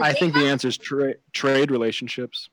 I 0.00 0.12
think 0.12 0.34
the 0.34 0.46
answer 0.46 0.68
is 0.68 0.78
tra- 0.78 1.16
trade 1.32 1.70
relationships. 1.70 2.50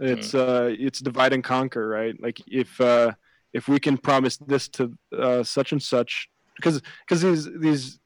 It's 0.00 0.32
hmm. 0.32 0.38
uh 0.38 0.70
it's 0.70 1.00
divide 1.00 1.32
and 1.32 1.44
conquer, 1.44 1.86
right? 1.86 2.20
Like 2.20 2.40
if 2.46 2.80
uh 2.80 3.12
if 3.52 3.68
we 3.68 3.78
can 3.78 3.98
promise 3.98 4.36
this 4.38 4.68
to 4.68 4.96
uh, 5.16 5.42
such 5.42 5.72
and 5.72 5.82
such 5.82 6.28
because 6.56 6.80
because 7.06 7.22
these 7.22 7.48
these 7.58 8.00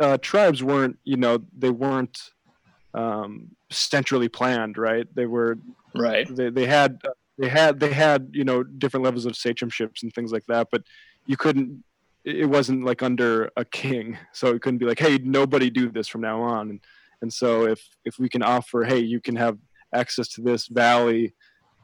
uh, 0.00 0.18
tribes 0.18 0.62
weren't 0.62 0.98
you 1.04 1.16
know 1.16 1.38
they 1.56 1.70
weren't 1.70 2.30
um, 2.94 3.48
centrally 3.70 4.28
planned, 4.28 4.78
right? 4.78 5.06
They 5.14 5.26
were 5.26 5.58
right. 5.94 6.26
They, 6.34 6.50
they 6.50 6.66
had 6.66 7.02
they 7.38 7.48
had 7.48 7.80
they 7.80 7.92
had 7.92 8.30
you 8.32 8.44
know 8.44 8.62
different 8.62 9.04
levels 9.04 9.26
of 9.26 9.32
sachemships 9.32 10.02
and 10.02 10.12
things 10.12 10.32
like 10.32 10.46
that, 10.46 10.68
but 10.70 10.82
you 11.26 11.36
couldn't. 11.36 11.84
It 12.24 12.48
wasn't 12.48 12.84
like 12.84 13.02
under 13.02 13.50
a 13.56 13.64
king, 13.64 14.16
so 14.32 14.48
it 14.48 14.62
couldn't 14.62 14.78
be 14.78 14.86
like, 14.86 15.00
hey, 15.00 15.18
nobody 15.18 15.68
do 15.70 15.90
this 15.90 16.08
from 16.08 16.22
now 16.22 16.40
on. 16.40 16.70
And, 16.70 16.80
and 17.20 17.32
so 17.32 17.66
if 17.66 17.82
if 18.04 18.18
we 18.18 18.28
can 18.28 18.42
offer, 18.42 18.84
hey, 18.84 19.00
you 19.00 19.20
can 19.20 19.36
have 19.36 19.58
access 19.92 20.28
to 20.28 20.40
this 20.40 20.68
valley 20.68 21.34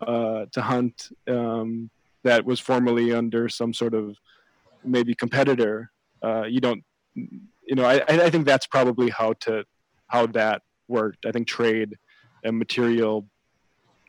uh, 0.01 0.47
to 0.53 0.63
hunt 0.63 1.09
um, 1.29 1.91
that 2.25 2.45
was 2.45 2.59
formerly 2.61 3.13
under 3.13 3.49
some 3.49 3.73
sort 3.73 3.95
of 3.95 4.17
maybe 4.85 5.15
competitor, 5.15 5.91
uh, 6.23 6.45
you 6.45 6.61
don't. 6.61 6.85
You 7.15 7.77
know, 7.77 7.85
I, 7.85 8.03
I 8.09 8.31
think 8.31 8.47
that's 8.47 8.67
probably 8.67 9.11
how 9.11 9.35
to 9.45 9.65
how 10.09 10.27
that 10.27 10.63
worked. 10.91 11.27
I 11.27 11.33
think 11.33 11.47
trade 11.47 11.97
and 12.45 12.59
material 12.59 13.27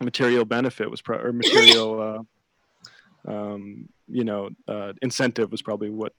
material 0.01 0.45
benefit 0.45 0.89
was 0.89 1.01
pro- 1.01 1.19
or 1.19 1.31
material 1.31 2.25
uh, 3.27 3.31
um, 3.31 3.87
you 4.07 4.23
know 4.23 4.49
uh, 4.67 4.93
incentive 5.01 5.51
was 5.51 5.61
probably 5.61 5.89
what 5.89 6.13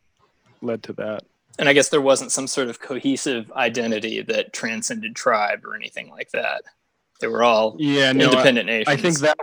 led 0.61 0.83
to 0.85 0.93
that. 0.95 1.25
And 1.59 1.69
I 1.69 1.75
guess 1.75 1.91
there 1.91 2.01
wasn't 2.01 2.33
some 2.33 2.47
sort 2.47 2.69
of 2.69 2.81
cohesive 2.81 3.53
identity 3.53 4.23
that 4.23 4.55
transcended 4.55 5.15
tribe 5.15 5.67
or 5.67 5.75
anything 5.75 6.09
like 6.09 6.31
that. 6.31 6.63
They 7.21 7.29
were 7.29 7.43
all 7.43 7.77
yeah, 7.79 8.11
independent 8.11 8.67
no, 8.67 8.73
I, 8.73 8.77
nations. 8.79 8.89
I 8.89 8.97
think 8.97 9.19
that 9.21 9.39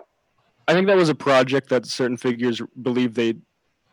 I 0.67 0.73
think 0.73 0.87
that 0.87 0.97
was 0.97 1.09
a 1.09 1.15
project 1.15 1.69
that 1.69 1.85
certain 1.85 2.17
figures 2.17 2.61
believed 2.81 3.15
they 3.15 3.35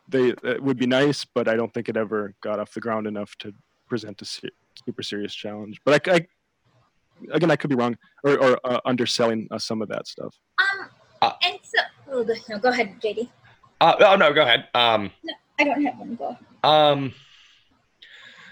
they 0.09 0.35
would 0.61 0.79
be 0.79 0.87
nice, 0.87 1.24
but 1.24 1.49
I 1.49 1.57
don't 1.57 1.72
think 1.72 1.89
it 1.89 1.97
ever 1.97 2.35
got 2.41 2.59
off 2.61 2.72
the 2.72 2.81
ground 2.81 3.07
enough 3.07 3.35
to 3.39 3.53
present 3.89 4.22
a 4.22 4.24
super 4.24 5.03
serious 5.03 5.35
challenge. 5.35 5.81
But 5.85 6.09
I, 6.09 6.16
I 6.16 6.27
again, 7.32 7.50
I 7.50 7.56
could 7.56 7.70
be 7.70 7.76
wrong 7.76 7.96
or, 8.24 8.38
or 8.38 8.60
uh, 8.64 8.80
underselling 8.84 9.48
uh, 9.50 9.58
some 9.58 9.82
of 9.82 9.88
that 9.88 10.06
stuff. 10.06 10.34
Um, 10.58 10.88
uh, 11.22 11.32
and 11.42 11.58
so, 11.62 11.78
oh, 12.12 12.26
no, 12.48 12.58
go 12.58 12.68
ahead, 12.68 13.00
JD. 13.00 13.28
Uh, 13.80 13.94
oh 14.00 14.16
no, 14.16 14.32
go 14.32 14.42
ahead. 14.42 14.68
Um, 14.74 15.10
no, 15.22 15.34
I 15.58 15.64
don't 15.64 15.82
have 15.82 15.98
one. 15.98 16.14
Go. 16.14 16.36
Um, 16.62 17.14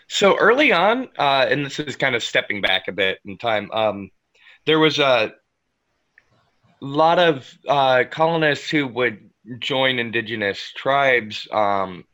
so 0.09 0.37
early 0.37 0.73
on, 0.73 1.09
uh, 1.19 1.47
and 1.49 1.65
this 1.65 1.79
is 1.81 1.97
kind 1.97 2.15
of 2.15 2.23
stepping 2.23 2.61
back 2.61 2.89
a 2.89 2.93
bit 2.93 3.19
in 3.25 3.39
time. 3.39 3.71
Um, 3.73 4.11
there 4.67 4.79
was 4.79 4.99
a 4.99 5.33
lot 6.81 7.19
of 7.19 7.51
uh, 7.67 8.05
colonists 8.11 8.69
who 8.69 8.87
would 8.89 9.31
join 9.59 9.99
indigenous 9.99 10.73
tribes, 10.77 11.49
um, 11.53 12.05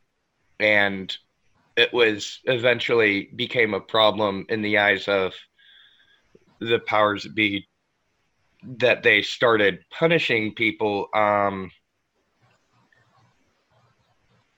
and 0.58 1.16
it 1.76 1.92
was 1.92 2.40
eventually 2.44 3.30
became 3.34 3.74
a 3.74 3.80
problem 3.80 4.46
in 4.48 4.62
the 4.62 4.78
eyes 4.78 5.08
of 5.08 5.32
the 6.60 6.78
powers 6.78 7.24
that 7.24 7.34
be 7.34 7.66
that 8.62 9.02
they 9.02 9.22
started 9.22 9.80
punishing 9.90 10.54
people. 10.54 11.08
Um, 11.14 11.70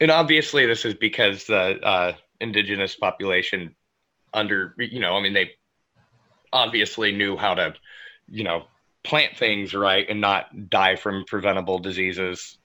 and 0.00 0.10
obviously, 0.10 0.66
this 0.66 0.84
is 0.84 0.94
because 0.94 1.44
the 1.44 1.80
uh, 1.80 2.12
indigenous 2.40 2.96
population, 2.96 3.74
under 4.34 4.74
you 4.78 5.00
know, 5.00 5.16
I 5.16 5.22
mean, 5.22 5.32
they 5.32 5.52
obviously 6.52 7.12
knew 7.12 7.36
how 7.36 7.54
to, 7.54 7.74
you 8.28 8.44
know, 8.44 8.64
plant 9.04 9.36
things 9.36 9.74
right 9.74 10.06
and 10.08 10.20
not 10.20 10.70
die 10.70 10.96
from 10.96 11.24
preventable 11.24 11.78
diseases. 11.78 12.58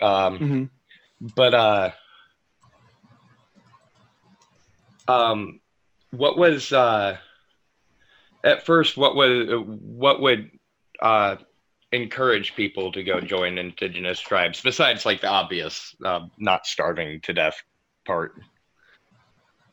Um, 0.00 0.38
mm-hmm. 0.38 0.64
But 1.34 1.54
uh, 1.54 1.90
um, 5.08 5.60
what 6.10 6.38
was 6.38 6.72
uh, 6.72 7.18
at 8.46 8.64
first 8.64 8.96
what 8.96 9.14
was 9.14 9.48
what 9.66 10.22
would 10.22 10.50
uh, 11.02 11.36
encourage 11.92 12.54
people 12.54 12.92
to 12.92 13.02
go 13.02 13.20
join 13.20 13.58
indigenous 13.58 14.20
tribes 14.20 14.60
besides 14.62 15.04
like 15.04 15.20
the 15.20 15.28
obvious 15.28 15.94
uh, 16.04 16.20
not 16.38 16.66
starving 16.66 17.20
to 17.22 17.32
death 17.32 17.60
part? 18.06 18.34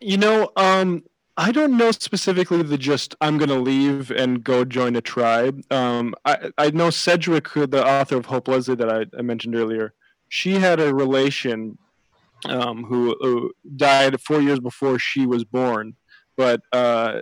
You 0.01 0.17
know, 0.17 0.51
um, 0.57 1.03
I 1.37 1.51
don't 1.51 1.77
know 1.77 1.91
specifically 1.91 2.61
the 2.63 2.77
just 2.77 3.15
I'm 3.21 3.37
going 3.37 3.49
to 3.49 3.59
leave 3.59 4.11
and 4.11 4.43
go 4.43 4.65
join 4.65 4.95
a 4.95 5.01
tribe. 5.01 5.61
Um, 5.71 6.13
I, 6.25 6.51
I 6.57 6.71
know 6.71 6.89
Sedgwick, 6.89 7.53
the 7.53 7.85
author 7.85 8.17
of 8.17 8.25
Hope 8.25 8.47
Leslie 8.47 8.75
that 8.75 8.89
I, 8.89 9.05
I 9.17 9.21
mentioned 9.21 9.55
earlier, 9.55 9.93
she 10.29 10.55
had 10.55 10.79
a 10.79 10.93
relation 10.93 11.77
um, 12.45 12.83
who, 12.83 13.15
who, 13.21 13.53
died 13.77 14.19
four 14.19 14.41
years 14.41 14.59
before 14.59 14.99
she 14.99 15.25
was 15.25 15.45
born, 15.45 15.95
but 16.35 16.59
uh, 16.73 17.21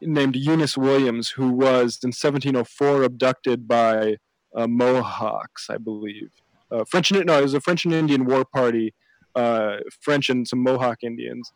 named 0.00 0.36
Eunice 0.36 0.76
Williams, 0.76 1.30
who 1.30 1.48
was 1.48 1.98
in 2.02 2.08
1704 2.08 3.02
abducted 3.02 3.66
by 3.66 4.16
uh, 4.54 4.66
Mohawks, 4.66 5.68
I 5.68 5.78
believe. 5.78 6.30
Uh, 6.70 6.84
French, 6.88 7.12
no, 7.12 7.38
it 7.38 7.42
was 7.42 7.54
a 7.54 7.60
French 7.60 7.84
and 7.84 7.94
Indian 7.94 8.24
war 8.24 8.44
party, 8.44 8.94
uh, 9.34 9.76
French 10.00 10.28
and 10.28 10.46
some 10.46 10.62
Mohawk 10.62 10.98
Indians, 11.02 11.52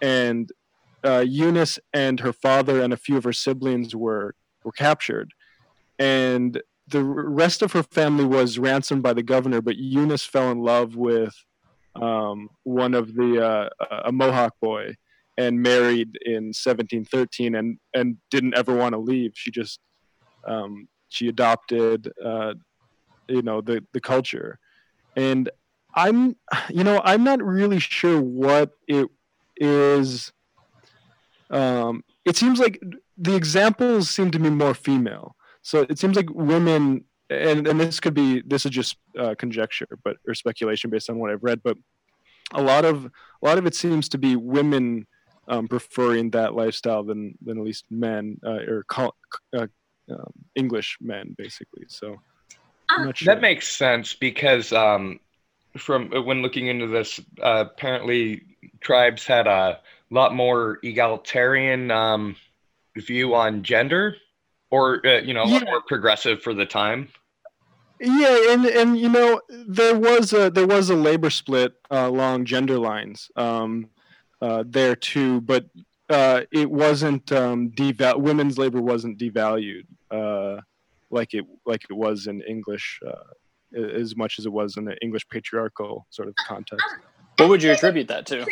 and 0.00 0.50
uh, 1.04 1.24
Eunice 1.26 1.78
and 1.92 2.20
her 2.20 2.32
father 2.32 2.82
and 2.82 2.92
a 2.92 2.96
few 2.96 3.16
of 3.16 3.24
her 3.24 3.32
siblings 3.32 3.94
were 3.94 4.34
were 4.62 4.72
captured, 4.72 5.32
and 5.98 6.62
the 6.86 7.02
rest 7.02 7.62
of 7.62 7.72
her 7.72 7.82
family 7.82 8.24
was 8.24 8.58
ransomed 8.58 9.02
by 9.02 9.12
the 9.12 9.22
governor. 9.22 9.60
But 9.60 9.76
Eunice 9.76 10.24
fell 10.24 10.50
in 10.50 10.60
love 10.60 10.96
with 10.96 11.34
um, 11.94 12.48
one 12.62 12.94
of 12.94 13.14
the 13.14 13.44
uh, 13.44 13.68
a 14.04 14.12
Mohawk 14.12 14.54
boy 14.60 14.96
and 15.36 15.62
married 15.62 16.16
in 16.24 16.52
1713 16.52 17.54
and 17.54 17.78
and 17.94 18.16
didn't 18.30 18.56
ever 18.56 18.74
want 18.74 18.92
to 18.92 18.98
leave. 18.98 19.32
She 19.34 19.50
just 19.50 19.80
um, 20.46 20.88
she 21.08 21.28
adopted 21.28 22.12
uh, 22.24 22.54
you 23.28 23.42
know 23.42 23.60
the 23.60 23.84
the 23.92 24.00
culture, 24.00 24.58
and 25.16 25.50
I'm 25.94 26.36
you 26.70 26.84
know 26.84 27.00
I'm 27.04 27.24
not 27.24 27.42
really 27.42 27.78
sure 27.78 28.20
what 28.20 28.72
it 28.88 29.08
is 29.56 30.32
um, 31.50 32.02
it 32.24 32.36
seems 32.36 32.58
like 32.58 32.80
the 33.16 33.36
examples 33.36 34.10
seem 34.10 34.30
to 34.32 34.38
be 34.38 34.50
more 34.50 34.74
female. 34.74 35.36
So 35.62 35.86
it 35.88 35.98
seems 35.98 36.16
like 36.16 36.28
women, 36.30 37.04
and, 37.30 37.66
and 37.66 37.80
this 37.80 38.00
could 38.00 38.14
be 38.14 38.42
this 38.46 38.66
is 38.66 38.72
just 38.72 38.96
uh, 39.18 39.34
conjecture, 39.38 39.88
but 40.04 40.16
or 40.26 40.34
speculation 40.34 40.90
based 40.90 41.08
on 41.08 41.18
what 41.18 41.30
I've 41.30 41.42
read, 41.42 41.62
but 41.62 41.76
a 42.52 42.62
lot 42.62 42.84
of 42.84 43.06
a 43.06 43.10
lot 43.46 43.58
of 43.58 43.66
it 43.66 43.74
seems 43.74 44.08
to 44.10 44.18
be 44.18 44.36
women 44.36 45.06
um, 45.48 45.68
preferring 45.68 46.30
that 46.30 46.54
lifestyle 46.54 47.02
than 47.02 47.36
than 47.44 47.58
at 47.58 47.64
least 47.64 47.84
men 47.90 48.38
uh, 48.44 48.60
or 48.66 48.84
call, 48.84 49.14
uh, 49.56 49.66
um, 50.10 50.32
English 50.54 50.98
men, 51.00 51.34
basically. 51.36 51.84
So 51.88 52.16
uh, 52.88 53.12
sure. 53.12 53.34
that 53.34 53.40
makes 53.40 53.68
sense 53.68 54.14
because 54.14 54.72
um, 54.72 55.20
from 55.76 56.10
when 56.10 56.42
looking 56.42 56.68
into 56.68 56.86
this, 56.86 57.20
uh, 57.42 57.64
apparently 57.66 58.42
tribes 58.80 59.26
had 59.26 59.46
a 59.46 59.80
lot 60.10 60.34
more 60.34 60.78
egalitarian 60.82 61.90
um, 61.90 62.36
view 62.96 63.34
on 63.34 63.62
gender, 63.62 64.16
or 64.70 65.04
uh, 65.06 65.20
you 65.20 65.34
know, 65.34 65.44
a 65.44 65.46
lot 65.46 65.64
more 65.64 65.82
progressive 65.82 66.42
for 66.42 66.54
the 66.54 66.66
time. 66.66 67.08
Yeah, 68.00 68.52
and 68.52 68.66
and 68.66 68.98
you 68.98 69.08
know 69.08 69.40
there 69.48 69.96
was 69.96 70.32
a 70.32 70.50
there 70.50 70.66
was 70.66 70.90
a 70.90 70.96
labor 70.96 71.30
split 71.30 71.74
uh, 71.90 72.06
along 72.08 72.44
gender 72.44 72.78
lines 72.78 73.30
um, 73.36 73.88
uh, 74.44 74.62
there 74.66 74.94
too, 74.94 75.40
but 75.40 75.64
uh, 76.10 76.42
it 76.52 76.70
wasn't 76.70 77.32
um, 77.32 77.70
deval- 77.70 78.20
women's 78.20 78.58
labor 78.58 78.82
wasn't 78.82 79.18
devalued 79.18 79.86
uh, 80.10 80.60
like 81.10 81.34
it 81.34 81.44
like 81.64 81.82
it 81.90 81.94
was 81.94 82.26
in 82.26 82.42
English 82.42 83.00
uh, 83.06 83.78
as 84.02 84.14
much 84.16 84.38
as 84.38 84.46
it 84.46 84.52
was 84.52 84.76
in 84.76 84.84
the 84.84 84.96
English 85.02 85.26
patriarchal 85.28 86.06
sort 86.10 86.28
of 86.28 86.34
context. 86.46 86.84
What 87.38 87.48
would 87.48 87.62
you 87.62 87.72
attribute 87.72 88.08
that 88.08 88.26
to? 88.26 88.46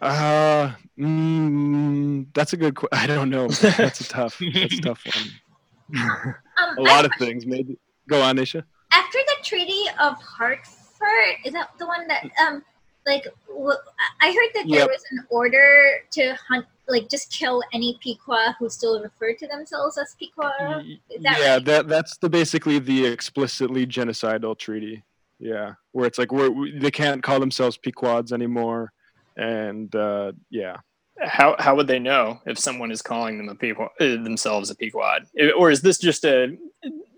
Uh, 0.00 0.72
mm, 0.98 2.26
that's 2.34 2.52
a 2.52 2.56
good. 2.56 2.74
Qu- 2.74 2.88
I 2.92 3.06
don't 3.06 3.30
know. 3.30 3.48
That's 3.48 4.00
a 4.00 4.08
tough. 4.08 4.40
that's 4.54 4.78
a 4.78 4.80
tough 4.88 5.02
one. 5.06 6.34
um, 6.58 6.78
a 6.78 6.82
lot 6.82 7.04
of 7.04 7.12
things. 7.18 7.46
Maybe 7.46 7.78
go 8.08 8.20
on, 8.22 8.36
Nisha. 8.36 8.62
After 8.92 9.18
the 9.26 9.44
Treaty 9.44 9.84
of 10.00 10.14
Hartford, 10.22 11.36
is 11.44 11.52
that 11.52 11.70
the 11.78 11.86
one 11.86 12.08
that 12.08 12.24
um, 12.46 12.62
like 13.06 13.26
w- 13.48 13.78
I 14.20 14.28
heard 14.28 14.50
that 14.54 14.68
there 14.68 14.80
yep. 14.80 14.88
was 14.88 15.02
an 15.10 15.26
order 15.30 16.00
to 16.12 16.36
hunt, 16.48 16.66
like 16.88 17.08
just 17.08 17.32
kill 17.32 17.62
any 17.72 17.98
Pequot 18.02 18.54
who 18.58 18.68
still 18.68 19.02
refer 19.02 19.34
to 19.34 19.46
themselves 19.46 19.98
as 19.98 20.14
Pequot. 20.18 20.50
That 20.58 20.98
yeah, 21.20 21.54
right? 21.54 21.64
that 21.64 21.88
that's 21.88 22.16
the 22.18 22.28
basically 22.28 22.78
the 22.78 23.06
explicitly 23.06 23.86
genocidal 23.86 24.58
treaty. 24.58 25.02
Yeah, 25.38 25.74
where 25.92 26.06
it's 26.06 26.18
like 26.18 26.32
we're, 26.32 26.50
we, 26.50 26.78
they 26.78 26.90
can't 26.90 27.22
call 27.22 27.40
themselves 27.40 27.78
Pequots 27.78 28.32
anymore 28.32 28.92
and 29.36 29.94
uh, 29.94 30.32
yeah. 30.50 30.76
How 31.22 31.54
how 31.58 31.74
would 31.76 31.86
they 31.86 31.98
know 31.98 32.40
if 32.46 32.58
someone 32.58 32.90
is 32.90 33.02
calling 33.02 33.36
them 33.36 33.48
a 33.48 33.54
Pequot, 33.54 33.90
uh, 34.00 34.22
themselves 34.22 34.70
a 34.70 34.74
Pequot, 34.74 35.20
or 35.56 35.70
is 35.70 35.82
this 35.82 35.98
just 35.98 36.24
a 36.24 36.56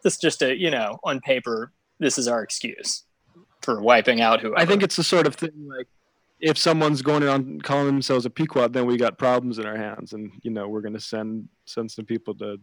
this 0.03 0.17
just 0.17 0.43
a 0.43 0.57
you 0.57 0.71
know 0.71 0.99
on 1.05 1.21
paper 1.21 1.73
this 2.01 2.19
is 2.19 2.27
our 2.27 2.43
excuse 2.43 3.05
for 3.63 3.81
wiping 3.81 4.21
out 4.21 4.41
who? 4.41 4.55
I 4.57 4.67
think 4.67 4.83
it's 4.83 4.97
the 4.97 5.05
sort 5.05 5.27
of 5.27 5.35
thing 5.35 5.69
like 5.69 5.87
if 6.41 6.59
someone's 6.59 7.03
going 7.03 7.23
around 7.23 7.63
calling 7.63 7.87
themselves 7.87 8.27
a 8.27 8.31
Pequot, 8.31 8.69
then 8.69 8.85
we 8.85 8.97
got 8.97 9.17
problems 9.17 9.59
in 9.59 9.67
our 9.67 9.77
hands, 9.77 10.13
and 10.13 10.33
you 10.43 10.51
know 10.51 10.69
we're 10.69 10.81
going 10.81 10.95
to 10.95 11.01
send 11.01 11.49
send 11.65 11.91
some 11.91 12.05
people 12.05 12.35
to 12.37 12.59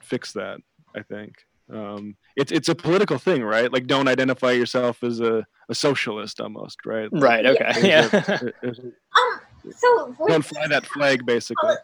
fix 0.00 0.32
that. 0.32 0.60
I 0.96 1.02
think 1.02 1.34
um, 1.72 2.16
it's 2.36 2.50
it's 2.50 2.68
a 2.68 2.74
political 2.74 3.18
thing, 3.18 3.44
right? 3.44 3.72
Like, 3.72 3.86
don't 3.86 4.08
identify 4.08 4.52
yourself 4.52 5.04
as 5.04 5.20
a, 5.20 5.46
a 5.68 5.74
socialist, 5.74 6.40
almost, 6.40 6.78
right? 6.86 7.08
Right. 7.12 7.44
Okay. 7.44 7.72
Yeah. 7.82 8.08
A, 8.12 8.52
a, 8.62 8.70
um. 8.70 9.40
So 9.76 10.16
don't 10.26 10.44
fly 10.44 10.66
that 10.68 10.86
flag, 10.86 11.26
basically. 11.26 11.74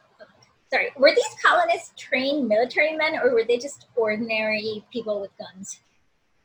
Sorry, 0.71 0.91
were 0.97 1.11
these 1.15 1.37
colonists 1.45 1.93
trained 1.97 2.49
military 2.49 2.97
men, 2.97 3.17
or 3.17 3.35
were 3.35 3.45
they 3.45 3.59
just 3.59 3.87
ordinary 3.95 4.85
people 4.93 5.21
with 5.21 5.31
guns? 5.37 5.81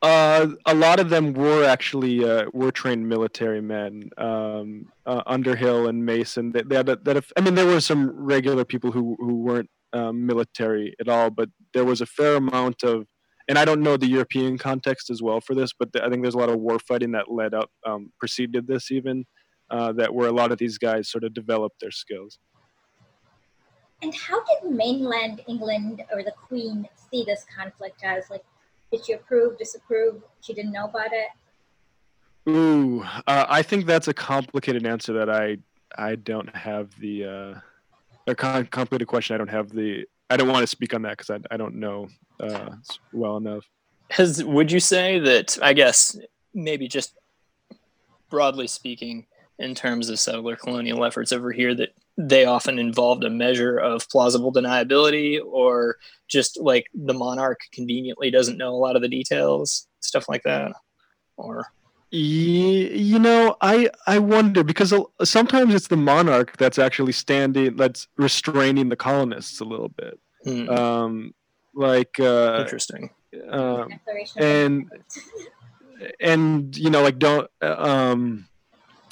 Uh, 0.02 0.47
a 0.66 0.74
lot 0.74 1.00
of 1.00 1.10
them 1.10 1.34
were 1.34 1.66
actually 1.66 2.24
uh, 2.24 2.45
were 2.54 2.72
trained 2.72 3.08
military 3.08 3.62
men. 3.62 4.10
Um, 4.18 4.91
uh, 5.06 5.24
Underhill 5.26 5.88
and 5.88 6.06
Mason. 6.06 6.52
They, 6.54 6.62
they 6.62 6.76
had 6.76 6.88
a, 6.88 6.95
that. 6.95 7.26
I 7.36 7.41
mean, 7.41 7.56
there 7.56 7.66
were 7.66 7.82
some 7.82 8.12
regular 8.12 8.64
people 8.64 8.91
who 8.91 9.18
who 9.20 9.36
weren't 9.36 9.70
um, 9.91 10.26
military 10.26 10.95
at 11.02 11.10
all, 11.10 11.30
but 11.30 11.50
there 11.74 11.84
was 11.84 12.00
a 12.00 12.06
fair 12.06 12.36
amount 12.36 12.84
of 12.84 13.08
and 13.50 13.58
I 13.58 13.66
don't 13.66 13.82
know 13.82 13.97
the 13.97 14.08
European 14.08 14.60
context 14.60 15.10
as 15.10 15.24
well 15.24 15.41
for 15.41 15.56
this, 15.56 15.74
but 15.74 15.89
I 16.02 16.08
think 16.08 16.22
there's 16.22 16.36
a 16.36 16.38
lot 16.38 16.50
of 16.50 16.60
war 16.60 16.78
fighting 16.78 17.14
that 17.14 17.32
led 17.32 17.56
up, 17.56 17.72
um, 17.84 18.12
preceded 18.20 18.68
this 18.68 18.91
even, 18.91 19.26
uh, 19.72 19.91
that 19.93 20.14
where 20.14 20.30
a 20.30 20.32
lot 20.32 20.52
of 20.52 20.60
these 20.60 20.78
guys 20.78 21.10
sort 21.10 21.24
of 21.24 21.34
developed 21.34 21.80
their 21.82 21.89
skills. 21.89 22.38
And 24.04 24.14
how 24.14 24.43
did 24.45 24.72
mainland 24.72 25.41
England 25.47 26.04
or 26.14 26.24
the 26.24 26.32
Queen 26.32 26.88
see 27.12 27.24
this 27.26 27.43
conflict 27.54 28.02
as? 28.04 28.30
Like, 28.30 28.45
did 28.92 29.06
she 29.06 29.14
approve, 29.14 29.58
disapprove? 29.58 30.22
She 30.42 30.54
didn't 30.54 30.72
know 30.72 30.86
about 30.86 31.12
it. 31.12 31.30
Ooh, 32.50 33.04
uh, 33.28 33.46
I 33.50 33.62
think 33.62 33.86
that's 33.86 34.08
a 34.08 34.14
complicated 34.14 34.86
answer 34.86 35.14
that 35.14 35.30
I 35.30 35.58
I 35.98 36.16
don't 36.16 36.54
have 36.56 36.90
the 37.00 37.26
uh, 37.26 37.60
a 38.28 38.36
complicated 38.36 39.08
question. 39.08 39.36
I 39.36 39.38
don't 39.38 39.50
have 39.50 39.70
the 39.70 40.06
I 40.30 40.38
don't 40.38 40.48
want 40.48 40.62
to 40.62 40.68
speak 40.68 40.94
on 40.94 41.02
that 41.04 41.18
because 41.18 41.30
I, 41.30 41.40
I 41.54 41.58
don't 41.58 41.76
know 41.76 42.08
uh, 42.40 42.70
well 43.14 43.38
enough. 43.38 43.66
Has 44.10 44.44
would 44.44 44.72
you 44.72 44.80
say 44.80 45.20
that 45.20 45.58
I 45.62 45.74
guess 45.74 46.18
maybe 46.54 46.88
just 46.88 47.14
broadly 48.30 48.68
speaking 48.68 49.26
in 49.58 49.76
terms 49.76 50.10
of 50.10 50.20
settler 50.20 50.56
colonial 50.56 51.04
efforts 51.04 51.32
over 51.32 51.52
here 51.52 51.76
that 51.76 51.94
they 52.20 52.43
often 52.43 52.78
involved 52.78 53.24
a 53.24 53.30
measure 53.30 53.78
of 53.78 54.07
plausible 54.09 54.51
deniability 54.51 55.39
or 55.43 55.95
just 56.28 56.59
like 56.59 56.88
the 56.93 57.13
monarch 57.13 57.61
conveniently 57.72 58.30
doesn't 58.30 58.57
know 58.57 58.72
a 58.72 58.76
lot 58.76 58.97
of 58.97 59.01
the 59.01 59.07
details 59.07 59.88
stuff 60.01 60.28
like 60.28 60.43
that 60.43 60.74
or 61.38 61.65
you 62.11 63.20
know 63.20 63.55
i 63.61 63.89
i 64.05 64.20
wonder 64.20 64.65
because 64.65 64.93
sometimes 65.24 65.74
it's 65.74 65.88
the 65.88 65.95
monarch 65.95 66.57
that's 66.57 66.78
actually 66.78 67.13
standing 67.13 67.76
that's 67.78 68.07
restraining 68.17 68.89
the 68.89 68.95
colonists 68.97 69.61
a 69.61 69.65
little 69.65 69.89
bit. 69.89 70.20
Hmm. 70.43 70.70
um 70.70 71.34
like 71.74 72.20
uh 72.20 72.57
interesting. 72.59 73.11
um, 73.49 73.88
and 74.36 74.89
and 76.20 76.76
you 76.76 76.89
know 76.89 77.01
like 77.01 77.17
don't 77.17 77.49
um 77.61 78.45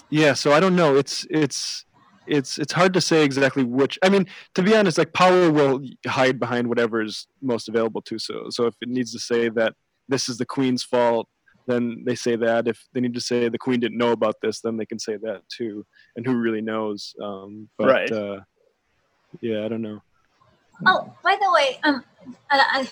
yeah 0.10 0.34
so 0.34 0.52
i 0.52 0.60
don't 0.60 0.76
know 0.76 0.96
it's 0.98 1.26
it's 1.30 1.86
it's 2.28 2.58
it's 2.58 2.74
hard 2.74 2.94
to 2.94 3.02
say 3.02 3.24
exactly 3.24 3.64
which 3.64 3.98
i 4.04 4.10
mean 4.10 4.26
to 4.54 4.62
be 4.62 4.76
honest 4.76 4.98
like 4.98 5.14
power 5.14 5.52
will 5.52 5.82
hide 6.06 6.40
behind 6.40 6.68
whatever 6.68 7.02
is 7.02 7.28
most 7.42 7.70
available 7.70 8.02
to 8.02 8.20
so 8.20 8.48
so 8.50 8.66
if 8.66 8.76
it 8.82 8.90
needs 8.90 9.12
to 9.12 9.20
say 9.20 9.50
that 9.50 9.74
this 10.08 10.30
is 10.30 10.38
the 10.38 10.46
queen's 10.46 10.84
fault 10.84 11.28
then 11.68 12.04
they 12.06 12.16
say 12.16 12.36
that. 12.38 12.68
If 12.68 12.84
they 12.94 13.02
need 13.02 13.14
to 13.14 13.22
say 13.22 13.50
the 13.50 13.58
queen 13.58 13.80
didn't 13.80 13.98
know 13.98 14.14
about 14.14 14.36
this, 14.42 14.62
then 14.62 14.78
they 14.78 14.86
can 14.86 14.98
say 14.98 15.18
that 15.18 15.42
too. 15.50 15.86
And 16.16 16.26
who 16.26 16.38
really 16.38 16.62
knows? 16.62 17.14
Um, 17.22 17.70
but, 17.78 17.88
right. 17.88 18.12
Uh, 18.12 18.40
yeah, 19.42 19.66
I 19.66 19.68
don't 19.68 19.82
know. 19.82 20.02
Oh, 20.86 21.14
by 21.24 21.38
the 21.40 21.52
way, 21.52 21.80
um, 21.84 22.04
I, 22.50 22.88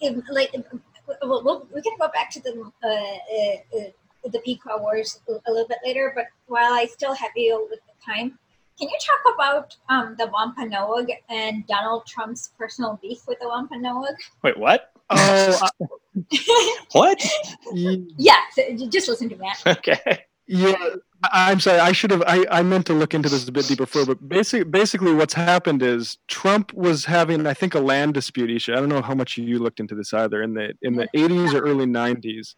if, 0.00 0.22
like, 0.30 0.54
we'll, 1.22 1.42
we'll, 1.42 1.66
we 1.74 1.80
can 1.80 1.94
go 1.98 2.08
back 2.08 2.30
to 2.32 2.40
the 2.40 2.70
uh, 2.84 2.88
uh, 2.88 3.78
uh, 3.78 4.28
the 4.30 4.38
Pequot 4.40 4.80
Wars 4.80 5.20
a 5.28 5.50
little 5.50 5.66
bit 5.66 5.78
later. 5.84 6.12
But 6.14 6.26
while 6.46 6.72
I 6.72 6.86
still 6.86 7.14
have 7.14 7.30
you 7.34 7.66
with 7.70 7.80
the 7.86 7.91
time, 8.04 8.38
can 8.78 8.88
you 8.88 8.98
talk 9.00 9.34
about 9.34 9.76
um, 9.88 10.16
the 10.18 10.26
Wampanoag 10.28 11.10
and 11.28 11.66
Donald 11.66 12.06
Trump's 12.06 12.50
personal 12.58 12.98
beef 13.02 13.18
with 13.28 13.38
the 13.40 13.48
Wampanoag? 13.48 14.14
Wait, 14.42 14.58
what? 14.58 14.90
Oh, 15.10 15.68
What? 16.92 17.22
Yeah, 17.74 18.36
just 18.88 19.08
listen 19.08 19.28
to 19.30 19.36
that. 19.36 19.62
Okay. 19.78 20.24
Yeah, 20.46 20.74
I- 21.22 21.50
I'm 21.50 21.60
sorry. 21.60 21.78
I 21.78 21.92
should 21.92 22.10
have. 22.10 22.22
I, 22.26 22.44
I 22.50 22.62
meant 22.62 22.86
to 22.86 22.92
look 22.94 23.14
into 23.14 23.28
this 23.28 23.46
a 23.48 23.52
bit 23.52 23.66
deeper 23.68 23.84
before, 23.84 24.04
but 24.04 24.28
basically, 24.28 24.64
basically, 24.64 25.14
what's 25.14 25.34
happened 25.34 25.82
is 25.82 26.18
Trump 26.28 26.72
was 26.74 27.04
having, 27.04 27.46
I 27.46 27.54
think, 27.54 27.74
a 27.74 27.78
land 27.80 28.14
dispute. 28.14 28.50
issue. 28.50 28.72
I 28.72 28.76
don't 28.76 28.88
know 28.88 29.02
how 29.02 29.14
much 29.14 29.38
you 29.38 29.58
looked 29.60 29.78
into 29.80 29.94
this 29.94 30.12
either 30.12 30.42
in 30.42 30.54
the 30.54 30.72
in 30.82 30.96
the 30.96 31.08
80s 31.14 31.54
or 31.54 31.60
early 31.60 31.86
90s, 31.86 32.54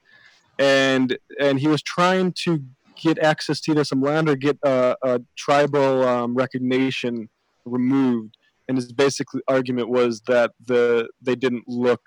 and 0.59 1.17
and 1.39 1.61
he 1.61 1.69
was 1.69 1.83
trying 1.83 2.33
to 2.45 2.65
get 3.01 3.19
access 3.19 3.61
to 3.63 3.73
either 3.73 3.85
some 3.85 4.01
land 4.01 4.29
or 4.29 4.37
get 4.37 4.59
a, 4.65 4.97
a 5.03 5.21
tribal 5.37 6.07
um, 6.07 6.35
recognition 6.35 7.29
removed. 7.65 8.37
And 8.69 8.77
his 8.77 8.93
basic 8.93 9.27
argument 9.49 9.91
was 9.91 10.23
that 10.27 10.53
the 10.65 11.09
they 11.21 11.35
didn't 11.35 11.65
look 11.69 12.03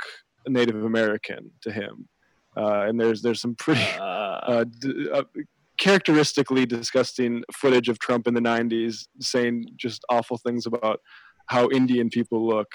Native 0.47 0.83
American 0.83 1.51
to 1.61 1.71
him. 1.71 2.07
Uh, 2.55 2.85
and 2.87 2.99
there's 2.99 3.21
there's 3.21 3.41
some 3.41 3.55
pretty 3.55 3.85
Uh, 3.99 4.39
uh, 4.47 4.65
d- 4.79 5.09
uh, 5.13 5.23
characteristically 5.79 6.65
disgusting 6.65 7.43
footage 7.53 7.89
of 7.89 7.99
Trump 7.99 8.27
in 8.27 8.33
the 8.33 8.41
90s 8.41 9.07
saying 9.19 9.65
just 9.75 10.03
awful 10.09 10.37
things 10.37 10.65
about 10.65 10.99
how 11.47 11.69
Indian 11.69 12.09
people 12.09 12.47
look 12.47 12.67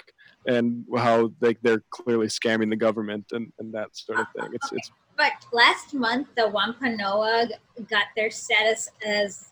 and 0.47 0.85
how 0.97 1.33
they, 1.41 1.55
they're 1.63 1.83
clearly 1.91 2.27
scamming 2.27 2.71
the 2.71 2.77
government 2.77 3.27
and, 3.33 3.53
and 3.59 3.73
that 3.75 3.97
sort 3.97 4.21
of 4.21 4.27
thing. 4.37 4.51
It's, 4.53 4.73
it's 4.73 4.91
But 5.17 5.33
last 5.53 5.95
month, 5.95 6.29
the 6.37 6.49
Wampanoag 6.49 7.51
got 7.89 8.07
their 8.17 8.31
status 8.31 8.89
as 9.07 9.51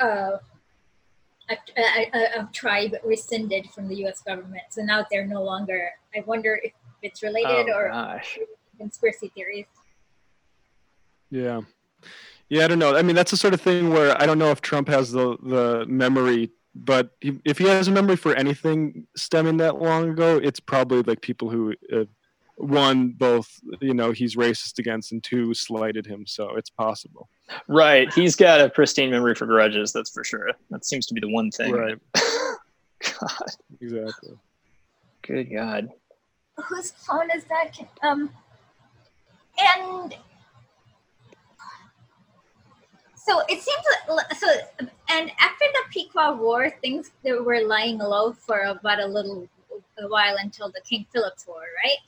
uh, 0.00 0.38
a, 1.50 1.56
a, 1.76 2.10
a, 2.14 2.40
a 2.40 2.48
tribe 2.52 2.96
rescinded 3.04 3.66
from 3.70 3.88
the 3.88 3.96
U.S. 3.96 4.20
government. 4.20 4.64
So 4.70 4.82
now 4.82 5.04
they're 5.10 5.26
no 5.26 5.42
longer. 5.42 5.90
I 6.14 6.20
wonder 6.26 6.58
if 6.62 6.72
it's 7.02 7.22
related 7.22 7.68
oh, 7.70 7.76
or 7.76 7.90
gosh. 7.90 8.38
conspiracy 8.78 9.30
theories. 9.34 9.66
yeah. 11.30 11.60
Yeah, 12.48 12.64
I 12.64 12.68
don't 12.68 12.78
know. 12.78 12.96
I 12.96 13.02
mean, 13.02 13.16
that's 13.16 13.32
the 13.32 13.36
sort 13.36 13.54
of 13.54 13.60
thing 13.60 13.90
where 13.90 14.20
I 14.22 14.24
don't 14.24 14.38
know 14.38 14.52
if 14.52 14.60
Trump 14.60 14.86
has 14.88 15.10
the, 15.10 15.36
the 15.42 15.84
memory, 15.88 16.50
but 16.84 17.10
he, 17.20 17.40
if 17.44 17.58
he 17.58 17.64
has 17.64 17.88
a 17.88 17.90
memory 17.90 18.16
for 18.16 18.34
anything 18.34 19.06
stemming 19.16 19.56
that 19.58 19.80
long 19.80 20.10
ago, 20.10 20.36
it's 20.36 20.60
probably 20.60 21.02
like 21.02 21.20
people 21.22 21.48
who, 21.48 21.74
uh, 21.92 22.04
one, 22.56 23.10
both, 23.10 23.48
you 23.80 23.94
know, 23.94 24.12
he's 24.12 24.36
racist 24.36 24.78
against, 24.78 25.12
and 25.12 25.24
two, 25.24 25.54
slighted 25.54 26.06
him. 26.06 26.26
So 26.26 26.56
it's 26.56 26.70
possible. 26.70 27.28
Right. 27.66 28.12
He's 28.12 28.36
got 28.36 28.60
a 28.60 28.68
pristine 28.68 29.10
memory 29.10 29.34
for 29.34 29.46
grudges, 29.46 29.92
that's 29.92 30.10
for 30.10 30.24
sure. 30.24 30.50
That 30.70 30.84
seems 30.84 31.06
to 31.06 31.14
be 31.14 31.20
the 31.20 31.28
one 31.28 31.50
thing. 31.50 31.72
Right. 31.72 31.98
God. 32.14 33.50
Exactly. 33.80 34.34
Good 35.22 35.52
God. 35.52 35.88
Whose 36.68 36.90
phone 36.90 37.28
is 37.34 37.44
that? 37.44 37.72
Um, 38.02 38.30
and 39.58 40.14
so 43.26 43.40
it 43.48 43.60
seems 43.60 43.84
like 44.08 44.34
so. 44.34 44.48
And 45.08 45.30
after 45.38 45.64
the 45.74 45.82
Pequot 45.90 46.36
War, 46.36 46.70
things 46.82 47.10
were 47.24 47.62
lying 47.62 47.98
low 47.98 48.32
for 48.32 48.60
about 48.60 49.00
a 49.00 49.06
little 49.06 49.48
a 49.98 50.08
while 50.08 50.36
until 50.38 50.70
the 50.70 50.80
King 50.82 51.06
Philip's 51.12 51.46
War, 51.46 51.62
right? 51.84 51.98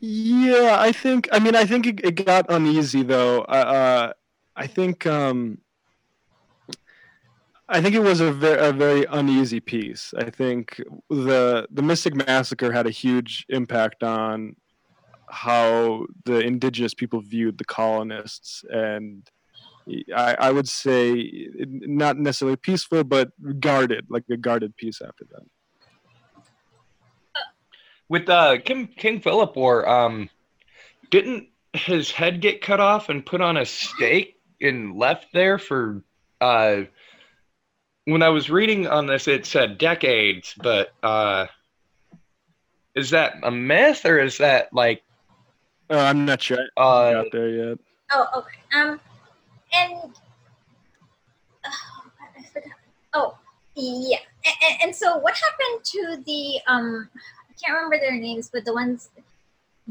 Yeah, 0.00 0.76
I 0.78 0.92
think. 0.92 1.28
I 1.32 1.38
mean, 1.38 1.54
I 1.54 1.64
think 1.64 1.86
it, 1.86 2.04
it 2.04 2.24
got 2.24 2.46
uneasy 2.48 3.02
though. 3.02 3.42
Uh, 3.42 3.52
uh, 3.78 4.12
I 4.56 4.66
think. 4.66 5.06
Um, 5.06 5.58
I 7.68 7.80
think 7.80 7.94
it 7.94 8.00
was 8.00 8.20
a 8.20 8.32
very, 8.32 8.68
a 8.68 8.72
very 8.72 9.04
uneasy 9.04 9.60
peace. 9.60 10.12
I 10.18 10.28
think 10.28 10.82
the 11.08 11.66
the 11.70 11.82
Mystic 11.82 12.14
Massacre 12.14 12.72
had 12.72 12.86
a 12.86 12.90
huge 12.90 13.46
impact 13.48 14.02
on 14.02 14.56
how 15.30 16.06
the 16.24 16.40
indigenous 16.40 16.92
people 16.92 17.20
viewed 17.20 17.56
the 17.56 17.64
colonists, 17.64 18.64
and 18.68 19.30
I, 20.14 20.36
I 20.38 20.50
would 20.52 20.68
say 20.68 21.48
not 21.56 22.16
necessarily 22.16 22.56
peaceful, 22.56 23.04
but 23.04 23.30
guarded, 23.60 24.06
like 24.08 24.24
a 24.30 24.36
guarded 24.36 24.76
peace 24.76 25.00
after 25.00 25.24
that. 25.32 25.42
With 28.08 28.28
uh, 28.28 28.58
King 28.58 28.88
King 28.88 29.20
Philip 29.20 29.56
War, 29.56 29.88
um, 29.88 30.28
didn't 31.10 31.48
his 31.72 32.10
head 32.10 32.40
get 32.40 32.60
cut 32.60 32.80
off 32.80 33.08
and 33.08 33.24
put 33.24 33.40
on 33.40 33.56
a 33.56 33.64
stake 33.64 34.36
and 34.60 34.96
left 34.96 35.26
there 35.32 35.58
for 35.58 36.02
uh? 36.40 36.82
When 38.04 38.22
I 38.22 38.30
was 38.30 38.50
reading 38.50 38.88
on 38.88 39.06
this, 39.06 39.28
it 39.28 39.46
said 39.46 39.78
decades, 39.78 40.54
but 40.60 40.92
uh, 41.04 41.46
is 42.94 43.10
that 43.10 43.34
a 43.42 43.50
myth 43.50 44.04
or 44.04 44.18
is 44.18 44.38
that 44.38 44.72
like 44.72 45.02
Uh, 45.88 45.98
I'm 45.98 46.24
not 46.24 46.42
sure. 46.42 46.58
I 46.76 46.82
uh? 46.82 47.22
got 47.22 47.32
there 47.32 47.48
yet. 47.48 47.78
Oh, 48.10 48.26
okay. 48.38 48.80
Um, 48.80 49.00
and 49.72 50.12
oh, 51.64 52.04
I 52.38 52.42
forgot. 52.52 52.72
Oh, 53.14 53.38
yeah. 53.74 54.18
And, 54.44 54.82
and 54.82 54.96
so, 54.96 55.18
what 55.18 55.34
happened 55.34 55.84
to 55.84 56.22
the 56.24 56.60
um? 56.66 57.08
I 57.14 57.52
can't 57.64 57.76
remember 57.76 57.98
their 57.98 58.18
names, 58.18 58.50
but 58.52 58.64
the 58.64 58.72
ones, 58.72 59.10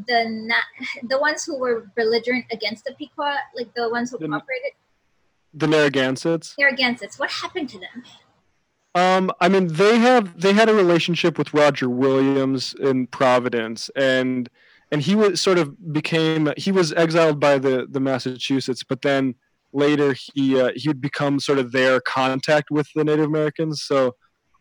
the 0.08 0.26
not 0.30 0.64
the 1.10 1.20
ones 1.20 1.44
who 1.46 1.58
were 1.58 1.86
belligerent 1.96 2.46
against 2.52 2.86
the 2.86 2.94
Pequot, 2.94 3.36
like 3.56 3.74
the 3.76 3.90
ones 3.90 4.12
who 4.12 4.18
The- 4.18 4.28
cooperated. 4.28 4.72
The 5.54 5.68
Narragansetts. 5.68 6.56
It. 6.58 7.14
What 7.18 7.30
happened 7.30 7.70
to 7.70 7.80
them? 7.80 8.04
Um, 8.94 9.32
I 9.40 9.48
mean, 9.48 9.68
they 9.68 10.00
have 10.00 10.40
they 10.40 10.54
had 10.54 10.70
a 10.70 10.74
relationship 10.74 11.38
with 11.38 11.54
Roger 11.54 11.90
Williams 11.90 12.74
in 12.80 13.08
Providence, 13.08 13.90
and 13.96 14.50
and 14.92 15.02
he 15.02 15.16
was 15.16 15.40
sort 15.40 15.58
of 15.58 15.94
became 15.94 16.52
he 16.58 16.72
was 16.72 16.92
exiled 16.94 17.40
by 17.40 17.58
the 17.58 17.88
the 17.90 18.00
Massachusetts, 18.00 18.84
but 18.84 19.02
then 19.02 19.36
later 19.74 20.16
he 20.34 20.60
uh, 20.60 20.72
he 20.76 20.88
would 20.90 21.02
become 21.02 21.40
sort 21.40 21.60
of 21.60 21.72
their 21.72 22.02
contact 22.02 22.72
with 22.72 22.88
the 22.96 23.04
Native 23.04 23.26
Americans. 23.26 23.84
So 23.84 24.16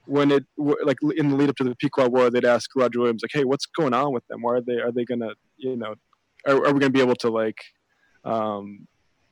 when 0.06 0.30
it 0.30 0.44
like 0.56 0.98
in 1.16 1.30
the 1.30 1.36
lead 1.36 1.50
up 1.50 1.56
to 1.56 1.64
the 1.64 1.76
Pequot 1.76 2.08
War, 2.08 2.30
they'd 2.30 2.44
ask 2.44 2.70
Roger 2.74 3.00
Williams 3.00 3.22
like, 3.22 3.30
"Hey, 3.32 3.44
what's 3.44 3.66
going 3.66 3.94
on 3.94 4.12
with 4.12 4.26
them? 4.28 4.42
Why 4.42 4.54
are 4.54 4.60
they 4.60 4.78
are 4.80 4.92
they 4.92 5.04
gonna 5.04 5.30
you 5.56 5.76
know 5.76 5.94
are, 6.46 6.66
are 6.66 6.72
we 6.72 6.80
gonna 6.80 6.90
be 6.90 7.00
able 7.00 7.16
to 7.16 7.30
like 7.30 7.58
um, 8.24 8.86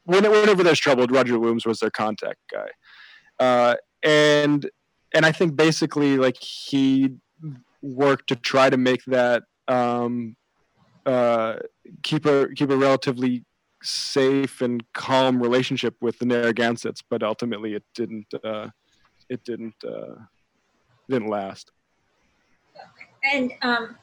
when- 0.05 0.31
whenever 0.31 0.63
there's 0.63 0.81
trouble, 0.81 1.07
Roger 1.07 1.39
Williams 1.39 1.67
was 1.67 1.79
their 1.81 1.91
contact 1.91 2.39
guy." 2.53 2.69
Uh, 3.41 3.77
and 4.03 4.69
and 5.15 5.25
I 5.25 5.33
think 5.33 5.57
basically 5.57 6.17
like 6.17 6.37
he 6.41 7.15
worked 7.83 8.29
to 8.29 8.37
try 8.37 8.69
to 8.71 8.77
make 8.77 9.01
that 9.07 9.45
um, 9.69 10.37
uh, 11.07 11.57
keep 12.03 12.27
a 12.27 12.49
keep 12.55 12.71
a 12.71 12.77
relatively 12.77 13.45
safe 13.83 14.61
and 14.61 14.83
calm 14.93 15.41
relationship 15.43 15.95
with 16.01 16.19
the 16.19 16.27
Narragansetts, 16.27 17.03
but 17.09 17.23
ultimately 17.23 17.75
it 17.75 17.85
didn't 17.95 18.27
uh, 18.45 18.69
it 19.29 19.45
didn't 19.45 19.75
uh, 19.85 20.15
didn't 21.09 21.29
last. 21.29 21.73
And 23.25 23.53
um, 23.63 23.97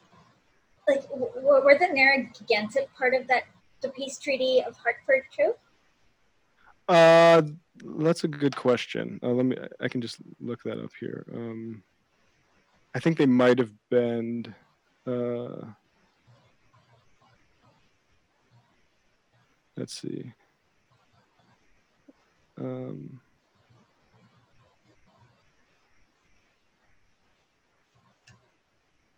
like, 0.88 1.08
w- 1.08 1.30
were 1.42 1.78
the 1.78 1.88
Narragansett 1.88 2.88
part 2.96 3.14
of 3.14 3.26
that 3.28 3.44
the 3.82 3.88
peace 3.90 4.18
treaty 4.18 4.62
of 4.66 4.76
Hartford 4.76 5.22
too? 5.36 5.54
Uh, 6.88 7.42
that's 7.98 8.24
a 8.24 8.28
good 8.28 8.54
question. 8.54 9.18
Uh, 9.22 9.28
let 9.28 9.46
me. 9.46 9.56
I 9.80 9.88
can 9.88 10.00
just 10.00 10.18
look 10.40 10.62
that 10.64 10.82
up 10.82 10.90
here. 10.98 11.26
Um, 11.34 11.82
I 12.94 13.00
think 13.00 13.18
they 13.18 13.26
might 13.26 13.58
have 13.58 13.72
been. 13.90 14.54
Uh, 15.06 15.66
let's 19.76 20.00
see. 20.00 20.32
Um, 22.58 23.20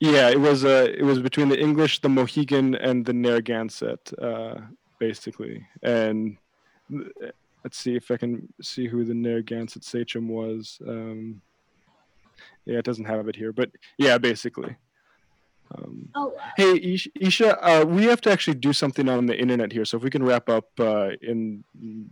yeah, 0.00 0.28
it 0.30 0.40
was. 0.40 0.64
Uh, 0.64 0.88
it 0.92 1.02
was 1.04 1.20
between 1.20 1.48
the 1.48 1.60
English, 1.60 2.00
the 2.00 2.08
Mohegan, 2.08 2.74
and 2.74 3.04
the 3.04 3.12
Narragansett, 3.12 4.12
uh, 4.20 4.56
basically, 4.98 5.66
and 5.82 6.36
let's 7.64 7.78
see 7.78 7.96
if 7.96 8.10
I 8.10 8.16
can 8.16 8.52
see 8.60 8.88
who 8.88 9.04
the 9.04 9.14
Narragansett 9.14 9.84
sachem 9.84 10.28
was. 10.28 10.78
Um, 10.86 11.40
yeah, 12.64 12.78
it 12.78 12.84
doesn't 12.84 13.04
have 13.04 13.28
it 13.28 13.36
here, 13.36 13.52
but 13.52 13.70
yeah, 13.98 14.18
basically. 14.18 14.76
Um, 15.76 16.08
Oh, 16.14 16.34
hey, 16.56 16.76
Ish- 16.76 17.08
Esha, 17.20 17.58
uh, 17.60 17.84
we 17.86 18.04
have 18.04 18.20
to 18.22 18.30
actually 18.30 18.54
do 18.54 18.72
something 18.72 19.08
on 19.08 19.26
the 19.26 19.38
internet 19.38 19.72
here, 19.72 19.84
so 19.84 19.96
if 19.96 20.02
we 20.02 20.10
can 20.10 20.22
wrap 20.22 20.48
up 20.48 20.68
uh, 20.80 21.10
in 21.20 21.64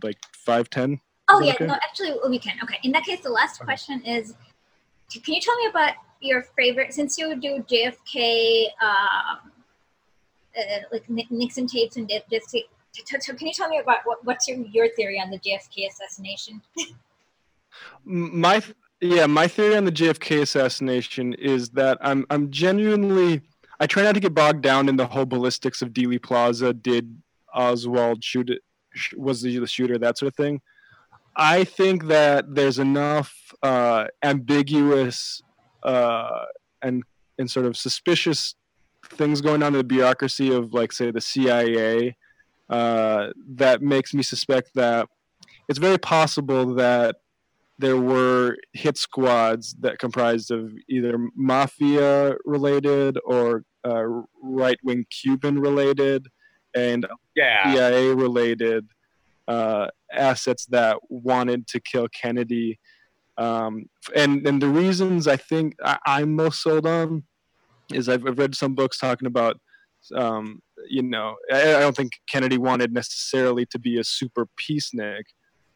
like 0.03 0.17
five 0.33 0.69
ten. 0.69 1.01
Oh 1.29 1.41
yeah, 1.41 1.53
okay? 1.53 1.65
no, 1.65 1.73
actually 1.73 2.13
we 2.29 2.39
can. 2.39 2.57
Okay, 2.63 2.79
in 2.83 2.91
that 2.91 3.03
case, 3.03 3.21
the 3.21 3.29
last 3.29 3.59
question 3.59 4.03
is, 4.05 4.35
can 5.11 5.33
you 5.33 5.41
tell 5.41 5.57
me 5.57 5.67
about 5.67 5.93
your 6.21 6.43
favorite 6.57 6.93
since 6.93 7.17
you 7.17 7.35
do 7.35 7.63
JFK, 7.69 8.67
um, 8.81 9.51
uh, 10.57 10.79
like 10.91 11.09
Nixon 11.09 11.67
tapes 11.67 11.97
and 11.97 12.09
just 12.09 12.55
can 13.37 13.47
you 13.47 13.53
tell 13.53 13.69
me 13.69 13.79
about 13.79 13.99
what, 14.05 14.23
what's 14.25 14.47
your 14.47 14.57
your 14.71 14.89
theory 14.95 15.19
on 15.19 15.29
the 15.29 15.39
JFK 15.39 15.87
assassination? 15.89 16.61
My 18.05 18.61
yeah, 19.01 19.27
my 19.27 19.47
theory 19.47 19.75
on 19.75 19.85
the 19.85 19.91
JFK 19.91 20.41
assassination 20.41 21.33
is 21.33 21.69
that 21.71 21.97
I'm 22.01 22.25
I'm 22.29 22.49
genuinely 22.51 23.41
I 23.79 23.87
try 23.87 24.03
not 24.03 24.15
to 24.15 24.19
get 24.19 24.33
bogged 24.33 24.61
down 24.61 24.89
in 24.89 24.95
the 24.95 25.05
whole 25.05 25.25
ballistics 25.25 25.81
of 25.81 25.89
Dealey 25.89 26.21
Plaza. 26.21 26.73
Did 26.73 27.21
Oswald 27.53 28.23
shoot 28.23 28.49
it? 28.49 28.61
Was 29.15 29.41
he 29.41 29.59
the 29.59 29.67
shooter? 29.67 29.97
That 29.97 30.17
sort 30.17 30.27
of 30.31 30.35
thing. 30.35 30.61
I 31.35 31.63
think 31.63 32.05
that 32.05 32.55
there's 32.55 32.79
enough 32.79 33.35
uh, 33.61 34.05
ambiguous 34.23 35.41
uh, 35.83 36.45
and 36.81 37.03
and 37.37 37.49
sort 37.49 37.67
of 37.67 37.77
suspicious 37.77 38.55
things 39.05 39.41
going 39.41 39.61
on 39.61 39.73
in 39.73 39.77
the 39.77 39.83
bureaucracy 39.83 40.51
of 40.51 40.73
like 40.73 40.91
say 40.91 41.11
the 41.11 41.21
CIA 41.21 42.17
uh, 42.69 43.27
that 43.51 43.81
makes 43.83 44.13
me 44.13 44.23
suspect 44.23 44.71
that 44.73 45.07
it's 45.69 45.79
very 45.79 45.99
possible 45.99 46.73
that 46.75 47.17
there 47.79 47.97
were 47.97 48.57
hit 48.73 48.97
squads 48.97 49.75
that 49.81 49.99
comprised 49.99 50.51
of 50.51 50.73
either 50.89 51.17
mafia 51.35 52.35
related 52.45 53.17
or 53.25 53.63
uh, 53.85 54.03
right 54.41 54.77
wing 54.83 55.05
Cuban 55.09 55.59
related 55.59 56.27
and 56.75 57.05
Yeah. 57.35 57.73
CIA 57.73 58.13
related 58.13 58.87
uh, 59.47 59.87
assets 60.11 60.65
that 60.67 60.97
wanted 61.09 61.67
to 61.67 61.79
kill 61.79 62.07
Kennedy. 62.09 62.79
Um, 63.37 63.85
and 64.15 64.45
and 64.47 64.61
the 64.61 64.67
reasons 64.67 65.27
I 65.27 65.37
think 65.37 65.75
I, 65.83 65.97
I'm 66.05 66.35
most 66.35 66.61
sold 66.61 66.87
on 66.87 67.23
is 67.93 68.09
I've, 68.09 68.25
I've 68.27 68.39
read 68.39 68.55
some 68.55 68.73
books 68.73 68.97
talking 68.97 69.27
about 69.27 69.59
um, 70.15 70.61
you 70.89 71.03
know 71.03 71.35
I, 71.51 71.75
I 71.75 71.79
don't 71.79 71.95
think 71.95 72.13
Kennedy 72.27 72.57
wanted 72.57 72.91
necessarily 72.91 73.65
to 73.67 73.79
be 73.79 73.99
a 73.99 74.03
super 74.03 74.47
peacenik, 74.59 75.23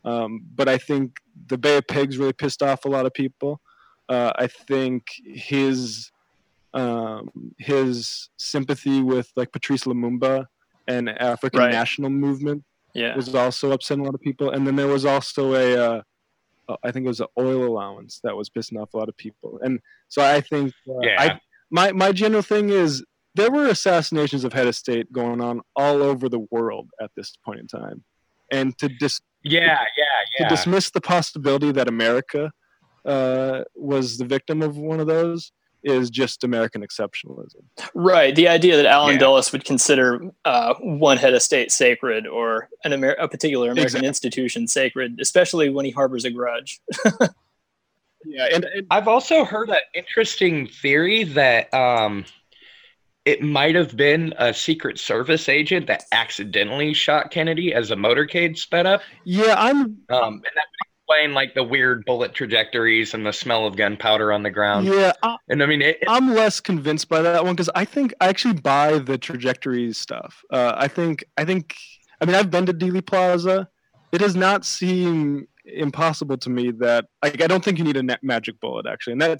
um, 0.04 0.42
but 0.56 0.68
I 0.68 0.78
think 0.80 1.18
the 1.48 1.58
Bay 1.58 1.78
of 1.78 1.88
Pigs 1.88 2.18
really 2.18 2.34
pissed 2.34 2.62
off 2.64 2.86
a 2.86 2.90
lot 2.90 3.06
of 3.06 3.14
people. 3.14 3.60
Uh, 4.10 4.32
I 4.36 4.48
think 4.48 5.04
his 5.26 6.12
um, 6.74 7.30
his 7.58 8.30
sympathy 8.38 9.02
with 9.02 9.30
like 9.36 9.52
Patrice 9.52 9.84
Lumumba 9.84 10.46
and 10.88 11.10
African 11.10 11.60
Right. 11.60 11.72
national 11.72 12.10
movement 12.10 12.64
Yeah. 12.94 13.16
was 13.16 13.36
also 13.36 13.72
upsetting 13.72 14.04
a 14.04 14.06
lot 14.06 14.16
of 14.16 14.22
people. 14.22 14.52
And 14.52 14.66
then 14.66 14.78
there 14.78 14.88
was 14.88 15.04
also 15.06 15.54
a, 15.54 15.76
uh, 15.76 16.02
I 16.82 16.92
think 16.92 17.04
it 17.06 17.10
was 17.10 17.20
an 17.20 17.28
oil 17.38 17.66
allowance 17.66 18.22
that 18.24 18.36
was 18.38 18.50
pissing 18.50 18.82
off 18.82 18.94
a 18.94 18.98
lot 18.98 19.10
of 19.10 19.18
people. 19.18 19.60
And 19.62 19.82
so 20.08 20.24
I 20.24 20.40
think, 20.40 20.72
uh, 20.88 20.94
Yeah. 21.02 21.16
I, 21.20 21.40
my 21.70 21.92
my 21.92 22.12
general 22.14 22.42
thing 22.42 22.70
is 22.70 23.04
there 23.36 23.52
were 23.52 23.68
assassinations 23.68 24.44
of 24.46 24.54
head 24.54 24.68
of 24.68 24.76
state 24.76 25.12
going 25.12 25.42
on 25.42 25.62
all 25.76 26.02
over 26.02 26.28
the 26.30 26.40
world 26.52 26.90
at 27.02 27.12
this 27.16 27.34
point 27.46 27.60
in 27.60 27.68
time, 27.68 28.04
and 28.52 28.78
to 28.78 28.88
dis 28.90 29.20
Yeah, 29.44 29.86
yeah, 29.98 30.06
to 30.38 30.48
dismiss 30.50 30.92
the 30.92 31.02
possibility 31.02 31.72
that 31.72 31.88
America 31.88 32.52
uh, 33.06 33.64
was 33.76 34.18
the 34.18 34.26
victim 34.26 34.62
of 34.62 34.78
one 34.78 35.00
of 35.00 35.08
those 35.08 35.52
is 35.84 36.12
just 36.12 36.44
American 36.44 36.86
exceptionalism. 36.86 37.64
Right. 37.96 38.36
The 38.36 38.48
idea 38.48 38.76
that 38.78 38.86
Alan 38.86 39.14
Yeah. 39.14 39.20
Dulles 39.22 39.52
would 39.52 39.66
consider 39.66 40.22
uh, 40.46 40.76
one 40.80 41.18
head 41.18 41.34
of 41.34 41.42
state 41.42 41.72
sacred 41.72 42.28
or 42.28 42.70
an 42.84 42.94
Amer- 42.94 43.14
a 43.20 43.28
particular 43.28 43.66
American 43.72 43.84
Exactly. 43.86 44.08
institution 44.08 44.68
sacred, 44.68 45.20
especially 45.20 45.70
when 45.70 45.86
he 45.86 45.92
harbors 45.92 46.24
a 46.26 46.30
grudge. 46.30 46.80
Yeah, 48.24 48.50
and, 48.54 48.66
and 48.66 48.88
I've 48.92 49.08
also 49.08 49.44
heard 49.44 49.70
an 49.72 49.78
interesting 49.96 50.68
theory 50.68 51.24
that 51.24 51.74
um, 51.74 52.26
it 53.26 53.42
might 53.42 53.76
have 53.76 53.96
been 53.96 54.34
a 54.38 54.54
Secret 54.54 55.00
Service 55.00 55.48
agent 55.48 55.88
that 55.88 56.04
accidentally 56.12 56.94
shot 56.94 57.30
Kennedy 57.32 57.74
as 57.74 57.92
a 57.92 57.96
motorcade 57.96 58.58
sped 58.58 58.86
up. 58.86 59.02
yeah, 59.26 59.56
I'm 59.58 59.78
Um, 60.10 60.34
and 60.36 60.44
that 60.44 60.66
would 60.66 60.88
explain 61.20 61.34
like 61.34 61.54
the 61.54 61.64
weird 61.64 62.04
bullet 62.06 62.34
trajectories 62.34 63.14
and 63.14 63.26
the 63.26 63.32
smell 63.34 63.68
of 63.68 63.76
gunpowder 63.76 64.32
on 64.32 64.42
the 64.42 64.50
ground. 64.50 64.88
yeah, 64.88 65.12
I, 65.22 65.38
And 65.50 65.62
I 65.62 65.68
mean, 65.68 65.82
it, 65.82 65.98
it- 66.02 66.10
I'm 66.10 66.34
less 66.34 66.60
convinced 66.60 67.10
by 67.10 67.22
that 67.22 67.44
one 67.44 67.54
because 67.54 67.70
I 67.76 67.86
think 67.86 68.14
I 68.22 68.28
actually 68.28 68.56
buy 68.56 68.98
the 68.98 69.18
trajectories 69.18 69.98
stuff. 70.00 70.42
Uh, 70.52 70.74
I 70.76 70.88
think 70.88 71.24
I 71.38 71.46
think 71.46 71.76
I 72.22 72.26
mean 72.26 72.36
I've 72.36 72.50
been 72.50 72.66
to 72.66 72.74
Dealey 72.74 73.06
Plaza. 73.06 73.68
It 74.12 74.18
does 74.18 74.36
not 74.36 74.66
seem 74.66 75.48
impossible 75.64 76.38
to 76.40 76.50
me 76.50 76.72
that 76.80 77.06
like 77.24 77.40
I 77.42 77.48
don't 77.48 77.64
think 77.64 77.78
you 77.78 77.84
need 77.84 77.98
a 77.98 78.04
net 78.04 78.24
magic 78.24 78.60
bullet 78.60 78.88
actually, 78.88 79.14
and 79.14 79.22
that 79.22 79.40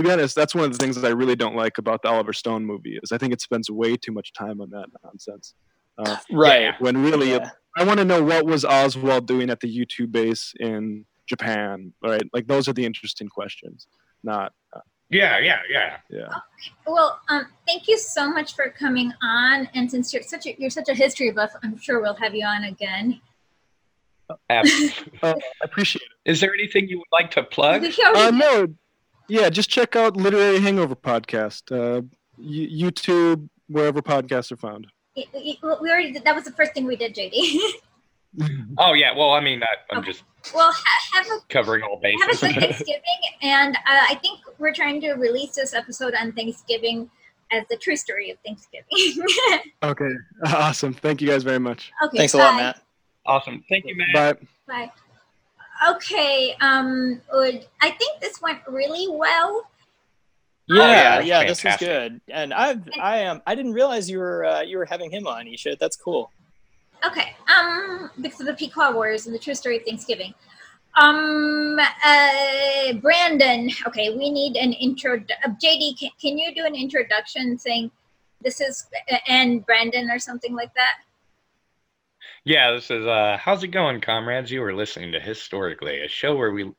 to 0.00 0.08
be 0.08 0.12
honest, 0.12 0.34
that's 0.34 0.54
one 0.54 0.64
of 0.64 0.72
the 0.72 0.78
things 0.78 0.96
that 0.96 1.06
I 1.06 1.10
really 1.10 1.36
don't 1.36 1.54
like 1.54 1.76
about 1.76 2.02
the 2.02 2.08
Oliver 2.08 2.32
Stone 2.32 2.64
movie 2.64 2.98
is 3.02 3.12
I 3.12 3.18
think 3.18 3.32
it 3.34 3.40
spends 3.42 3.70
way 3.70 3.96
too 3.96 4.12
much 4.12 4.32
time 4.32 4.60
on 4.60 4.70
that 4.70 4.86
nonsense. 5.04 5.54
Uh, 5.98 6.16
Right. 6.32 6.72
when 6.80 7.02
really 7.02 7.32
Yeah. 7.32 7.50
I 7.76 7.84
want 7.84 7.98
to 7.98 8.04
know 8.04 8.22
what 8.22 8.46
was 8.46 8.64
Oswald 8.64 9.26
doing 9.26 9.50
at 9.50 9.60
the 9.60 9.68
U2 9.84 10.10
base 10.10 10.54
in 10.58 11.04
Japan, 11.28 11.92
right? 12.02 12.22
Like 12.32 12.46
those 12.46 12.66
are 12.66 12.72
the 12.72 12.84
interesting 12.84 13.28
questions, 13.28 13.86
not 14.24 14.52
uh, 14.74 14.80
yeah, 15.10 15.38
yeah, 15.38 15.58
yeah. 15.68 15.96
yeah. 16.08 16.28
Well, 16.86 17.20
um, 17.28 17.46
thank 17.66 17.88
you 17.88 17.98
so 17.98 18.30
much 18.30 18.54
for 18.54 18.70
coming 18.70 19.12
on. 19.22 19.68
And 19.74 19.90
since 19.90 20.12
you're 20.14 20.22
such 20.22 20.46
a 20.46 20.54
you're 20.58 20.70
such 20.70 20.88
a 20.88 20.94
history 20.94 21.30
buff, 21.30 21.52
I'm 21.62 21.76
sure 21.78 22.00
we'll 22.00 22.14
have 22.14 22.34
you 22.34 22.46
on 22.46 22.64
again. 22.64 23.20
Absolutely. 24.48 25.18
Uh, 25.22 25.34
I 25.62 25.64
appreciate 25.64 26.02
it. 26.02 26.30
Is 26.30 26.40
there 26.40 26.54
anything 26.54 26.88
you 26.88 26.98
would 26.98 27.12
like 27.12 27.30
to 27.32 27.42
plug? 27.42 27.82
We 27.82 27.94
already 28.04 28.20
Uh, 28.20 28.30
no, 28.30 28.66
yeah, 29.30 29.48
just 29.50 29.70
check 29.70 29.96
out 29.96 30.16
Literary 30.16 30.60
Hangover 30.60 30.94
podcast, 30.96 31.62
uh, 31.72 32.02
y- 32.36 32.68
YouTube, 32.72 33.48
wherever 33.68 34.02
podcasts 34.02 34.50
are 34.52 34.56
found. 34.56 34.86
we 35.16 35.26
we 35.34 35.58
already 35.90 36.12
did, 36.12 36.24
that 36.24 36.34
was 36.34 36.44
the 36.44 36.52
first 36.52 36.74
thing 36.74 36.86
we 36.86 36.96
did, 36.96 37.14
JD. 37.14 37.58
Oh 38.78 38.92
yeah. 38.92 39.12
Well, 39.16 39.32
I 39.32 39.40
mean, 39.40 39.60
I, 39.62 39.66
I'm 39.92 40.04
just 40.04 40.22
well, 40.54 40.70
ha- 40.72 41.18
have 41.18 41.26
a 41.26 41.38
covering 41.48 41.82
all 41.82 42.00
have 42.00 42.12
a 42.14 42.26
bases. 42.28 42.40
good 42.40 42.54
Thanksgiving, 42.60 43.02
and 43.42 43.74
uh, 43.74 43.80
I 44.08 44.14
think 44.22 44.38
we're 44.58 44.72
trying 44.72 45.00
to 45.00 45.14
release 45.14 45.56
this 45.56 45.74
episode 45.74 46.14
on 46.14 46.30
Thanksgiving 46.30 47.10
as 47.50 47.64
the 47.68 47.76
true 47.76 47.96
story 47.96 48.30
of 48.30 48.38
Thanksgiving. 48.46 49.26
Okay, 49.82 50.10
awesome. 50.46 50.94
Thank 50.94 51.20
you 51.20 51.26
guys 51.26 51.42
very 51.42 51.58
much. 51.58 51.90
okay, 52.04 52.18
Thanks 52.18 52.34
a 52.34 52.38
lot. 52.38 52.54
Matt. 52.54 52.80
awesome. 53.26 53.64
Thank 53.68 53.86
you, 53.86 53.96
man. 53.96 54.08
Bye. 54.14 54.34
Bye. 54.68 54.92
Okay, 55.88 56.56
um, 56.60 57.20
would- 57.32 57.66
I 57.80 57.90
think 57.90 58.20
this 58.20 58.40
went 58.42 58.60
really 58.66 59.08
well. 59.08 59.66
Yeah, 60.66 61.18
yeah, 61.18 61.20
yeah, 61.20 61.44
this 61.44 61.64
was 61.64 61.76
good. 61.78 62.20
And 62.28 62.54
I've 62.54 62.88
I 63.00 63.16
am 63.18 63.42
I 63.44 63.56
didn't 63.56 63.72
realize 63.72 64.08
you 64.08 64.18
were 64.18 64.44
uh, 64.44 64.60
you 64.60 64.78
were 64.78 64.84
having 64.84 65.10
him 65.10 65.26
on, 65.26 65.46
Esha. 65.46 65.76
That's 65.78 65.96
cool. 65.96 66.30
Okay, 67.04 67.34
um, 67.52 68.10
because 68.20 68.40
of 68.40 68.46
the 68.46 68.54
Pequot 68.54 68.92
Wars 68.92 69.26
and 69.26 69.34
the 69.34 69.38
true 69.38 69.54
story 69.54 69.78
of 69.78 69.84
Thanksgiving. 69.84 70.32
Um, 70.96 71.78
uh, 72.04 72.92
Brandon. 73.00 73.70
Okay, 73.86 74.16
we 74.16 74.30
need 74.30 74.56
an 74.56 74.72
intro. 74.74 75.16
Uh, 75.44 75.48
JD, 75.62 75.98
can, 75.98 76.10
can 76.20 76.38
you 76.38 76.54
do 76.54 76.64
an 76.64 76.74
introduction 76.74 77.58
saying 77.58 77.90
this 78.42 78.60
is 78.60 78.86
and 79.26 79.64
Brandon 79.66 80.10
or 80.10 80.18
something 80.18 80.54
like 80.54 80.74
that? 80.74 80.98
Yeah, 82.44 82.72
this 82.72 82.90
is 82.90 83.06
uh 83.06 83.36
how's 83.38 83.62
it 83.62 83.68
going, 83.68 84.00
comrades? 84.00 84.50
You 84.50 84.62
are 84.64 84.74
listening 84.74 85.12
to 85.12 85.20
historic.ly, 85.20 85.92
a 85.92 86.08
show 86.08 86.36
where 86.36 86.50
we. 86.50 86.72